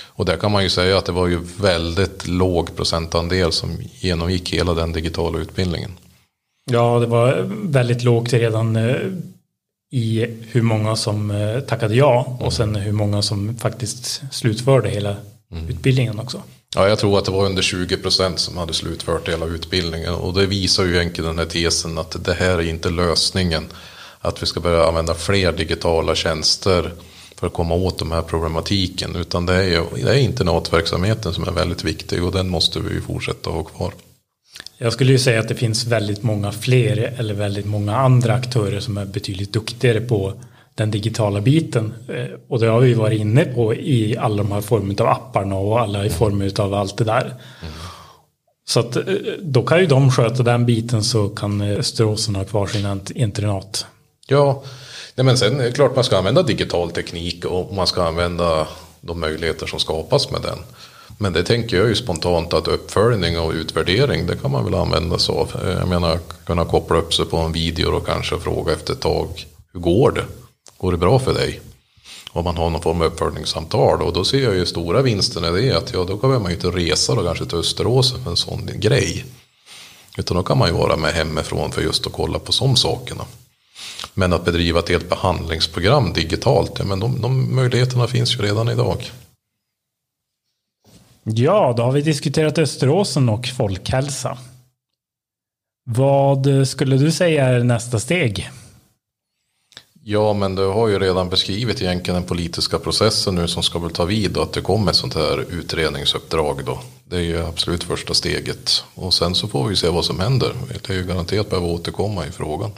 Och 0.00 0.24
där 0.24 0.36
kan 0.36 0.52
man 0.52 0.62
ju 0.62 0.70
säga 0.70 0.98
att 0.98 1.04
det 1.04 1.12
var 1.12 1.26
ju 1.26 1.40
väldigt 1.60 2.28
låg 2.28 2.76
procentandel 2.76 3.52
som 3.52 3.70
genomgick 4.00 4.52
hela 4.52 4.74
den 4.74 4.92
digitala 4.92 5.38
utbildningen. 5.38 5.90
Ja, 6.70 6.98
det 6.98 7.06
var 7.06 7.48
väldigt 7.62 8.04
lågt 8.04 8.32
redan 8.32 8.76
eh, 8.76 8.96
i 9.90 10.26
hur 10.50 10.62
många 10.62 10.96
som 10.96 11.30
eh, 11.30 11.60
tackade 11.60 11.94
ja 11.94 12.36
och 12.40 12.52
sen 12.52 12.74
hur 12.76 12.92
många 12.92 13.22
som 13.22 13.56
faktiskt 13.56 14.22
slutförde 14.30 14.88
hela 14.88 15.16
mm. 15.52 15.68
utbildningen 15.68 16.18
också. 16.18 16.42
Ja, 16.74 16.88
jag 16.88 16.98
tror 16.98 17.18
att 17.18 17.24
det 17.24 17.30
var 17.30 17.46
under 17.46 17.62
20 17.62 17.96
procent 17.96 18.38
som 18.38 18.56
hade 18.56 18.74
slutfört 18.74 19.28
hela 19.28 19.46
utbildningen 19.46 20.14
och 20.14 20.34
det 20.34 20.46
visar 20.46 20.84
ju 20.84 20.96
egentligen 20.96 21.28
den 21.28 21.38
här 21.38 21.46
tesen 21.46 21.98
att 21.98 22.24
det 22.24 22.34
här 22.34 22.58
är 22.58 22.68
inte 22.68 22.90
lösningen. 22.90 23.64
Att 24.20 24.42
vi 24.42 24.46
ska 24.46 24.60
börja 24.60 24.88
använda 24.88 25.14
fler 25.14 25.52
digitala 25.52 26.14
tjänster 26.14 26.92
för 27.36 27.46
att 27.46 27.52
komma 27.52 27.74
åt 27.74 27.98
de 27.98 28.12
här 28.12 28.22
problematiken 28.22 29.16
utan 29.16 29.46
det 29.46 29.54
är, 29.54 29.64
ju, 29.64 29.84
det 30.04 30.10
är 30.10 30.18
internatverksamheten 30.18 31.34
som 31.34 31.48
är 31.48 31.52
väldigt 31.52 31.84
viktig 31.84 32.24
och 32.24 32.32
den 32.32 32.48
måste 32.48 32.80
vi 32.80 32.94
ju 32.94 33.00
fortsätta 33.00 33.50
ha 33.50 33.62
kvar. 33.62 33.92
Jag 34.78 34.92
skulle 34.92 35.12
ju 35.12 35.18
säga 35.18 35.40
att 35.40 35.48
det 35.48 35.54
finns 35.54 35.86
väldigt 35.86 36.22
många 36.22 36.52
fler 36.52 37.14
eller 37.18 37.34
väldigt 37.34 37.66
många 37.66 37.96
andra 37.96 38.34
aktörer 38.34 38.80
som 38.80 38.98
är 38.98 39.04
betydligt 39.04 39.52
duktigare 39.52 40.00
på 40.00 40.34
den 40.78 40.90
digitala 40.90 41.40
biten. 41.40 41.94
Eh, 42.08 42.38
och 42.48 42.58
det 42.58 42.66
har 42.66 42.80
vi 42.80 42.94
varit 42.94 43.20
inne 43.20 43.44
på 43.44 43.74
i 43.74 44.16
alla 44.16 44.36
de 44.36 44.52
här 44.52 44.60
formerna 44.60 45.04
av 45.04 45.08
apparna 45.08 45.56
och 45.56 45.80
alla 45.80 46.04
i 46.04 46.10
former 46.10 46.60
av 46.60 46.74
allt 46.74 46.98
det 46.98 47.04
där. 47.04 47.24
Mm. 47.24 47.74
Så 48.68 48.80
att 48.80 48.96
eh, 48.96 49.02
då 49.40 49.62
kan 49.62 49.80
ju 49.80 49.86
de 49.86 50.10
sköta 50.10 50.42
den 50.42 50.66
biten 50.66 51.04
så 51.04 51.28
kan 51.28 51.60
Österåsen 51.60 52.34
ha 52.34 52.44
kvar 52.44 52.66
sin 52.66 53.00
internat. 53.14 53.86
Ja, 54.28 54.62
nej 55.14 55.24
men 55.24 55.38
sen 55.38 55.60
är 55.60 55.64
det 55.64 55.72
klart 55.72 55.94
man 55.94 56.04
ska 56.04 56.18
använda 56.18 56.42
digital 56.42 56.90
teknik 56.90 57.44
och 57.44 57.74
man 57.74 57.86
ska 57.86 58.02
använda 58.02 58.66
de 59.00 59.20
möjligheter 59.20 59.66
som 59.66 59.78
skapas 59.78 60.30
med 60.30 60.42
den. 60.42 60.58
Men 61.18 61.32
det 61.32 61.42
tänker 61.42 61.76
jag 61.76 61.88
ju 61.88 61.94
spontant 61.94 62.54
att 62.54 62.68
uppföljning 62.68 63.38
och 63.38 63.52
utvärdering 63.52 64.26
det 64.26 64.36
kan 64.36 64.50
man 64.50 64.64
väl 64.64 64.74
använda 64.74 65.18
sig 65.18 65.34
av. 65.34 65.52
Jag 65.80 65.88
menar 65.88 66.18
kunna 66.46 66.64
koppla 66.64 66.98
upp 66.98 67.14
sig 67.14 67.24
på 67.24 67.36
en 67.36 67.52
video 67.52 67.96
och 67.96 68.06
kanske 68.06 68.38
fråga 68.38 68.72
efter 68.72 68.92
ett 68.92 69.00
tag. 69.00 69.46
Hur 69.72 69.80
går 69.80 70.10
det? 70.12 70.24
Går 70.78 70.92
det 70.92 70.98
bra 70.98 71.18
för 71.18 71.34
dig? 71.34 71.60
Om 72.30 72.44
man 72.44 72.56
har 72.56 72.70
någon 72.70 72.82
form 72.82 73.00
av 73.00 73.06
uppföljningssamtal 73.06 74.02
och 74.02 74.12
då 74.12 74.24
ser 74.24 74.42
jag 74.42 74.54
ju 74.54 74.66
stora 74.66 75.02
vinsten 75.02 75.44
i 75.44 75.60
det 75.60 75.76
att 75.76 75.92
ja 75.92 76.04
då 76.04 76.16
behöver 76.16 76.40
man 76.40 76.50
ju 76.50 76.54
inte 76.54 76.68
resa 76.68 77.14
då 77.14 77.24
kanske 77.24 77.46
till 77.46 77.58
Österåsen 77.58 78.24
för 78.24 78.30
en 78.30 78.36
sån 78.36 78.70
grej. 78.74 79.24
Utan 80.18 80.36
då 80.36 80.42
kan 80.42 80.58
man 80.58 80.68
ju 80.68 80.74
vara 80.74 80.96
med 80.96 81.12
hemifrån 81.12 81.72
för 81.72 81.82
just 81.82 82.06
att 82.06 82.12
kolla 82.12 82.38
på 82.38 82.52
sådana 82.52 82.76
sakerna. 82.76 83.24
Men 84.14 84.32
att 84.32 84.44
bedriva 84.44 84.78
ett 84.78 84.88
helt 84.88 85.08
behandlingsprogram 85.08 86.12
digitalt, 86.12 86.72
ja 86.78 86.84
men 86.84 87.00
de, 87.00 87.20
de 87.20 87.54
möjligheterna 87.54 88.06
finns 88.06 88.34
ju 88.34 88.42
redan 88.42 88.68
idag. 88.68 89.10
Ja, 91.22 91.74
då 91.76 91.82
har 91.82 91.92
vi 91.92 92.02
diskuterat 92.02 92.58
Österåsen 92.58 93.28
och 93.28 93.46
folkhälsa. 93.46 94.38
Vad 95.84 96.68
skulle 96.68 96.96
du 96.96 97.12
säga 97.12 97.44
är 97.44 97.62
nästa 97.62 98.00
steg? 98.00 98.50
Ja, 100.10 100.32
men 100.32 100.54
du 100.54 100.66
har 100.66 100.88
ju 100.88 100.98
redan 100.98 101.28
beskrivit 101.28 101.82
egentligen 101.82 102.20
den 102.20 102.28
politiska 102.28 102.78
processen 102.78 103.34
nu 103.34 103.48
som 103.48 103.62
ska 103.62 103.78
väl 103.78 103.90
ta 103.90 104.04
vid 104.04 104.36
och 104.36 104.42
att 104.42 104.52
det 104.52 104.60
kommer 104.60 104.90
ett 104.90 104.96
sånt 104.96 105.14
här 105.14 105.44
utredningsuppdrag 105.50 106.64
då. 106.64 106.78
Det 107.04 107.16
är 107.16 107.20
ju 107.20 107.46
absolut 107.46 107.84
första 107.84 108.14
steget. 108.14 108.84
Och 108.94 109.14
sen 109.14 109.34
så 109.34 109.48
får 109.48 109.68
vi 109.68 109.76
se 109.76 109.88
vad 109.88 110.04
som 110.04 110.20
händer. 110.20 110.52
Det 110.68 110.90
är 110.90 110.96
ju 110.96 111.04
garanterat 111.04 111.50
behöva 111.50 111.68
återkomma 111.68 112.26
i 112.26 112.30
frågan. 112.30 112.70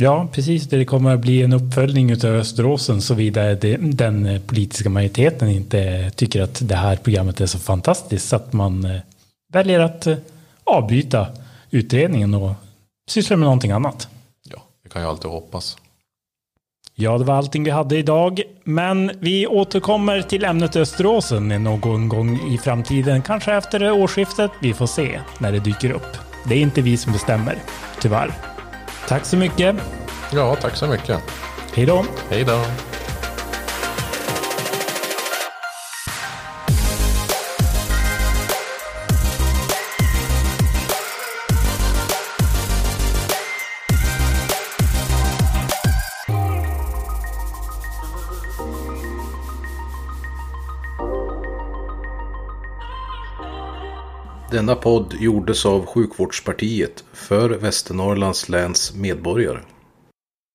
Ja, 0.00 0.28
precis. 0.32 0.62
Det 0.68 0.84
kommer 0.84 1.14
att 1.14 1.20
bli 1.20 1.42
en 1.42 1.52
uppföljning 1.52 2.12
av 2.12 2.24
Österåsen 2.24 3.02
såvida 3.02 3.54
den 3.78 4.40
politiska 4.46 4.90
majoriteten 4.90 5.48
inte 5.48 6.10
tycker 6.16 6.42
att 6.42 6.68
det 6.68 6.76
här 6.76 6.96
programmet 6.96 7.40
är 7.40 7.46
så 7.46 7.58
fantastiskt 7.58 8.28
så 8.28 8.36
att 8.36 8.52
man 8.52 8.84
eh, 8.84 9.00
väljer 9.52 9.80
att 9.80 10.06
eh, 10.06 10.16
avbryta 10.64 11.26
utredningen 11.70 12.34
och 12.34 12.52
syssla 13.10 13.36
med 13.36 13.44
någonting 13.44 13.70
annat. 13.70 14.08
Ja, 14.50 14.62
det 14.82 14.88
kan 14.88 15.02
jag 15.02 15.08
alltid 15.08 15.30
hoppas. 15.30 15.76
Ja, 17.00 17.18
det 17.18 17.24
var 17.24 17.34
allting 17.34 17.64
vi 17.64 17.70
hade 17.70 17.96
idag. 17.96 18.40
Men 18.64 19.10
vi 19.20 19.46
återkommer 19.46 20.22
till 20.22 20.44
ämnet 20.44 20.76
Österåsen 20.76 21.48
någon 21.48 22.08
gång 22.08 22.40
i 22.48 22.58
framtiden. 22.58 23.22
Kanske 23.22 23.52
efter 23.54 23.90
årsskiftet. 23.90 24.50
Vi 24.60 24.74
får 24.74 24.86
se 24.86 25.20
när 25.38 25.52
det 25.52 25.58
dyker 25.58 25.90
upp. 25.90 26.16
Det 26.48 26.54
är 26.54 26.58
inte 26.58 26.82
vi 26.82 26.96
som 26.96 27.12
bestämmer, 27.12 27.58
tyvärr. 28.00 28.32
Tack 29.08 29.24
så 29.24 29.36
mycket. 29.36 29.76
Ja, 30.32 30.56
tack 30.60 30.76
så 30.76 30.86
mycket. 30.86 31.20
Hej 31.74 31.86
då. 31.86 32.04
Hej 32.30 32.44
då. 32.44 32.60
Denna 54.50 54.74
podd 54.74 55.14
gjordes 55.20 55.66
av 55.66 55.86
Sjukvårdspartiet 55.86 57.04
för 57.12 57.50
Västernorrlands 57.50 58.48
läns 58.48 58.94
medborgare. 58.94 59.58